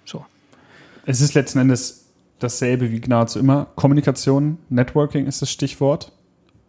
So. 0.03 0.25
Es 1.05 1.21
ist 1.21 1.35
letzten 1.35 1.59
Endes 1.59 1.98
dasselbe 2.39 2.91
wie 2.91 3.01
nahezu 3.07 3.39
immer. 3.39 3.67
Kommunikation, 3.75 4.57
Networking 4.69 5.25
ist 5.25 5.41
das 5.41 5.51
Stichwort. 5.51 6.11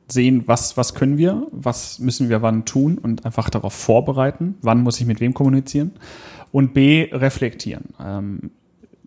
Sehen, 0.08 0.42
was, 0.46 0.76
was 0.76 0.94
können 0.94 1.18
wir, 1.18 1.46
was 1.52 2.00
müssen 2.00 2.28
wir 2.28 2.42
wann 2.42 2.64
tun 2.64 2.98
und 2.98 3.24
einfach 3.24 3.48
darauf 3.48 3.72
vorbereiten, 3.72 4.56
wann 4.60 4.82
muss 4.82 5.00
ich 5.00 5.06
mit 5.06 5.20
wem 5.20 5.34
kommunizieren. 5.34 5.92
Und 6.50 6.74
B, 6.74 7.08
reflektieren. 7.12 7.94
Ähm, 8.04 8.50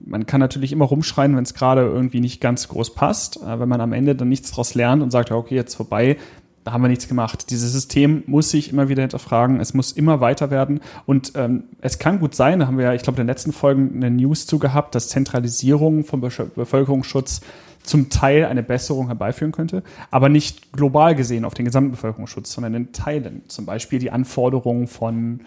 man 0.05 0.25
kann 0.25 0.39
natürlich 0.39 0.71
immer 0.71 0.85
rumschreien, 0.85 1.35
wenn 1.35 1.43
es 1.43 1.53
gerade 1.53 1.81
irgendwie 1.81 2.19
nicht 2.19 2.41
ganz 2.41 2.67
groß 2.67 2.93
passt. 2.93 3.39
Wenn 3.45 3.69
man 3.69 3.81
am 3.81 3.93
Ende 3.93 4.15
dann 4.15 4.29
nichts 4.29 4.51
daraus 4.51 4.75
lernt 4.75 5.01
und 5.01 5.11
sagt, 5.11 5.31
okay, 5.31 5.55
jetzt 5.55 5.75
vorbei, 5.75 6.17
da 6.63 6.71
haben 6.71 6.81
wir 6.81 6.87
nichts 6.87 7.07
gemacht. 7.07 7.49
Dieses 7.49 7.71
System 7.71 8.23
muss 8.25 8.49
sich 8.49 8.71
immer 8.71 8.89
wieder 8.89 9.01
hinterfragen, 9.01 9.59
es 9.59 9.73
muss 9.73 9.91
immer 9.91 10.21
weiter 10.21 10.49
werden 10.49 10.79
und 11.05 11.33
ähm, 11.35 11.65
es 11.81 11.99
kann 11.99 12.19
gut 12.19 12.35
sein, 12.35 12.59
da 12.59 12.67
haben 12.67 12.77
wir 12.77 12.85
ja, 12.85 12.93
ich 12.93 13.01
glaube, 13.01 13.17
in 13.17 13.27
den 13.27 13.31
letzten 13.31 13.51
Folgen 13.51 13.91
eine 13.95 14.11
News 14.11 14.47
zu 14.47 14.59
gehabt, 14.59 14.95
dass 14.95 15.09
Zentralisierung 15.09 16.03
vom 16.05 16.21
Bevölkerungsschutz 16.21 17.41
zum 17.83 18.09
Teil 18.09 18.45
eine 18.45 18.63
Besserung 18.63 19.07
herbeiführen 19.07 19.51
könnte, 19.51 19.83
aber 20.09 20.29
nicht 20.29 20.71
global 20.71 21.15
gesehen 21.15 21.45
auf 21.45 21.53
den 21.53 21.65
gesamten 21.65 21.91
Bevölkerungsschutz, 21.91 22.53
sondern 22.53 22.73
in 22.73 22.93
Teilen. 22.93 23.43
Zum 23.49 23.65
Beispiel 23.65 23.99
die 23.99 24.09
Anforderungen 24.09 24.87
von 24.87 25.41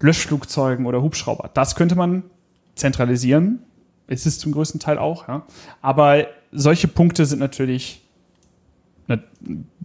Löschflugzeugen 0.00 0.86
oder 0.86 1.00
Hubschrauber. 1.00 1.50
Das 1.54 1.76
könnte 1.76 1.94
man 1.94 2.24
zentralisieren. 2.74 3.62
Ist 4.08 4.26
es 4.26 4.40
zum 4.40 4.50
größten 4.50 4.80
Teil 4.80 4.98
auch, 4.98 5.28
ja. 5.28 5.46
Aber 5.80 6.26
solche 6.50 6.88
Punkte 6.88 7.26
sind 7.26 7.38
natürlich, 7.38 8.02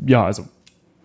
ja, 0.06 0.26
also 0.26 0.48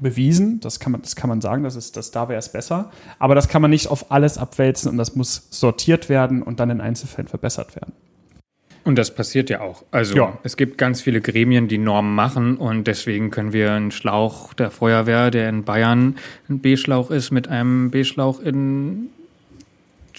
bewiesen. 0.01 0.61
Das 0.61 0.80
kann 0.80 0.92
man, 0.92 1.03
das 1.03 1.16
kann 1.16 1.28
man 1.28 1.40
sagen, 1.40 1.62
das 1.62 1.76
ist, 1.76 1.96
das, 1.96 2.11
da 2.11 2.28
wäre 2.28 2.38
es 2.38 2.51
besser. 2.51 2.90
Aber 3.18 3.34
das 3.34 3.48
kann 3.48 3.62
man 3.62 3.70
nicht 3.70 3.88
auf 3.88 4.11
alles 4.11 4.38
abwälzen 4.38 4.90
und 4.90 4.96
das 4.96 5.16
muss 5.16 5.48
sortiert 5.51 6.09
werden 6.09 6.42
und 6.42 6.61
dann 6.61 6.70
in 6.70 6.80
Einzelfällen 6.80 7.28
verbessert 7.28 7.76
werden. 7.76 7.92
Und 8.82 8.96
das 8.96 9.14
passiert 9.14 9.51
ja 9.51 9.61
auch. 9.61 9.84
Also 9.90 10.16
ja. 10.16 10.38
es 10.42 10.57
gibt 10.57 10.78
ganz 10.78 11.03
viele 11.03 11.20
Gremien, 11.20 11.68
die 11.68 11.78
Normen 11.78 12.14
machen 12.14 12.57
und 12.57 12.86
deswegen 12.86 13.30
können 13.30 13.53
wir 13.53 13.72
einen 13.72 13.90
Schlauch 13.90 14.55
der 14.55 14.70
Feuerwehr, 14.70 15.30
der 15.30 15.48
in 15.51 15.64
Bayern 15.64 16.16
ein 16.48 16.61
B-Schlauch 16.61 17.11
ist, 17.11 17.30
mit 17.30 17.48
einem 17.48 17.90
B-Schlauch 17.90 18.40
in 18.40 19.11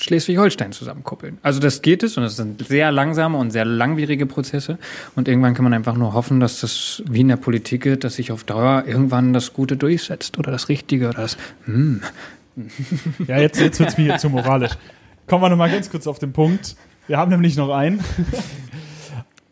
Schleswig-Holstein 0.02 0.72
zusammenkuppeln. 0.72 1.38
Also 1.44 1.60
das 1.60 1.82
geht 1.82 2.04
es 2.04 2.18
und 2.18 2.24
das 2.24 2.36
sind 2.36 2.66
sehr 2.68 2.92
langsame 2.92 3.38
und 3.38 3.52
sehr 3.52 3.66
langwierige 3.66 4.26
Prozesse 4.26 4.78
und 5.16 5.28
irgendwann 5.28 5.54
kann 5.54 5.64
man 5.64 5.74
einfach 5.74 5.96
nur 5.96 6.14
hoffen, 6.14 6.40
dass 6.40 6.62
das 6.62 7.04
wie 7.08 7.22
in 7.22 7.28
der 7.28 7.38
Politik 7.38 7.84
geht, 7.84 8.04
dass 8.04 8.16
sich 8.16 8.32
auf 8.32 8.44
Dauer 8.44 8.84
irgendwann 8.88 9.34
das 9.34 9.54
Gute 9.54 9.78
durchsetzt 9.78 10.38
oder 10.40 10.52
das 10.52 10.70
Richtige 10.70 11.10
oder 11.10 11.22
das 11.22 11.38
hm. 11.66 12.02
Ja, 13.28 13.38
jetzt, 13.38 13.60
jetzt 13.60 13.80
wird 13.80 13.90
es 13.90 13.98
mir 13.98 14.04
hier 14.06 14.18
zu 14.18 14.30
moralisch. 14.30 14.74
Kommen 15.28 15.44
wir 15.44 15.50
nochmal 15.50 15.72
ganz 15.72 15.90
kurz 15.90 16.08
auf 16.08 16.20
den 16.20 16.34
Punkt. 16.34 16.76
Wir 17.08 17.18
haben 17.18 17.32
nämlich 17.32 17.56
noch 17.56 17.70
einen. 17.70 18.04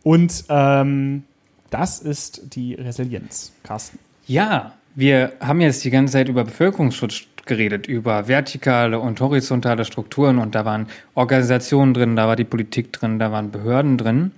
Und 0.03 0.45
ähm, 0.49 1.23
das 1.69 1.99
ist 1.99 2.55
die 2.55 2.73
Resilienz, 2.73 3.53
Carsten. 3.63 3.99
Ja, 4.27 4.73
wir 4.95 5.33
haben 5.39 5.61
jetzt 5.61 5.83
die 5.83 5.91
ganze 5.91 6.13
Zeit 6.13 6.29
über 6.29 6.43
Bevölkerungsschutz 6.43 7.23
geredet, 7.49 7.87
über 7.87 8.29
vertikale 8.29 8.99
und 8.99 9.19
horizontale 9.19 9.83
Strukturen 9.83 10.37
und 10.37 10.55
da 10.55 10.63
waren 10.63 10.87
Organisationen 11.15 11.93
drin, 11.93 12.15
da 12.15 12.27
war 12.27 12.37
die 12.37 12.45
Politik 12.45 12.93
drin, 12.93 13.19
da 13.19 13.33
waren 13.33 13.51
Behörden 13.51 13.97
drin 13.97 14.31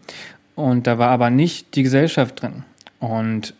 und 0.55 0.87
da 0.87 0.97
war 0.97 1.09
aber 1.09 1.29
nicht 1.29 1.75
die 1.75 1.83
Gesellschaft 1.83 2.41
drin. 2.41 2.63
Und 2.99 3.53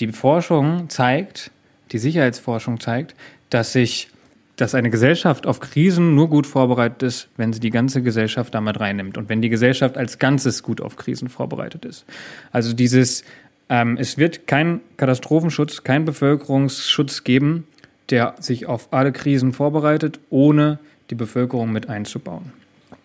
die 0.00 0.08
Forschung 0.08 0.88
zeigt, 0.88 1.52
die 1.92 1.98
Sicherheitsforschung 1.98 2.80
zeigt, 2.80 3.14
dass 3.50 3.72
sich 3.72 4.10
dass 4.58 4.74
eine 4.74 4.90
Gesellschaft 4.90 5.46
auf 5.46 5.60
Krisen 5.60 6.16
nur 6.16 6.28
gut 6.28 6.44
vorbereitet 6.44 7.04
ist, 7.04 7.28
wenn 7.36 7.52
sie 7.52 7.60
die 7.60 7.70
ganze 7.70 8.02
Gesellschaft 8.02 8.52
damit 8.54 8.80
reinnimmt 8.80 9.16
und 9.16 9.28
wenn 9.28 9.40
die 9.40 9.50
Gesellschaft 9.50 9.96
als 9.96 10.18
Ganzes 10.18 10.64
gut 10.64 10.80
auf 10.80 10.96
Krisen 10.96 11.28
vorbereitet 11.28 11.84
ist. 11.84 12.04
Also 12.50 12.72
dieses, 12.72 13.22
ähm, 13.68 13.96
es 14.00 14.18
wird 14.18 14.48
kein 14.48 14.80
Katastrophenschutz, 14.96 15.84
kein 15.84 16.04
Bevölkerungsschutz 16.04 17.22
geben, 17.22 17.68
der 18.10 18.34
sich 18.40 18.66
auf 18.66 18.88
alle 18.92 19.12
Krisen 19.12 19.52
vorbereitet, 19.52 20.20
ohne 20.30 20.78
die 21.10 21.14
Bevölkerung 21.14 21.72
mit 21.72 21.88
einzubauen. 21.88 22.52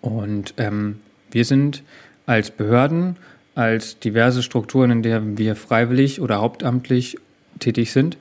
Und 0.01 0.53
ähm, 0.57 0.99
wir 1.31 1.45
sind 1.45 1.83
als 2.25 2.51
Behörden, 2.51 3.17
als 3.55 3.99
diverse 3.99 4.43
Strukturen, 4.43 4.91
in 4.91 5.03
der 5.03 5.37
wir 5.37 5.55
freiwillig 5.55 6.21
oder 6.21 6.41
hauptamtlich 6.41 7.17
tätig 7.59 7.91
sind, 7.91 8.17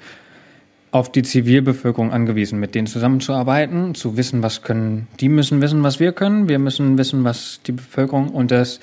auf 0.90 1.10
die 1.10 1.22
Zivilbevölkerung 1.22 2.12
angewiesen, 2.12 2.60
mit 2.60 2.74
denen 2.74 2.86
zusammenzuarbeiten, 2.86 3.94
zu 3.94 4.16
wissen, 4.18 4.42
was 4.42 4.60
können, 4.62 5.08
die 5.20 5.30
müssen 5.30 5.62
wissen, 5.62 5.82
was 5.82 6.00
wir 6.00 6.12
können, 6.12 6.48
wir 6.48 6.58
müssen 6.58 6.98
wissen, 6.98 7.24
was 7.24 7.60
die 7.66 7.72
Bevölkerung 7.72 8.28
und 8.28 8.50
das, 8.50 8.78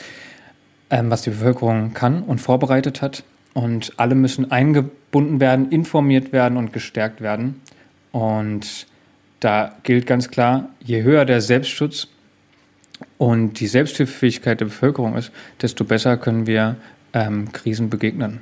ähm, 0.89 1.11
was 1.11 1.21
die 1.21 1.29
Bevölkerung 1.29 1.93
kann 1.93 2.23
und 2.23 2.41
vorbereitet 2.41 3.03
hat. 3.03 3.23
Und 3.53 3.93
alle 3.97 4.15
müssen 4.15 4.51
eingebunden 4.51 5.39
werden, 5.39 5.69
informiert 5.71 6.31
werden 6.33 6.57
und 6.57 6.73
gestärkt 6.73 7.21
werden. 7.21 7.61
Und 8.11 8.87
da 9.39 9.75
gilt 9.83 10.05
ganz 10.05 10.29
klar, 10.29 10.69
je 10.83 11.03
höher 11.03 11.25
der 11.25 11.41
Selbstschutz 11.41 12.07
und 13.17 13.59
die 13.59 13.67
Selbsthilfefähigkeit 13.67 14.59
der 14.59 14.65
Bevölkerung 14.65 15.15
ist, 15.15 15.31
desto 15.61 15.83
besser 15.83 16.17
können 16.17 16.47
wir 16.47 16.75
ähm, 17.13 17.51
Krisen 17.51 17.89
begegnen. 17.89 18.41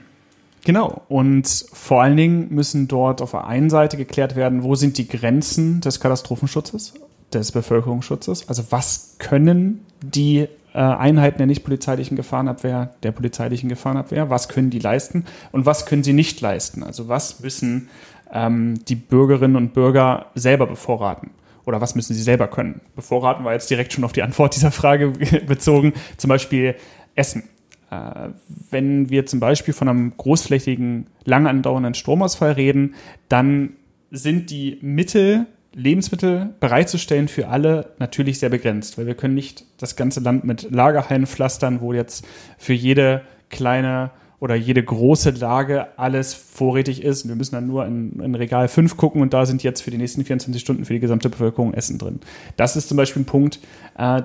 Genau. 0.63 1.01
Und 1.07 1.65
vor 1.71 2.01
allen 2.01 2.17
Dingen 2.17 2.53
müssen 2.53 2.87
dort 2.87 3.21
auf 3.21 3.31
der 3.31 3.47
einen 3.47 3.69
Seite 3.69 3.95
geklärt 3.95 4.35
werden, 4.35 4.63
wo 4.63 4.75
sind 4.75 4.97
die 4.97 5.07
Grenzen 5.07 5.79
des 5.81 5.99
Katastrophenschutzes, 5.99 6.95
des 7.33 7.51
Bevölkerungsschutzes. 7.51 8.49
Also 8.49 8.63
was 8.69 9.15
können 9.19 9.85
die 10.01 10.47
äh, 10.73 10.79
Einheiten 10.79 11.37
der 11.37 11.47
nicht 11.47 11.63
polizeilichen 11.63 12.17
Gefahrenabwehr, 12.17 12.93
der 13.01 13.11
polizeilichen 13.11 13.69
Gefahrenabwehr, 13.69 14.29
was 14.29 14.49
können 14.49 14.69
die 14.69 14.79
leisten 14.79 15.25
und 15.51 15.65
was 15.65 15.85
können 15.85 16.03
sie 16.03 16.13
nicht 16.13 16.41
leisten? 16.41 16.83
Also 16.83 17.07
was 17.07 17.39
müssen 17.39 17.89
ähm, 18.31 18.79
die 18.87 18.95
Bürgerinnen 18.95 19.55
und 19.55 19.73
Bürger 19.73 20.27
selber 20.35 20.67
bevorraten? 20.67 21.31
Oder 21.65 21.81
was 21.81 21.95
müssen 21.95 22.13
sie 22.13 22.21
selber 22.21 22.47
können? 22.47 22.79
Bevorraten 22.95 23.43
war 23.43 23.53
jetzt 23.53 23.69
direkt 23.69 23.91
schon 23.91 24.05
auf 24.05 24.13
die 24.13 24.23
Antwort 24.23 24.55
dieser 24.55 24.71
Frage 24.71 25.09
bezogen. 25.47 25.93
Zum 26.15 26.29
Beispiel 26.29 26.75
Essen. 27.15 27.43
Äh, 27.91 28.29
wenn 28.69 29.09
wir 29.09 29.25
zum 29.25 29.39
Beispiel 29.39 29.73
von 29.73 29.89
einem 29.89 30.15
großflächigen, 30.15 31.07
lang 31.25 31.47
andauernden 31.47 31.93
Stromausfall 31.93 32.53
reden, 32.53 32.95
dann 33.27 33.73
sind 34.11 34.49
die 34.49 34.77
Mittel, 34.81 35.45
Lebensmittel 35.73 36.53
bereitzustellen 36.59 37.27
für 37.27 37.49
alle 37.49 37.91
natürlich 37.99 38.39
sehr 38.39 38.49
begrenzt, 38.49 38.97
weil 38.97 39.05
wir 39.05 39.15
können 39.15 39.35
nicht 39.35 39.65
das 39.77 39.95
ganze 39.95 40.21
Land 40.21 40.43
mit 40.43 40.71
Lagerhallen 40.71 41.27
pflastern, 41.27 41.81
wo 41.81 41.93
jetzt 41.93 42.25
für 42.57 42.73
jede 42.73 43.21
kleine 43.49 44.11
oder 44.39 44.55
jede 44.55 44.83
große 44.83 45.31
Lage 45.31 45.97
alles 45.97 46.33
vorrätig 46.33 47.03
ist. 47.03 47.27
Wir 47.27 47.35
müssen 47.35 47.55
dann 47.55 47.67
nur 47.67 47.85
in, 47.85 48.19
in, 48.19 48.35
Regal 48.35 48.67
5 48.67 48.95
gucken 48.95 49.21
und 49.21 49.33
da 49.33 49.45
sind 49.45 49.63
jetzt 49.63 49.81
für 49.81 49.91
die 49.91 49.97
nächsten 49.97 50.23
24 50.23 50.61
Stunden 50.61 50.85
für 50.85 50.93
die 50.93 50.99
gesamte 50.99 51.29
Bevölkerung 51.29 51.73
Essen 51.73 51.97
drin. 51.97 52.19
Das 52.55 52.75
ist 52.75 52.87
zum 52.87 52.97
Beispiel 52.97 53.23
ein 53.23 53.25
Punkt, 53.25 53.59
äh, 53.97 54.21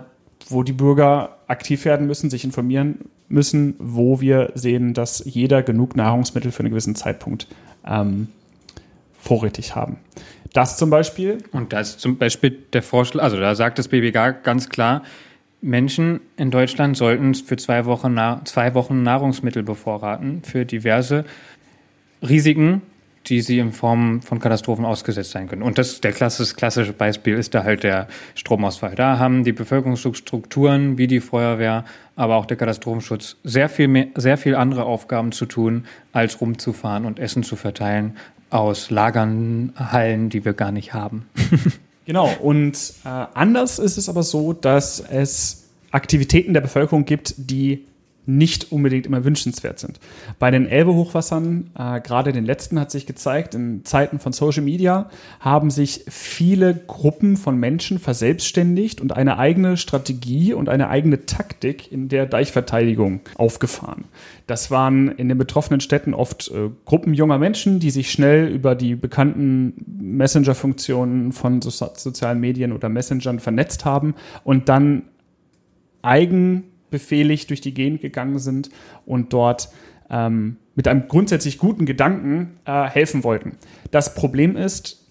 wo 0.48 0.62
die 0.62 0.72
Bürger 0.72 1.38
aktiv 1.46 1.84
werden 1.84 2.06
müssen, 2.06 2.28
sich 2.28 2.44
informieren 2.44 2.98
müssen, 3.28 3.74
wo 3.78 4.20
wir 4.20 4.52
sehen, 4.54 4.92
dass 4.92 5.22
jeder 5.24 5.62
genug 5.62 5.96
Nahrungsmittel 5.96 6.52
für 6.52 6.60
einen 6.60 6.70
gewissen 6.70 6.94
Zeitpunkt 6.94 7.46
ähm, 7.86 8.28
vorrätig 9.18 9.74
haben. 9.74 9.96
Das 10.52 10.76
zum 10.76 10.90
Beispiel. 10.90 11.38
Und 11.52 11.72
das 11.72 11.90
ist 11.90 12.00
zum 12.00 12.18
Beispiel 12.18 12.50
der 12.72 12.82
Vorschlag, 12.82 13.22
also 13.22 13.38
da 13.38 13.54
sagt 13.54 13.78
das 13.78 13.88
BBG 13.88 14.42
ganz 14.42 14.68
klar, 14.68 15.02
Menschen 15.62 16.20
in 16.36 16.50
Deutschland 16.50 16.96
sollten 16.96 17.34
für 17.34 17.56
zwei 17.56 17.86
Wochen, 17.86 18.18
zwei 18.44 18.74
Wochen 18.74 19.02
Nahrungsmittel 19.02 19.62
bevorraten 19.62 20.42
für 20.42 20.66
diverse 20.66 21.24
Risiken, 22.20 22.82
die 23.26 23.40
sie 23.40 23.60
in 23.60 23.72
Form 23.72 24.20
von 24.22 24.40
Katastrophen 24.40 24.84
ausgesetzt 24.84 25.30
sein 25.30 25.48
können. 25.48 25.62
Und 25.62 25.78
das 25.78 26.00
der 26.00 26.10
klassische, 26.10 26.56
klassische 26.56 26.92
Beispiel 26.92 27.36
ist 27.36 27.54
da 27.54 27.62
halt 27.62 27.84
der 27.84 28.08
Stromausfall. 28.34 28.96
Da 28.96 29.20
haben 29.20 29.44
die 29.44 29.52
Bevölkerungsstrukturen 29.52 30.98
wie 30.98 31.06
die 31.06 31.20
Feuerwehr, 31.20 31.84
aber 32.16 32.36
auch 32.36 32.46
der 32.46 32.56
Katastrophenschutz 32.56 33.36
sehr 33.44 33.68
viel 33.68 33.86
mehr, 33.86 34.08
sehr 34.16 34.38
viel 34.38 34.56
andere 34.56 34.84
Aufgaben 34.84 35.30
zu 35.30 35.46
tun, 35.46 35.84
als 36.12 36.40
rumzufahren 36.40 37.06
und 37.06 37.20
Essen 37.20 37.44
zu 37.44 37.54
verteilen 37.54 38.16
aus 38.50 38.90
Lagern, 38.90 39.72
Hallen, 39.76 40.28
die 40.28 40.44
wir 40.44 40.52
gar 40.52 40.72
nicht 40.72 40.92
haben. 40.92 41.26
Genau, 42.04 42.30
und 42.40 42.76
äh, 43.04 43.08
anders 43.08 43.78
ist 43.78 43.96
es 43.96 44.08
aber 44.08 44.22
so, 44.22 44.52
dass 44.52 45.00
es 45.00 45.68
Aktivitäten 45.90 46.54
der 46.54 46.60
Bevölkerung 46.60 47.04
gibt, 47.04 47.34
die 47.36 47.86
nicht 48.24 48.70
unbedingt 48.70 49.06
immer 49.06 49.24
wünschenswert 49.24 49.78
sind. 49.78 49.98
Bei 50.38 50.50
den 50.50 50.66
Elbe-Hochwassern, 50.66 51.70
äh, 51.76 52.00
gerade 52.00 52.32
den 52.32 52.44
letzten 52.44 52.78
hat 52.78 52.90
sich 52.90 53.06
gezeigt, 53.06 53.54
in 53.54 53.84
Zeiten 53.84 54.18
von 54.20 54.32
Social 54.32 54.62
Media 54.62 55.10
haben 55.40 55.70
sich 55.70 56.04
viele 56.08 56.74
Gruppen 56.74 57.36
von 57.36 57.56
Menschen 57.58 57.98
verselbstständigt 57.98 59.00
und 59.00 59.12
eine 59.12 59.38
eigene 59.38 59.76
Strategie 59.76 60.52
und 60.52 60.68
eine 60.68 60.88
eigene 60.88 61.26
Taktik 61.26 61.90
in 61.90 62.08
der 62.08 62.26
Deichverteidigung 62.26 63.20
aufgefahren. 63.36 64.04
Das 64.46 64.70
waren 64.70 65.08
in 65.08 65.28
den 65.28 65.38
betroffenen 65.38 65.80
Städten 65.80 66.14
oft 66.14 66.48
äh, 66.48 66.70
Gruppen 66.84 67.14
junger 67.14 67.38
Menschen, 67.38 67.80
die 67.80 67.90
sich 67.90 68.10
schnell 68.12 68.48
über 68.48 68.76
die 68.76 68.94
bekannten 68.94 69.74
Messenger-Funktionen 70.00 71.32
von 71.32 71.60
so 71.60 71.70
sozialen 71.70 72.38
Medien 72.38 72.72
oder 72.72 72.88
Messengern 72.88 73.40
vernetzt 73.40 73.84
haben 73.84 74.14
und 74.44 74.68
dann 74.68 75.02
eigen 76.02 76.64
befehligt 76.92 77.50
durch 77.50 77.60
die 77.60 77.74
Gegend 77.74 78.00
gegangen 78.00 78.38
sind 78.38 78.70
und 79.04 79.32
dort 79.32 79.70
ähm, 80.08 80.58
mit 80.76 80.86
einem 80.86 81.08
grundsätzlich 81.08 81.58
guten 81.58 81.86
Gedanken 81.86 82.58
äh, 82.64 82.84
helfen 82.84 83.24
wollten. 83.24 83.56
Das 83.90 84.14
Problem 84.14 84.56
ist, 84.56 85.04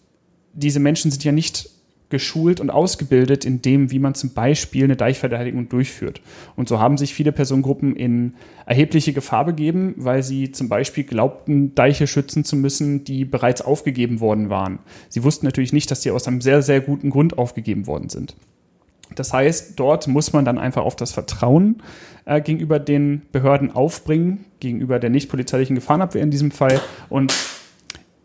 diese 0.53 0.79
Menschen 0.79 1.11
sind 1.11 1.23
ja 1.23 1.33
nicht 1.33 1.69
geschult 2.11 2.59
und 2.59 2.69
ausgebildet 2.69 3.43
in 3.45 3.63
dem, 3.63 3.89
wie 3.89 3.97
man 3.97 4.13
zum 4.13 4.33
Beispiel 4.33 4.83
eine 4.83 4.95
Deichverteidigung 4.95 5.69
durchführt. 5.69 6.21
Und 6.55 6.69
so 6.69 6.79
haben 6.79 6.97
sich 6.97 7.15
viele 7.15 7.31
Personengruppen 7.31 7.95
in 7.95 8.35
erhebliche 8.67 9.13
Gefahr 9.13 9.45
begeben, 9.45 9.95
weil 9.97 10.21
sie 10.21 10.51
zum 10.51 10.69
Beispiel 10.69 11.05
glaubten, 11.05 11.73
Deiche 11.73 12.05
schützen 12.05 12.43
zu 12.43 12.55
müssen, 12.55 13.03
die 13.03 13.25
bereits 13.25 13.61
aufgegeben 13.61 14.19
worden 14.19 14.49
waren. 14.49 14.79
Sie 15.09 15.23
wussten 15.23 15.45
natürlich 15.45 15.73
nicht, 15.73 15.89
dass 15.89 16.01
die 16.01 16.11
aus 16.11 16.27
einem 16.27 16.41
sehr, 16.41 16.61
sehr 16.61 16.81
guten 16.81 17.09
Grund 17.09 17.37
aufgegeben 17.39 17.87
worden 17.87 18.09
sind. 18.09 18.35
Das 19.15 19.33
heißt, 19.33 19.79
dort 19.79 20.07
muss 20.07 20.33
man 20.33 20.45
dann 20.45 20.57
einfach 20.57 20.83
auf 20.83 20.95
das 20.95 21.11
Vertrauen 21.11 21.81
äh, 22.25 22.41
gegenüber 22.41 22.79
den 22.79 23.23
Behörden 23.31 23.71
aufbringen, 23.71 24.45
gegenüber 24.59 24.99
der 24.99 25.09
nicht 25.09 25.29
polizeilichen 25.29 25.75
Gefahrenabwehr 25.75 26.21
in 26.21 26.31
diesem 26.31 26.51
Fall. 26.51 26.79
Und 27.09 27.33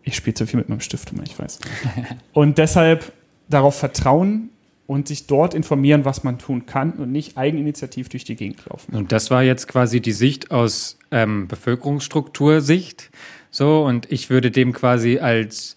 ich 0.03 0.15
spiele 0.15 0.35
zu 0.35 0.47
viel 0.47 0.59
mit 0.59 0.69
meinem 0.69 0.81
Stift, 0.81 1.13
ich 1.25 1.39
weiß. 1.39 1.61
Und 2.33 2.59
deshalb 2.59 3.13
darauf 3.49 3.77
vertrauen 3.77 4.51
und 4.87 5.09
sich 5.09 5.27
dort 5.27 5.55
informieren, 5.55 6.05
was 6.05 6.25
man 6.25 6.39
tun 6.39 6.67
kann 6.67 6.93
und 6.93 7.11
nicht 7.11 7.37
eigeninitiativ 7.37 8.09
durch 8.09 8.25
die 8.25 8.37
Gegend 8.37 8.65
laufen. 8.67 8.95
Und 8.95 9.13
das 9.13 9.31
war 9.31 9.43
jetzt 9.43 9.67
quasi 9.67 10.01
die 10.01 10.13
Sicht 10.13 10.51
aus 10.51 10.99
ähm, 11.11 11.49
Bevölkerungsstruktursicht. 11.49 13.11
So, 13.51 13.85
und 13.85 14.11
ich 14.13 14.31
würde 14.31 14.51
dem 14.51 14.73
quasi 14.73 15.19
als 15.19 15.77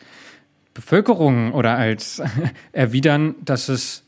Bevölkerung 0.73 1.53
oder 1.53 1.75
als 1.75 2.21
erwidern, 2.71 3.35
dass 3.43 3.69
es, 3.69 4.03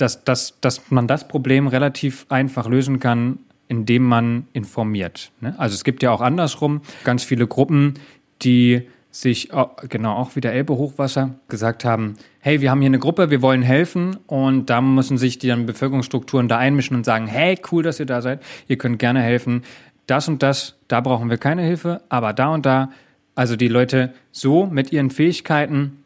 dass, 0.00 0.24
dass, 0.24 0.60
dass 0.60 0.90
man 0.90 1.06
das 1.06 1.28
Problem 1.28 1.66
relativ 1.66 2.26
einfach 2.28 2.66
lösen 2.66 3.00
kann, 3.00 3.38
indem 3.68 4.04
man 4.04 4.46
informiert. 4.52 5.30
Ne? 5.40 5.54
Also 5.58 5.74
es 5.74 5.84
gibt 5.84 6.02
ja 6.02 6.10
auch 6.10 6.20
andersrum 6.20 6.80
ganz 7.04 7.22
viele 7.22 7.46
Gruppen, 7.46 7.94
die 8.42 8.88
sich, 9.12 9.50
genau, 9.88 10.14
auch 10.14 10.36
wieder 10.36 10.52
Elbe-Hochwasser, 10.52 11.34
gesagt 11.48 11.84
haben, 11.84 12.14
hey, 12.38 12.60
wir 12.60 12.70
haben 12.70 12.80
hier 12.80 12.86
eine 12.86 13.00
Gruppe, 13.00 13.30
wir 13.30 13.42
wollen 13.42 13.62
helfen 13.62 14.16
und 14.26 14.70
da 14.70 14.80
müssen 14.80 15.18
sich 15.18 15.38
die 15.38 15.48
dann 15.48 15.66
Bevölkerungsstrukturen 15.66 16.48
da 16.48 16.58
einmischen 16.58 16.96
und 16.96 17.04
sagen, 17.04 17.26
hey, 17.26 17.58
cool, 17.72 17.82
dass 17.82 17.98
ihr 17.98 18.06
da 18.06 18.22
seid, 18.22 18.40
ihr 18.68 18.78
könnt 18.78 18.98
gerne 18.98 19.20
helfen. 19.20 19.62
Das 20.06 20.28
und 20.28 20.42
das, 20.42 20.76
da 20.88 21.00
brauchen 21.00 21.28
wir 21.28 21.38
keine 21.38 21.62
Hilfe, 21.62 22.02
aber 22.08 22.32
da 22.32 22.48
und 22.48 22.66
da, 22.66 22.90
also 23.34 23.56
die 23.56 23.68
Leute 23.68 24.14
so 24.32 24.66
mit 24.66 24.92
ihren 24.92 25.10
Fähigkeiten 25.10 25.99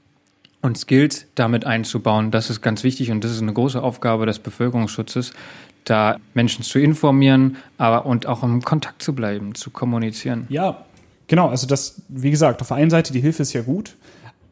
und 0.64 0.78
Skills 0.78 1.26
damit 1.34 1.64
einzubauen, 1.66 2.30
das 2.30 2.50
ist 2.50 2.60
ganz 2.60 2.82
wichtig 2.82 3.10
und 3.10 3.22
das 3.22 3.30
ist 3.30 3.42
eine 3.42 3.52
große 3.52 3.82
Aufgabe 3.82 4.26
des 4.26 4.38
Bevölkerungsschutzes, 4.38 5.32
da 5.84 6.16
Menschen 6.32 6.64
zu 6.64 6.78
informieren, 6.78 7.56
aber 7.78 8.06
und 8.06 8.26
auch 8.26 8.42
im 8.42 8.62
Kontakt 8.62 9.02
zu 9.02 9.14
bleiben, 9.14 9.54
zu 9.54 9.70
kommunizieren. 9.70 10.46
Ja, 10.48 10.84
Genau, 11.26 11.48
also 11.48 11.66
das, 11.66 12.02
wie 12.08 12.30
gesagt, 12.30 12.60
auf 12.60 12.68
der 12.68 12.76
einen 12.76 12.90
Seite, 12.90 13.12
die 13.12 13.20
Hilfe 13.20 13.42
ist 13.42 13.52
ja 13.52 13.62
gut, 13.62 13.96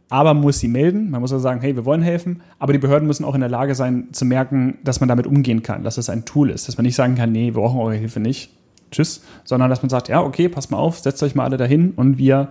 aber 0.09 0.35
man 0.35 0.43
muss 0.43 0.59
sie 0.59 0.69
melden. 0.69 1.11
Man 1.11 1.21
muss 1.21 1.33
also 1.33 1.43
sagen, 1.43 1.61
hey, 1.61 1.75
wir 1.75 1.85
wollen 1.85 2.03
helfen. 2.03 2.43
Aber 2.59 2.73
die 2.73 2.79
Behörden 2.79 3.07
müssen 3.07 3.25
auch 3.25 3.35
in 3.35 3.41
der 3.41 3.49
Lage 3.49 3.75
sein, 3.75 4.09
zu 4.13 4.25
merken, 4.25 4.79
dass 4.85 5.01
man 5.01 5.09
damit 5.09 5.27
umgehen 5.27 5.63
kann, 5.63 5.85
dass 5.85 5.97
es 5.97 6.11
ein 6.11 6.25
Tool 6.25 6.51
ist. 6.51 6.69
Dass 6.69 6.77
man 6.77 6.85
nicht 6.85 6.97
sagen 6.97 7.15
kann, 7.15 7.33
nee, 7.33 7.47
wir 7.47 7.61
brauchen 7.61 7.81
eure 7.81 7.95
Hilfe 7.95 8.21
nicht. 8.21 8.51
Tschüss. 8.91 9.23
Sondern 9.45 9.71
dass 9.71 9.81
man 9.83 9.89
sagt, 9.89 10.09
ja, 10.09 10.21
okay, 10.21 10.51
passt 10.51 10.71
mal 10.71 10.77
auf, 10.77 10.99
setzt 10.99 11.23
euch 11.23 11.35
mal 11.35 11.45
alle 11.45 11.57
dahin 11.57 11.93
und 11.97 12.19
wir, 12.19 12.49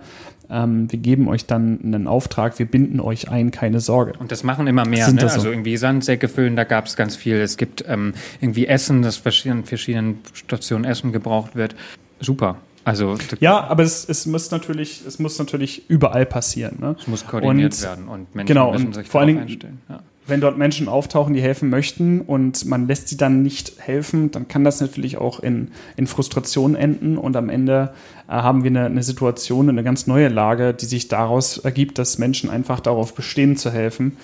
ähm, 0.52 0.92
wir 0.92 0.98
geben 0.98 1.28
euch 1.28 1.46
dann 1.46 1.80
einen 1.82 2.06
Auftrag, 2.06 2.58
wir 2.58 2.66
binden 2.66 3.00
euch 3.00 3.30
ein, 3.30 3.50
keine 3.50 3.80
Sorge. 3.80 4.12
Und 4.18 4.30
das 4.30 4.44
machen 4.44 4.66
immer 4.66 4.84
mehr. 4.84 5.10
Ne? 5.10 5.20
So? 5.20 5.26
Also 5.26 5.50
irgendwie 5.50 5.76
Sandsäcke 5.76 6.28
füllen, 6.28 6.54
da 6.56 6.64
gab 6.64 6.86
es 6.86 6.94
ganz 6.94 7.16
viel. 7.16 7.36
Es 7.36 7.56
gibt 7.56 7.84
ähm, 7.88 8.14
irgendwie 8.40 8.66
Essen, 8.66 9.02
das 9.02 9.16
verschiedenen, 9.16 9.64
verschiedenen 9.64 10.18
Stationen 10.34 10.84
Essen 10.84 11.12
gebraucht 11.12 11.56
wird. 11.56 11.74
Super. 12.20 12.56
Also 12.84 13.16
ja, 13.40 13.60
aber 13.60 13.84
es, 13.84 14.08
es 14.08 14.26
muss 14.26 14.50
natürlich, 14.50 15.04
es 15.06 15.18
muss 15.18 15.38
natürlich 15.38 15.88
überall 15.88 16.26
passieren. 16.26 16.78
Ne? 16.80 16.96
Es 16.98 17.06
muss 17.06 17.26
koordiniert 17.26 17.74
und, 17.74 17.82
werden 17.82 18.08
und 18.08 18.34
Menschen 18.34 18.48
genau, 18.48 18.72
müssen 18.72 18.92
sich 18.92 19.06
vor 19.06 19.24
Dingen, 19.24 19.42
einstellen. 19.42 19.80
Ja. 19.88 20.00
Wenn 20.26 20.40
dort 20.40 20.56
Menschen 20.56 20.88
auftauchen, 20.88 21.34
die 21.34 21.42
helfen 21.42 21.68
möchten 21.68 22.20
und 22.20 22.64
man 22.64 22.86
lässt 22.86 23.08
sie 23.08 23.16
dann 23.16 23.42
nicht 23.42 23.74
helfen, 23.78 24.30
dann 24.30 24.46
kann 24.46 24.62
das 24.62 24.80
natürlich 24.80 25.16
auch 25.16 25.40
in, 25.40 25.72
in 25.96 26.06
Frustration 26.06 26.76
enden 26.76 27.18
und 27.18 27.34
am 27.36 27.48
Ende 27.48 27.92
äh, 28.28 28.32
haben 28.32 28.62
wir 28.62 28.70
eine, 28.70 28.86
eine 28.86 29.02
Situation, 29.02 29.68
eine 29.68 29.82
ganz 29.82 30.06
neue 30.06 30.28
Lage, 30.28 30.74
die 30.74 30.86
sich 30.86 31.08
daraus 31.08 31.58
ergibt, 31.58 31.98
dass 31.98 32.18
Menschen 32.18 32.50
einfach 32.50 32.78
darauf 32.78 33.14
bestehen 33.14 33.56
zu 33.56 33.72
helfen 33.72 34.16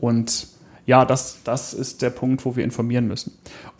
und 0.00 0.48
ja, 0.88 1.04
das, 1.04 1.42
das 1.44 1.74
ist 1.74 2.00
der 2.00 2.10
Punkt, 2.10 2.46
wo 2.46 2.56
wir 2.56 2.64
informieren 2.64 3.08
müssen. 3.08 3.32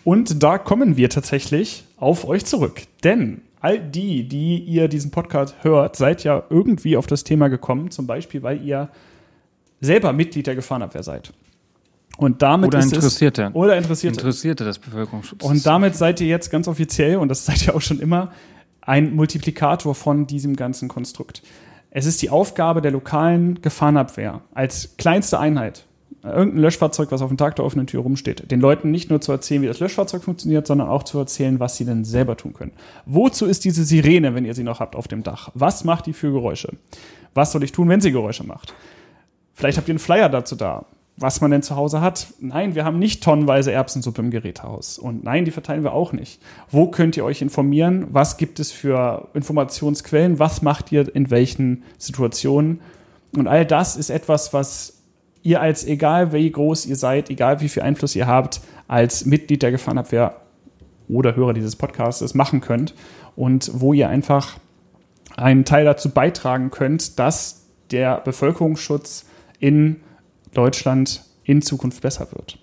Und 0.05 0.43
da 0.43 0.59
kommen 0.59 0.99
wir 0.99 1.09
tatsächlich 1.09 1.85
auf 1.97 2.29
euch 2.29 2.45
zurück. 2.45 2.83
Denn 3.03 3.41
all 3.61 3.81
die, 3.81 4.29
die 4.29 4.59
ihr 4.59 4.89
diesen 4.89 5.11
Podcast 5.11 5.57
hört, 5.63 5.97
seid 5.97 6.23
ja 6.23 6.45
irgendwie 6.51 6.99
auf 6.99 7.07
das 7.07 7.25
Thema 7.25 7.49
gekommen, 7.49 7.91
zum 7.91 8.07
Beispiel, 8.07 8.43
weil 8.43 8.63
ihr 8.63 8.91
selber 9.81 10.13
Mitglied 10.13 10.47
der 10.47 10.55
Gefahrenabwehr 10.55 11.03
seid. 11.03 11.33
Und 12.19 12.43
damit 12.43 12.69
oder 12.69 12.83
Interessierte. 12.83 13.45
Es, 13.45 13.55
oder 13.55 13.79
Interessierte. 13.79 14.19
Interessierte 14.19 14.65
des 14.65 14.79
Bevölkerungsschutzes. 14.81 15.49
Und 15.49 15.65
damit 15.65 15.97
seid 15.97 16.21
ihr 16.21 16.27
jetzt 16.27 16.51
ganz 16.51 16.67
offiziell, 16.69 17.17
und 17.17 17.29
das 17.29 17.47
seid 17.47 17.67
ihr 17.67 17.75
auch 17.75 17.81
schon 17.81 18.01
immer, 18.01 18.33
ein 18.81 19.15
Multiplikator 19.15 19.95
von 19.95 20.27
diesem 20.27 20.57
ganzen 20.57 20.89
Konstrukt. 20.89 21.43
Es 21.91 22.07
ist 22.07 22.21
die 22.21 22.31
Aufgabe 22.31 22.83
der 22.83 22.91
lokalen 22.91 23.63
Gefahrenabwehr 23.63 24.43
als 24.53 24.97
kleinste 24.99 25.39
Einheit 25.39 25.85
irgendein 26.25 26.63
Löschfahrzeug, 26.63 27.13
was 27.13 27.23
auf 27.23 27.29
dem 27.29 27.37
Tag 27.37 27.57
der 27.57 27.65
offenen 27.65 27.87
Tür 27.87 28.03
rumsteht, 28.03 28.51
den 28.51 28.61
Leuten 28.61 28.91
nicht 28.91 29.11
nur 29.11 29.21
zu 29.21 29.31
erzählen, 29.31 29.63
wie 29.63 29.67
das 29.67 29.79
Löschfahrzeug 29.79 30.25
funktioniert, 30.25 30.67
sondern 30.67 30.89
auch 30.89 31.05
zu 31.05 31.19
erzählen, 31.19 31.61
was 31.61 31.77
sie 31.77 31.85
denn 31.85 32.05
selber 32.05 32.37
tun 32.37 32.53
können. 32.53 32.73
Wozu 33.07 33.47
ist 33.47 33.65
diese 33.65 33.85
Sirene, 33.85 34.35
wenn 34.35 34.45
ihr 34.45 34.55
sie 34.55 34.65
noch 34.65 34.81
habt 34.81 34.97
auf 34.97 35.09
dem 35.09 35.23
Dach? 35.23 35.51
Was 35.55 35.85
macht 35.85 36.07
die 36.07 36.13
für 36.13 36.33
Geräusche? 36.33 36.73
Was 37.35 37.53
soll 37.53 37.63
ich 37.63 37.73
tun, 37.73 37.89
wenn 37.89 38.01
sie 38.01 38.11
Geräusche 38.11 38.45
macht? 38.45 38.75
Vielleicht 39.55 39.79
habt 39.79 39.89
ihr 39.89 39.93
einen 39.93 40.01
Flyer 40.01 40.29
dazu 40.29 40.57
da, 40.57 40.87
was 41.21 41.41
man 41.41 41.51
denn 41.51 41.63
zu 41.63 41.75
Hause 41.75 42.01
hat. 42.01 42.29
Nein, 42.39 42.75
wir 42.75 42.85
haben 42.85 42.99
nicht 42.99 43.23
tonnenweise 43.23 43.73
Erbsensuppe 43.73 44.23
im 44.23 44.31
Gerätehaus. 44.31 44.99
Und 44.99 45.25
nein, 45.25 45.45
die 45.45 45.51
verteilen 45.51 45.83
wir 45.83 45.93
auch 45.93 46.13
nicht. 46.13 46.41
Wo 46.71 46.89
könnt 46.89 47.17
ihr 47.17 47.25
euch 47.25 47.43
informieren? 47.43 48.07
Was 48.11 48.37
gibt 48.37 48.61
es 48.61 48.71
für 48.71 49.29
Informationsquellen? 49.35 50.39
Was 50.39 50.63
macht 50.63 50.93
ihr 50.93 51.15
in 51.15 51.31
welchen 51.31 51.83
Situationen? 51.99 52.81
Und 53.37 53.49
all 53.49 53.67
das 53.67 53.97
ist 53.97 54.11
etwas, 54.11 54.53
was 54.53 55.03
ihr 55.43 55.61
als, 55.61 55.85
egal 55.85 56.33
wie 56.33 56.51
groß 56.51 56.87
ihr 56.87 56.97
seid, 56.97 57.31
egal 57.31 57.61
wie 57.61 57.69
viel 57.69 57.83
Einfluss 57.83 58.15
ihr 58.15 58.27
habt, 58.27 58.61
als 58.87 59.27
Mitglied 59.27 59.63
der 59.63 59.73
Gefahrenabwehr 59.73 60.37
oder 61.09 61.35
Hörer 61.35 61.53
dieses 61.53 61.75
Podcasts 61.75 62.35
machen 62.35 62.61
könnt 62.61 62.95
und 63.35 63.71
wo 63.75 63.93
ihr 63.93 64.09
einfach 64.09 64.59
einen 65.37 65.65
Teil 65.65 65.85
dazu 65.85 66.11
beitragen 66.11 66.71
könnt, 66.71 67.19
dass 67.19 67.67
der 67.91 68.21
Bevölkerungsschutz 68.21 69.27
in 69.59 70.01
Deutschland 70.55 71.23
in 71.45 71.63
Zukunft 71.63 72.03
besser 72.03 72.29
wird. 72.33 72.59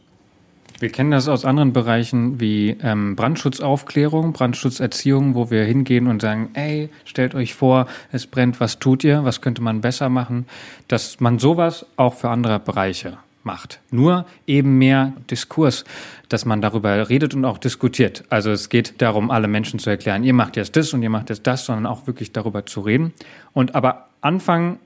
Wir 0.79 0.89
kennen 0.89 1.11
das 1.11 1.29
aus 1.29 1.45
anderen 1.45 1.71
Bereichen 1.71 2.41
wie 2.41 2.75
ähm, 2.83 3.15
Brandschutzaufklärung, 3.15 4.33
Brandschutzerziehung, 4.33 5.33
wo 5.33 5.49
wir 5.49 5.63
hingehen 5.63 6.07
und 6.07 6.21
sagen, 6.21 6.49
ey, 6.53 6.89
stellt 7.05 7.33
euch 7.33 7.53
vor, 7.53 7.87
es 8.11 8.27
brennt, 8.27 8.59
was 8.59 8.79
tut 8.79 9.05
ihr, 9.05 9.23
was 9.23 9.39
könnte 9.39 9.61
man 9.61 9.79
besser 9.79 10.09
machen, 10.09 10.45
dass 10.89 11.21
man 11.21 11.39
sowas 11.39 11.85
auch 11.95 12.13
für 12.13 12.29
andere 12.29 12.59
Bereiche 12.59 13.17
macht. 13.43 13.79
Nur 13.89 14.25
eben 14.47 14.77
mehr 14.77 15.13
Diskurs, 15.31 15.85
dass 16.27 16.45
man 16.45 16.61
darüber 16.61 17.07
redet 17.07 17.33
und 17.35 17.45
auch 17.45 17.57
diskutiert. 17.57 18.25
Also 18.29 18.51
es 18.51 18.67
geht 18.67 19.01
darum, 19.01 19.31
alle 19.31 19.47
Menschen 19.47 19.79
zu 19.79 19.89
erklären, 19.89 20.23
ihr 20.23 20.33
macht 20.33 20.57
jetzt 20.57 20.75
das 20.75 20.93
und 20.93 21.03
ihr 21.03 21.09
macht 21.09 21.29
jetzt 21.29 21.47
das, 21.47 21.65
sondern 21.65 21.85
auch 21.85 22.07
wirklich 22.07 22.33
darüber 22.33 22.65
zu 22.65 22.81
reden. 22.81 23.13
Und 23.53 23.75
aber 23.75 24.09
Anfang, 24.19 24.79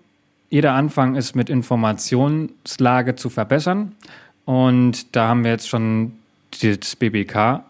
jeder 0.50 0.74
Anfang 0.74 1.16
ist 1.16 1.36
mit 1.36 1.50
Informationslage 1.50 3.16
zu 3.16 3.30
verbessern 3.30 3.95
und 4.45 5.16
da 5.16 5.30
haben 5.30 5.43
wir 5.43 5.52
jetzt 5.52 5.70
schon 5.70 6.14
das 6.62 6.95
BBK 6.95 7.64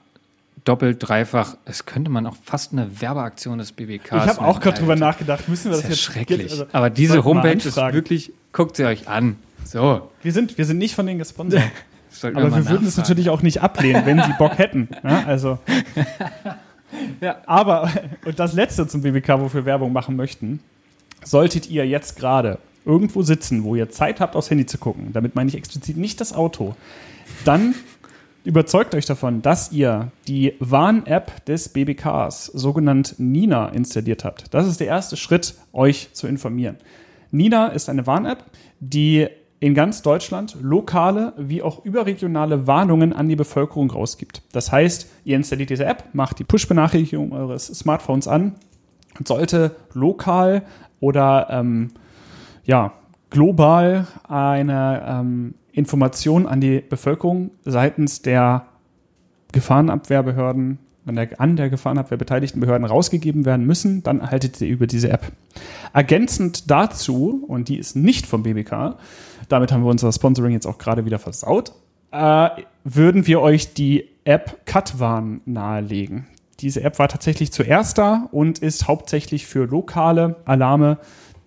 doppelt, 0.63 0.97
dreifach. 0.99 1.57
Es 1.65 1.85
könnte 1.85 2.11
man 2.11 2.25
auch 2.25 2.35
fast 2.43 2.73
eine 2.73 3.01
Werbeaktion 3.01 3.57
des 3.57 3.71
BBK. 3.71 4.05
Ich 4.05 4.11
habe 4.11 4.41
auch 4.41 4.59
gerade 4.59 4.79
drüber 4.79 4.95
nachgedacht. 4.95 5.47
Müssen 5.49 5.65
wir 5.65 5.71
das, 5.71 5.81
das 5.81 5.89
jetzt 5.89 6.01
schrecklich? 6.01 6.51
Also, 6.51 6.67
Aber 6.71 6.89
diese 6.89 7.23
Homepage 7.23 7.57
ist 7.67 7.75
wirklich. 7.75 8.31
Guckt 8.53 8.77
sie 8.77 8.85
euch 8.85 9.07
an. 9.07 9.37
So. 9.65 10.09
Wir 10.23 10.31
sind, 10.31 10.57
wir 10.57 10.65
sind 10.65 10.77
nicht 10.77 10.95
von 10.95 11.05
denen 11.05 11.19
gesponsert. 11.19 11.63
Aber 12.23 12.55
wir 12.55 12.69
würden 12.69 12.87
es 12.87 12.97
natürlich 12.97 13.29
auch 13.29 13.41
nicht 13.41 13.61
ablehnen, 13.61 14.05
wenn 14.05 14.21
sie 14.21 14.33
Bock 14.37 14.57
hätten. 14.57 14.89
Ja, 15.03 15.23
also. 15.27 15.59
ja. 17.21 17.37
Aber, 17.45 17.91
und 18.25 18.39
das 18.39 18.53
letzte 18.53 18.87
zum 18.87 19.01
BBK, 19.01 19.39
wofür 19.39 19.61
wir 19.61 19.65
Werbung 19.65 19.93
machen 19.93 20.15
möchten, 20.15 20.59
solltet 21.23 21.69
ihr 21.69 21.87
jetzt 21.87 22.15
gerade 22.15 22.57
irgendwo 22.85 23.21
sitzen, 23.21 23.63
wo 23.63 23.75
ihr 23.75 23.89
Zeit 23.89 24.19
habt, 24.19 24.35
aufs 24.35 24.49
Handy 24.49 24.65
zu 24.65 24.77
gucken, 24.77 25.09
damit 25.13 25.35
meine 25.35 25.49
ich 25.49 25.55
explizit 25.55 25.97
nicht 25.97 26.21
das 26.21 26.33
Auto, 26.33 26.75
dann 27.45 27.75
überzeugt 28.43 28.95
euch 28.95 29.05
davon, 29.05 29.41
dass 29.41 29.71
ihr 29.71 30.11
die 30.27 30.53
Warn-App 30.59 31.45
des 31.45 31.69
BBKs, 31.69 32.45
sogenannt 32.47 33.15
Nina, 33.17 33.69
installiert 33.69 34.23
habt. 34.23 34.53
Das 34.53 34.67
ist 34.67 34.79
der 34.79 34.87
erste 34.87 35.17
Schritt, 35.17 35.55
euch 35.73 36.09
zu 36.13 36.27
informieren. 36.27 36.77
Nina 37.31 37.67
ist 37.67 37.89
eine 37.89 38.07
Warn-App, 38.07 38.43
die 38.79 39.27
in 39.59 39.75
ganz 39.75 40.01
Deutschland 40.01 40.55
lokale 40.61 41.33
wie 41.37 41.61
auch 41.61 41.83
überregionale 41.83 42.65
Warnungen 42.65 43.11
an 43.11 43.27
die 43.27 43.35
Bevölkerung 43.35 43.91
rausgibt. 43.91 44.41
Das 44.53 44.71
heißt, 44.71 45.07
ihr 45.25 45.35
installiert 45.35 45.69
diese 45.69 45.85
App, 45.85 46.05
macht 46.13 46.39
die 46.39 46.45
Push-Benachrichtigung 46.45 47.33
eures 47.33 47.67
Smartphones 47.67 48.27
an 48.27 48.55
und 49.17 49.27
sollte 49.27 49.75
lokal 49.93 50.63
oder 51.01 51.47
ähm, 51.51 51.91
ja, 52.69 52.93
global 53.31 54.05
eine 54.27 55.03
ähm, 55.07 55.55
Information 55.71 56.45
an 56.45 56.61
die 56.61 56.81
Bevölkerung 56.81 57.49
seitens 57.65 58.21
der 58.21 58.67
Gefahrenabwehrbehörden, 59.51 60.77
an 61.07 61.15
der, 61.15 61.41
an 61.41 61.55
der 61.55 61.71
Gefahrenabwehr 61.71 62.19
beteiligten 62.19 62.59
Behörden 62.59 62.85
rausgegeben 62.85 63.43
werden 63.43 63.65
müssen, 63.65 64.03
dann 64.03 64.19
erhaltet 64.19 64.61
ihr 64.61 64.67
über 64.67 64.85
diese 64.85 65.09
App. 65.09 65.31
Ergänzend 65.93 66.69
dazu, 66.69 67.43
und 67.47 67.69
die 67.69 67.79
ist 67.79 67.95
nicht 67.95 68.27
vom 68.27 68.43
BBK, 68.43 68.97
damit 69.47 69.71
haben 69.71 69.83
wir 69.83 69.89
unser 69.89 70.11
Sponsoring 70.11 70.53
jetzt 70.53 70.67
auch 70.67 70.77
gerade 70.77 71.05
wieder 71.05 71.17
versaut, 71.17 71.71
äh, 72.11 72.49
würden 72.83 73.25
wir 73.25 73.41
euch 73.41 73.73
die 73.73 74.09
App 74.25 74.67
Katwan 74.67 75.41
nahelegen. 75.45 76.27
Diese 76.59 76.83
App 76.83 76.99
war 76.99 77.07
tatsächlich 77.07 77.51
zuerst 77.51 77.97
da 77.97 78.27
und 78.31 78.59
ist 78.59 78.87
hauptsächlich 78.87 79.47
für 79.47 79.65
lokale 79.65 80.35
Alarme 80.45 80.99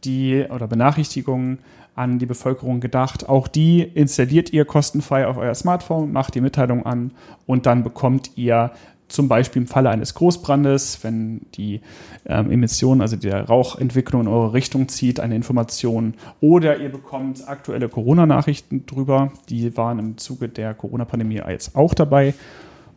die 0.04 0.44
oder 0.48 0.66
Benachrichtigungen 0.66 1.58
an 1.94 2.18
die 2.18 2.26
Bevölkerung 2.26 2.80
gedacht. 2.80 3.28
Auch 3.28 3.48
die 3.48 3.82
installiert 3.82 4.52
ihr 4.52 4.64
kostenfrei 4.64 5.26
auf 5.26 5.36
euer 5.36 5.54
Smartphone, 5.54 6.12
macht 6.12 6.34
die 6.34 6.40
Mitteilung 6.40 6.86
an 6.86 7.12
und 7.46 7.66
dann 7.66 7.82
bekommt 7.82 8.30
ihr 8.36 8.72
zum 9.08 9.28
Beispiel 9.28 9.62
im 9.62 9.68
Falle 9.68 9.90
eines 9.90 10.14
Großbrandes, 10.14 11.04
wenn 11.04 11.42
die 11.54 11.82
ähm, 12.24 12.50
Emission, 12.50 13.02
also 13.02 13.16
der 13.16 13.44
Rauchentwicklung 13.44 14.22
in 14.22 14.28
eure 14.28 14.54
Richtung 14.54 14.88
zieht, 14.88 15.20
eine 15.20 15.36
Information. 15.36 16.14
Oder 16.40 16.78
ihr 16.78 16.90
bekommt 16.90 17.46
aktuelle 17.46 17.90
Corona-Nachrichten 17.90 18.86
drüber. 18.86 19.30
Die 19.50 19.76
waren 19.76 19.98
im 19.98 20.18
Zuge 20.18 20.48
der 20.48 20.72
Corona-Pandemie 20.72 21.42
jetzt 21.46 21.76
auch 21.76 21.92
dabei 21.92 22.32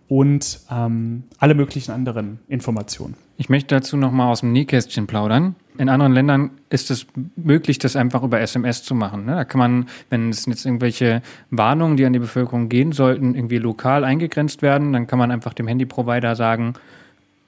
und 0.08 0.62
ähm, 0.72 1.24
alle 1.38 1.54
möglichen 1.54 1.92
anderen 1.92 2.40
Informationen. 2.48 3.16
Ich 3.38 3.50
möchte 3.50 3.76
dazu 3.76 3.98
nochmal 3.98 4.32
aus 4.32 4.40
dem 4.40 4.54
Nähkästchen 4.54 5.08
plaudern. 5.08 5.56
In 5.78 5.90
anderen 5.90 6.14
Ländern 6.14 6.52
ist 6.70 6.92
es 6.92 7.06
möglich, 7.36 7.80
das 7.80 7.96
einfach 7.96 8.24
über 8.24 8.40
SMS 8.40 8.84
zu 8.84 8.96
machen. 8.96 9.26
Ne? 9.26 9.36
Da 9.36 9.46
kann 9.46 9.60
man, 9.60 9.86
wenn 10.10 10.30
es 10.30 10.46
jetzt 10.46 10.66
irgendwelche 10.66 11.22
Warnungen, 11.50 11.98
die 11.98 12.06
an 12.06 12.14
die 12.14 12.20
Bevölkerung 12.20 12.70
gehen 12.70 12.92
sollten, 12.92 13.36
irgendwie 13.36 13.58
lokal 13.58 14.04
eingegrenzt 14.04 14.62
werden, 14.62 14.94
dann 14.94 15.08
kann 15.08 15.20
man 15.20 15.32
einfach 15.32 15.54
dem 15.54 15.68
Handyprovider 15.68 16.36
sagen, 16.36 16.74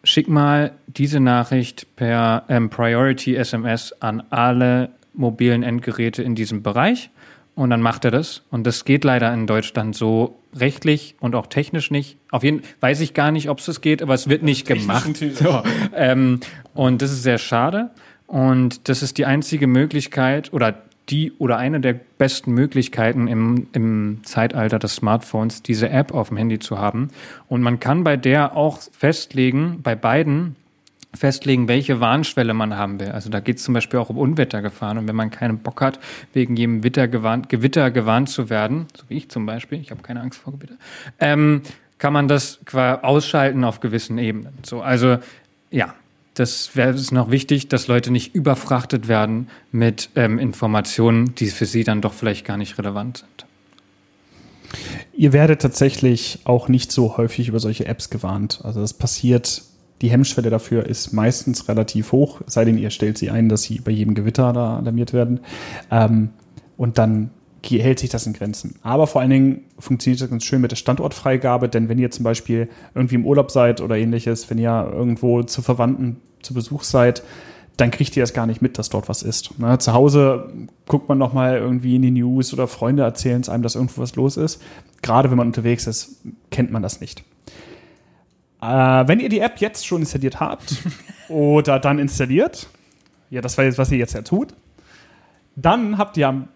schick 0.03 0.27
mal 0.27 0.71
diese 0.87 1.19
Nachricht 1.19 1.87
per 1.95 2.43
ähm, 2.49 2.69
Priority 2.69 3.35
SMS 3.35 3.93
an 4.01 4.23
alle 4.29 4.89
mobilen 5.13 5.63
Endgeräte 5.63 6.23
in 6.23 6.35
diesem 6.35 6.63
Bereich 6.63 7.09
und 7.57 7.71
dann 7.71 7.81
macht 7.81 8.05
er 8.05 8.11
das. 8.11 8.43
Und 8.51 8.67
das 8.67 8.85
geht 8.85 9.03
leider 9.03 9.33
in 9.33 9.47
Deutschland 9.47 9.95
so 9.95 10.37
rechtlich 10.55 11.15
und 11.19 11.33
auch 11.33 11.47
technisch 11.47 11.89
nicht. 11.89 12.17
Auf 12.29 12.43
jeden 12.43 12.61
Fall 12.61 12.69
weiß 12.81 13.01
ich 13.01 13.15
gar 13.15 13.31
nicht, 13.31 13.49
ob 13.49 13.57
es 13.57 13.65
das 13.65 13.81
geht, 13.81 14.03
aber 14.03 14.13
es 14.13 14.29
wird 14.29 14.43
nicht 14.43 14.67
gemacht. 14.67 15.17
So, 15.33 15.63
ähm, 15.95 16.39
und 16.75 17.01
das 17.01 17.11
ist 17.11 17.23
sehr 17.23 17.39
schade. 17.39 17.89
Und 18.27 18.89
das 18.89 19.01
ist 19.01 19.17
die 19.17 19.25
einzige 19.25 19.67
Möglichkeit 19.67 20.53
oder 20.53 20.75
die 21.09 21.31
oder 21.37 21.57
eine 21.57 21.79
der 21.79 21.93
besten 21.93 22.51
Möglichkeiten 22.51 23.27
im, 23.27 23.67
im 23.71 24.19
Zeitalter 24.23 24.77
des 24.79 24.95
Smartphones, 24.95 25.63
diese 25.63 25.89
App 25.89 26.13
auf 26.13 26.27
dem 26.27 26.37
Handy 26.37 26.59
zu 26.59 26.77
haben. 26.77 27.09
Und 27.47 27.61
man 27.61 27.79
kann 27.79 28.03
bei 28.03 28.17
der 28.17 28.55
auch 28.55 28.79
festlegen, 28.91 29.79
bei 29.81 29.95
beiden, 29.95 30.57
festlegen, 31.13 31.69
welche 31.69 32.01
Warnschwelle 32.01 32.53
man 32.53 32.75
haben 32.75 32.99
will. 32.99 33.09
Also 33.09 33.29
da 33.29 33.39
geht 33.39 33.57
es 33.57 33.63
zum 33.63 33.73
Beispiel 33.73 33.99
auch 33.99 34.09
um 34.09 34.17
Unwettergefahren. 34.17 34.97
Und 34.97 35.07
wenn 35.07 35.15
man 35.15 35.31
keinen 35.31 35.59
Bock 35.59 35.81
hat, 35.81 35.99
wegen 36.33 36.57
jedem 36.57 36.83
Witter 36.83 37.07
gewarnt, 37.07 37.47
Gewitter 37.47 37.89
gewarnt 37.89 38.29
zu 38.29 38.49
werden, 38.49 38.87
so 38.95 39.03
wie 39.07 39.15
ich 39.15 39.29
zum 39.29 39.45
Beispiel, 39.45 39.79
ich 39.79 39.91
habe 39.91 40.01
keine 40.01 40.19
Angst 40.19 40.39
vor 40.39 40.53
Gewitter, 40.53 40.75
ähm, 41.19 41.61
kann 41.97 42.13
man 42.13 42.27
das 42.27 42.59
ausschalten 42.73 43.63
auf 43.63 43.79
gewissen 43.79 44.17
Ebenen. 44.17 44.53
So, 44.63 44.81
also 44.81 45.17
ja, 45.71 45.95
das 46.39 46.75
wäre 46.75 46.91
es 46.91 47.11
noch 47.11 47.31
wichtig, 47.31 47.67
dass 47.69 47.87
Leute 47.87 48.11
nicht 48.11 48.35
überfrachtet 48.35 49.07
werden 49.07 49.47
mit 49.71 50.09
ähm, 50.15 50.39
Informationen, 50.39 51.35
die 51.35 51.47
für 51.47 51.65
sie 51.65 51.83
dann 51.83 52.01
doch 52.01 52.13
vielleicht 52.13 52.45
gar 52.45 52.57
nicht 52.57 52.77
relevant 52.77 53.17
sind. 53.17 53.45
Ihr 55.13 55.33
werdet 55.33 55.61
tatsächlich 55.61 56.39
auch 56.43 56.67
nicht 56.67 56.91
so 56.91 57.17
häufig 57.17 57.47
über 57.47 57.59
solche 57.59 57.85
Apps 57.85 58.09
gewarnt. 58.09 58.61
Also 58.63 58.81
das 58.81 58.93
passiert 58.93 59.63
die 60.01 60.11
Hemmschwelle 60.11 60.49
dafür 60.49 60.85
ist 60.85 61.11
meistens 61.11 61.67
relativ 61.67 62.11
hoch, 62.11 62.41
sei 62.45 62.65
denn 62.65 62.77
ihr 62.77 62.91
stellt 62.91 63.17
sie 63.17 63.31
ein, 63.31 63.49
dass 63.49 63.63
sie 63.63 63.79
bei 63.79 63.91
jedem 63.91 64.13
Gewitter 64.13 64.53
da 64.53 64.77
alarmiert 64.77 65.13
werden. 65.13 65.39
Ähm, 65.89 66.29
und 66.77 66.99
dann 66.99 67.31
hält 67.75 67.99
sich 67.99 68.09
das 68.09 68.25
in 68.25 68.33
Grenzen. 68.33 68.75
Aber 68.81 69.07
vor 69.07 69.21
allen 69.21 69.29
Dingen 69.29 69.65
funktioniert 69.77 70.21
das 70.21 70.29
ganz 70.29 70.45
schön 70.45 70.61
mit 70.61 70.71
der 70.71 70.77
Standortfreigabe, 70.77 71.67
denn 71.67 71.89
wenn 71.89 71.99
ihr 71.99 72.09
zum 72.09 72.23
Beispiel 72.23 72.69
irgendwie 72.95 73.15
im 73.15 73.25
Urlaub 73.25 73.51
seid 73.51 73.81
oder 73.81 73.97
ähnliches, 73.97 74.49
wenn 74.49 74.57
ihr 74.57 74.89
irgendwo 74.93 75.43
zu 75.43 75.61
Verwandten 75.61 76.21
zu 76.41 76.53
Besuch 76.53 76.83
seid, 76.83 77.23
dann 77.75 77.91
kriegt 77.91 78.17
ihr 78.17 78.23
das 78.23 78.33
gar 78.33 78.47
nicht 78.47 78.61
mit, 78.61 78.79
dass 78.79 78.89
dort 78.89 79.07
was 79.07 79.21
ist. 79.21 79.51
Zu 79.79 79.93
Hause 79.93 80.51
guckt 80.87 81.09
man 81.09 81.19
noch 81.19 81.33
mal 81.33 81.57
irgendwie 81.57 81.95
in 81.95 82.01
die 82.01 82.11
News 82.11 82.51
oder 82.53 82.67
Freunde 82.67 83.03
erzählen 83.03 83.41
es 83.41 83.49
einem, 83.49 83.61
dass 83.61 83.75
irgendwo 83.75 84.01
was 84.01 84.15
los 84.15 84.35
ist. 84.35 84.61
Gerade 85.03 85.29
wenn 85.29 85.37
man 85.37 85.47
unterwegs 85.47 85.85
ist, 85.85 86.21
kennt 86.49 86.71
man 86.71 86.81
das 86.81 87.01
nicht. 87.01 87.23
Äh, 88.61 88.65
wenn 88.65 89.19
ihr 89.19 89.29
die 89.29 89.39
App 89.39 89.59
jetzt 89.59 89.85
schon 89.85 90.01
installiert 90.01 90.39
habt 90.39 90.77
oder 91.29 91.79
dann 91.79 91.99
installiert, 91.99 92.67
ja, 93.29 93.41
das 93.41 93.57
war 93.57 93.65
jetzt, 93.65 93.77
was 93.77 93.91
ihr 93.91 93.99
jetzt 93.99 94.13
ja 94.13 94.23
tut, 94.23 94.55
dann 95.55 95.99
habt 95.99 96.17
ihr 96.17 96.47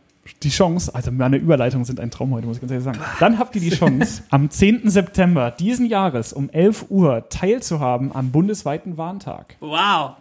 die 0.43 0.49
Chance, 0.49 0.93
also 0.93 1.11
meine 1.11 1.37
Überleitungen 1.37 1.85
sind 1.85 1.99
ein 1.99 2.11
Traum 2.11 2.31
heute, 2.33 2.45
muss 2.45 2.57
ich 2.57 2.61
ganz 2.61 2.71
ehrlich 2.71 2.85
sagen. 2.85 2.99
Dann 3.19 3.39
habt 3.39 3.55
ihr 3.55 3.61
die 3.61 3.71
Chance, 3.71 4.23
am 4.29 4.49
10. 4.49 4.89
September 4.89 5.51
diesen 5.51 5.85
Jahres 5.85 6.31
um 6.33 6.49
11 6.49 6.85
Uhr 6.89 7.27
teilzuhaben 7.29 8.13
am 8.13 8.31
bundesweiten 8.31 8.97
Warntag. 8.97 9.55
Wow. 9.59 10.17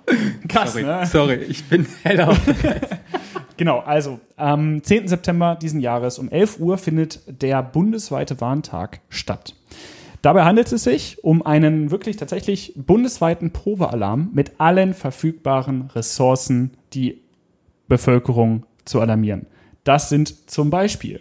Krass, 0.48 0.72
sorry, 0.72 0.84
ne? 0.84 1.06
Sorry, 1.06 1.34
ich 1.34 1.64
bin 1.64 1.86
heller. 2.02 2.36
genau, 3.56 3.80
also 3.80 4.20
am 4.36 4.82
10. 4.82 5.08
September 5.08 5.56
diesen 5.60 5.80
Jahres 5.80 6.18
um 6.18 6.30
11 6.30 6.60
Uhr 6.60 6.78
findet 6.78 7.20
der 7.26 7.62
bundesweite 7.62 8.40
Warntag 8.40 9.00
statt. 9.10 9.54
Dabei 10.22 10.44
handelt 10.44 10.70
es 10.70 10.84
sich 10.84 11.22
um 11.24 11.44
einen 11.44 11.90
wirklich 11.90 12.16
tatsächlich 12.16 12.74
bundesweiten 12.76 13.52
Probealarm 13.52 14.30
mit 14.34 14.60
allen 14.60 14.92
verfügbaren 14.92 15.90
Ressourcen, 15.94 16.72
die 16.92 17.22
Bevölkerung 17.88 18.64
zu 18.84 19.00
alarmieren. 19.00 19.46
Das 19.84 20.08
sind 20.08 20.50
zum 20.50 20.70
Beispiel 20.70 21.20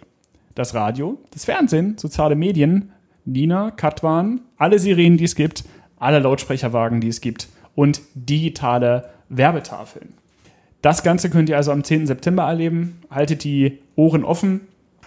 das 0.54 0.74
Radio, 0.74 1.18
das 1.30 1.44
Fernsehen, 1.44 1.96
soziale 1.98 2.36
Medien, 2.36 2.92
Nina, 3.24 3.70
Katwan, 3.70 4.40
alle 4.56 4.78
Sirenen, 4.78 5.18
die 5.18 5.24
es 5.24 5.34
gibt, 5.34 5.64
alle 5.98 6.18
Lautsprecherwagen, 6.18 7.00
die 7.00 7.08
es 7.08 7.20
gibt 7.20 7.48
und 7.74 8.00
digitale 8.14 9.10
Werbetafeln. 9.28 10.14
Das 10.82 11.02
Ganze 11.02 11.30
könnt 11.30 11.48
ihr 11.48 11.56
also 11.56 11.72
am 11.72 11.84
10. 11.84 12.06
September 12.06 12.44
erleben. 12.44 13.00
Haltet 13.10 13.44
die 13.44 13.78
Ohren 13.96 14.24
offen. 14.24 14.62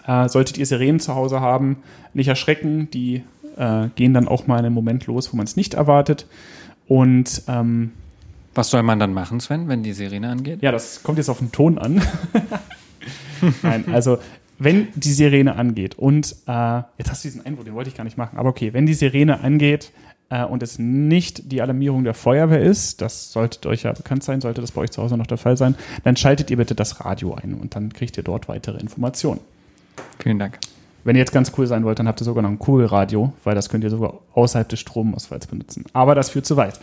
Äh, 0.05 0.29
solltet 0.29 0.57
ihr 0.57 0.65
Sirenen 0.65 0.99
zu 0.99 1.15
Hause 1.15 1.39
haben, 1.39 1.77
nicht 2.13 2.27
erschrecken. 2.27 2.89
Die 2.91 3.23
äh, 3.57 3.87
gehen 3.95 4.13
dann 4.13 4.27
auch 4.27 4.47
mal 4.47 4.59
in 4.59 4.65
einen 4.65 4.75
Moment 4.75 5.07
los, 5.07 5.31
wo 5.33 5.37
man 5.37 5.45
es 5.45 5.55
nicht 5.55 5.73
erwartet. 5.73 6.27
Und 6.87 7.43
ähm, 7.47 7.91
was 8.53 8.69
soll 8.69 8.83
man 8.83 8.99
dann 8.99 9.13
machen, 9.13 9.39
Sven, 9.39 9.67
wenn 9.67 9.81
die 9.81 9.93
Sirene 9.93 10.29
angeht? 10.29 10.61
Ja, 10.61 10.71
das 10.71 11.01
kommt 11.01 11.17
jetzt 11.17 11.29
auf 11.29 11.39
den 11.39 11.51
Ton 11.51 11.79
an. 11.79 12.01
Nein, 13.61 13.85
also 13.91 14.19
wenn 14.59 14.87
die 14.95 15.11
Sirene 15.11 15.55
angeht 15.55 15.97
und 15.97 16.35
äh, 16.47 16.81
jetzt 16.97 17.09
hast 17.09 17.23
du 17.23 17.27
diesen 17.27 17.45
Einwurf, 17.45 17.65
den 17.65 17.73
wollte 17.73 17.89
ich 17.89 17.97
gar 17.97 18.03
nicht 18.03 18.17
machen, 18.17 18.37
aber 18.37 18.49
okay, 18.49 18.73
wenn 18.73 18.85
die 18.85 18.93
Sirene 18.93 19.41
angeht 19.41 19.91
äh, 20.29 20.43
und 20.43 20.63
es 20.63 20.79
nicht 20.79 21.51
die 21.51 21.61
Alarmierung 21.61 22.03
der 22.03 22.13
Feuerwehr 22.13 22.61
ist, 22.61 23.01
das 23.01 23.31
sollte 23.31 23.67
euch 23.69 23.83
ja 23.83 23.91
bekannt 23.91 24.23
sein, 24.23 24.41
sollte 24.41 24.61
das 24.61 24.71
bei 24.71 24.81
euch 24.81 24.91
zu 24.91 25.01
Hause 25.01 25.17
noch 25.17 25.27
der 25.27 25.37
Fall 25.37 25.57
sein, 25.57 25.75
dann 26.03 26.15
schaltet 26.15 26.51
ihr 26.51 26.57
bitte 26.57 26.75
das 26.75 27.03
Radio 27.03 27.33
ein 27.35 27.55
und 27.55 27.75
dann 27.75 27.91
kriegt 27.91 28.17
ihr 28.17 28.23
dort 28.23 28.47
weitere 28.47 28.79
Informationen. 28.79 29.41
Vielen 30.19 30.39
Dank. 30.39 30.59
Wenn 31.03 31.15
ihr 31.15 31.19
jetzt 31.19 31.33
ganz 31.33 31.51
cool 31.57 31.67
sein 31.67 31.83
wollt, 31.83 31.99
dann 31.99 32.07
habt 32.07 32.21
ihr 32.21 32.25
sogar 32.25 32.43
noch 32.43 32.49
ein 32.49 32.59
Kugelradio, 32.59 33.33
weil 33.43 33.55
das 33.55 33.69
könnt 33.69 33.83
ihr 33.83 33.89
sogar 33.89 34.19
außerhalb 34.33 34.69
des 34.69 34.79
Stromausfalls 34.79 35.47
benutzen. 35.47 35.83
Aber 35.91 36.15
das 36.15 36.29
führt 36.29 36.45
zu 36.45 36.55
weit. 36.55 36.79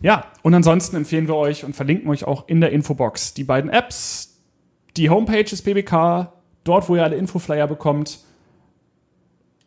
Ja, 0.00 0.26
und 0.42 0.54
ansonsten 0.54 0.96
empfehlen 0.96 1.26
wir 1.26 1.34
euch 1.34 1.64
und 1.64 1.74
verlinken 1.74 2.08
euch 2.10 2.24
auch 2.24 2.46
in 2.46 2.60
der 2.60 2.70
Infobox 2.70 3.34
die 3.34 3.44
beiden 3.44 3.70
Apps, 3.70 4.33
die 4.96 5.10
Homepage 5.10 5.44
des 5.44 5.62
BBK, 5.62 6.32
dort, 6.64 6.88
wo 6.88 6.96
ihr 6.96 7.04
alle 7.04 7.16
Infoflyer 7.16 7.66
bekommt. 7.66 8.18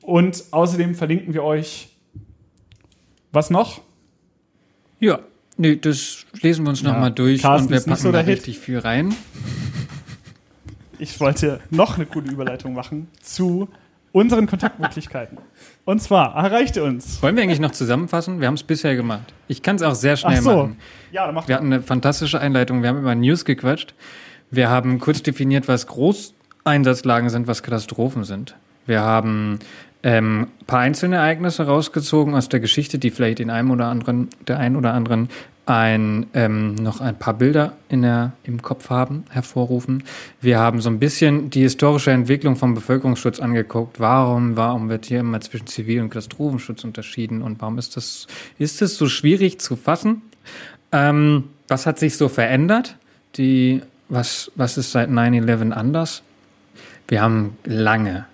Und 0.01 0.43
außerdem 0.51 0.95
verlinken 0.95 1.33
wir 1.33 1.43
euch 1.43 1.89
was 3.31 3.49
noch? 3.49 3.81
Ja, 4.99 5.19
nee, 5.57 5.75
das 5.75 6.25
lesen 6.41 6.65
wir 6.65 6.69
uns 6.69 6.81
ja, 6.81 6.91
nochmal 6.91 7.11
durch 7.11 7.41
Carsten 7.41 7.67
und 7.67 7.73
wir 7.73 7.81
packen 7.81 8.01
so 8.01 8.11
da 8.11 8.21
richtig 8.21 8.57
viel 8.57 8.79
rein 8.79 9.13
ich 10.99 11.19
wollte 11.19 11.59
noch 11.69 11.97
eine 11.97 12.05
coole 12.05 12.31
Überleitung 12.31 12.73
machen 12.73 13.07
zu 13.21 13.67
unseren 14.11 14.47
Kontaktmöglichkeiten. 14.47 15.37
Und 15.85 16.01
zwar 16.01 16.35
erreicht 16.35 16.75
ihr 16.75 16.83
uns. 16.83 17.21
Wollen 17.21 17.35
wir 17.35 17.43
eigentlich 17.43 17.59
noch 17.59 17.71
zusammenfassen? 17.71 18.39
Wir 18.39 18.47
haben 18.47 18.55
es 18.55 18.63
bisher 18.63 18.95
gemacht. 18.95 19.33
Ich 19.47 19.61
kann 19.61 19.75
es 19.75 19.83
auch 19.83 19.93
sehr 19.93 20.17
schnell 20.17 20.39
Ach 20.39 20.43
so. 20.43 20.55
machen. 20.55 20.77
Ja, 21.11 21.25
dann 21.25 21.35
macht 21.35 21.47
Wir 21.47 21.55
hatten 21.55 21.67
eine 21.67 21.81
fantastische 21.81 22.39
Einleitung. 22.39 22.81
Wir 22.81 22.89
haben 22.89 22.99
über 22.99 23.13
News 23.13 23.45
gequatscht. 23.45 23.93
Wir 24.49 24.69
haben 24.69 24.99
kurz 24.99 25.21
definiert, 25.23 25.67
was 25.67 25.87
Großeinsatzlagen 25.87 27.29
sind, 27.29 27.47
was 27.47 27.63
Katastrophen 27.63 28.23
sind. 28.23 28.55
Wir 28.85 29.01
haben 29.01 29.59
ähm, 30.03 30.47
paar 30.67 30.79
einzelne 30.79 31.17
Ereignisse 31.17 31.65
rausgezogen 31.65 32.33
aus 32.33 32.49
der 32.49 32.59
Geschichte, 32.59 32.99
die 32.99 33.11
vielleicht 33.11 33.39
den 33.39 33.49
einen 33.49 33.71
oder 33.71 33.87
anderen, 33.87 34.29
der 34.47 34.59
einen 34.59 34.75
oder 34.75 34.93
anderen 34.93 35.29
ein, 35.65 36.27
ähm, 36.33 36.75
noch 36.75 37.01
ein 37.01 37.19
paar 37.19 37.33
Bilder 37.33 37.73
in 37.89 38.01
der, 38.01 38.31
im 38.43 38.61
Kopf 38.61 38.89
haben, 38.89 39.25
hervorrufen. 39.29 40.03
Wir 40.39 40.59
haben 40.59 40.79
so 40.79 40.89
ein 40.89 40.99
bisschen 40.99 41.49
die 41.49 41.61
historische 41.61 42.11
Entwicklung 42.11 42.55
vom 42.55 42.73
Bevölkerungsschutz 42.73 43.41
angeguckt. 43.41 43.99
Warum, 43.99 44.55
warum 44.55 44.87
wird 44.87 45.07
hier 45.07 45.19
immer 45.19 45.41
zwischen 45.41 45.67
Zivil- 45.67 46.01
und 46.01 46.09
Katastrophenschutz 46.09 46.85
unterschieden 46.85 47.41
und 47.41 47.61
warum 47.61 47.77
ist 47.77 47.97
das, 47.97 48.27
ist 48.57 48.81
es 48.81 48.97
so 48.97 49.09
schwierig 49.09 49.59
zu 49.59 49.75
fassen? 49.75 50.21
Ähm, 50.93 51.45
was 51.67 51.85
hat 51.85 51.99
sich 51.99 52.15
so 52.15 52.29
verändert? 52.29 52.95
Die, 53.35 53.81
was, 54.09 54.51
was 54.55 54.77
ist 54.77 54.91
seit 54.91 55.09
9-11 55.09 55.71
anders? 55.71 56.23
Wir 57.07 57.21
haben 57.21 57.57
lange 57.63 58.25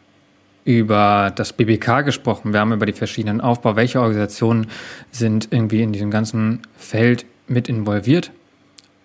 über 0.65 1.31
das 1.35 1.53
BBK 1.53 2.01
gesprochen. 2.05 2.53
Wir 2.53 2.61
haben 2.61 2.73
über 2.73 2.85
die 2.85 2.93
verschiedenen 2.93 3.41
Aufbau. 3.41 3.75
Welche 3.75 3.99
Organisationen 3.99 4.67
sind 5.11 5.49
irgendwie 5.51 5.81
in 5.81 5.93
diesem 5.93 6.11
ganzen 6.11 6.61
Feld 6.77 7.25
mit 7.47 7.67
involviert? 7.69 8.31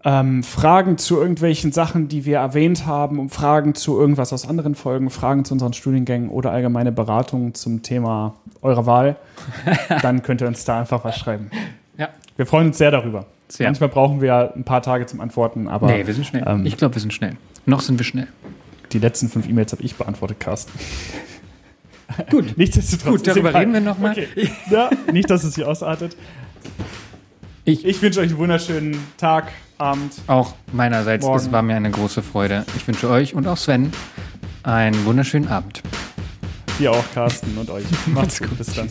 ähm, 0.04 0.44
Fragen 0.44 0.98
zu 0.98 1.16
irgendwelchen 1.16 1.72
Sachen, 1.72 2.10
die 2.10 2.26
wir 2.26 2.40
erwähnt 2.40 2.86
haben, 2.86 3.18
um 3.18 3.30
Fragen 3.30 3.76
zu 3.76 3.98
irgendwas 3.98 4.34
aus 4.34 4.46
anderen 4.46 4.76
Folgen, 4.76 5.10
Fragen 5.10 5.46
zu 5.46 5.54
unseren 5.54 5.72
Studiengängen 5.72 6.30
oder 6.30 6.52
allgemeine 6.52 6.92
Beratungen 6.92 7.54
zum 7.54 7.82
Thema 7.82 8.36
eurer 8.62 8.86
Wahl, 8.86 9.16
dann 10.02 10.22
könnt 10.22 10.42
ihr 10.42 10.50
uns 10.50 10.66
da 10.66 10.82
einfach 10.82 11.06
was 11.06 11.18
schreiben. 11.18 11.50
Wir 12.38 12.46
freuen 12.46 12.68
uns 12.68 12.78
sehr 12.78 12.92
darüber. 12.92 13.26
Sehr. 13.50 13.68
Manchmal 13.68 13.90
brauchen 13.90 14.22
wir 14.22 14.54
ein 14.56 14.64
paar 14.64 14.82
Tage 14.82 15.06
zum 15.06 15.22
Antworten, 15.22 15.68
aber 15.68 15.88
Nee, 15.88 16.06
wir 16.06 16.14
sind 16.14 16.26
schnell. 16.26 16.44
ähm, 16.46 16.66
ich 16.66 16.78
glaube, 16.78 16.96
wir 16.96 17.02
sind 17.02 17.14
schnell. 17.14 17.36
Noch 17.66 17.82
sind 17.82 17.98
wir 18.00 18.06
schnell. 18.06 18.28
die 18.94 19.00
letzten 19.00 19.28
fünf 19.30 19.48
E-Mails 19.50 19.72
habe 19.74 19.84
ich 19.84 19.96
beantwortet, 19.96 20.40
Carsten. 20.40 20.72
Gut. 22.32 22.58
Nichtsdestotrotz. 22.58 23.10
Gut, 23.18 23.28
darüber 23.28 23.54
reden 23.54 23.74
wir 23.74 23.82
nochmal. 23.82 24.12
Okay. 24.12 24.50
Ja, 24.70 24.90
nicht, 25.12 25.30
dass 25.30 25.44
es 25.44 25.56
hier 25.56 25.68
ausartet. 25.68 26.16
Ich- 27.66 27.86
ich 27.86 28.02
wünsche 28.02 28.22
euch 28.22 28.30
einen 28.30 28.38
wunderschönen 28.38 28.98
Tag, 29.18 29.52
Abend. 29.78 30.14
Auch 30.28 30.54
meinerseits, 30.72 31.24
Morgen. 31.26 31.38
es 31.38 31.52
war 31.52 31.62
mir 31.62 31.76
eine 31.76 31.92
große 31.92 32.24
Freude. 32.24 32.66
Ich 32.78 32.88
wünsche 32.88 33.10
euch 33.10 33.36
und 33.36 33.46
auch 33.48 33.58
Sven 33.58 33.92
einen 34.64 35.06
wunderschönen 35.06 35.50
Abend. 35.50 35.84
Dir 36.80 36.92
auch, 36.92 37.04
Carsten 37.14 37.58
und 37.58 37.70
euch. 37.70 37.84
Macht's 38.08 38.40
gut. 38.40 38.58
Bis 38.58 38.74
dann. 38.74 38.90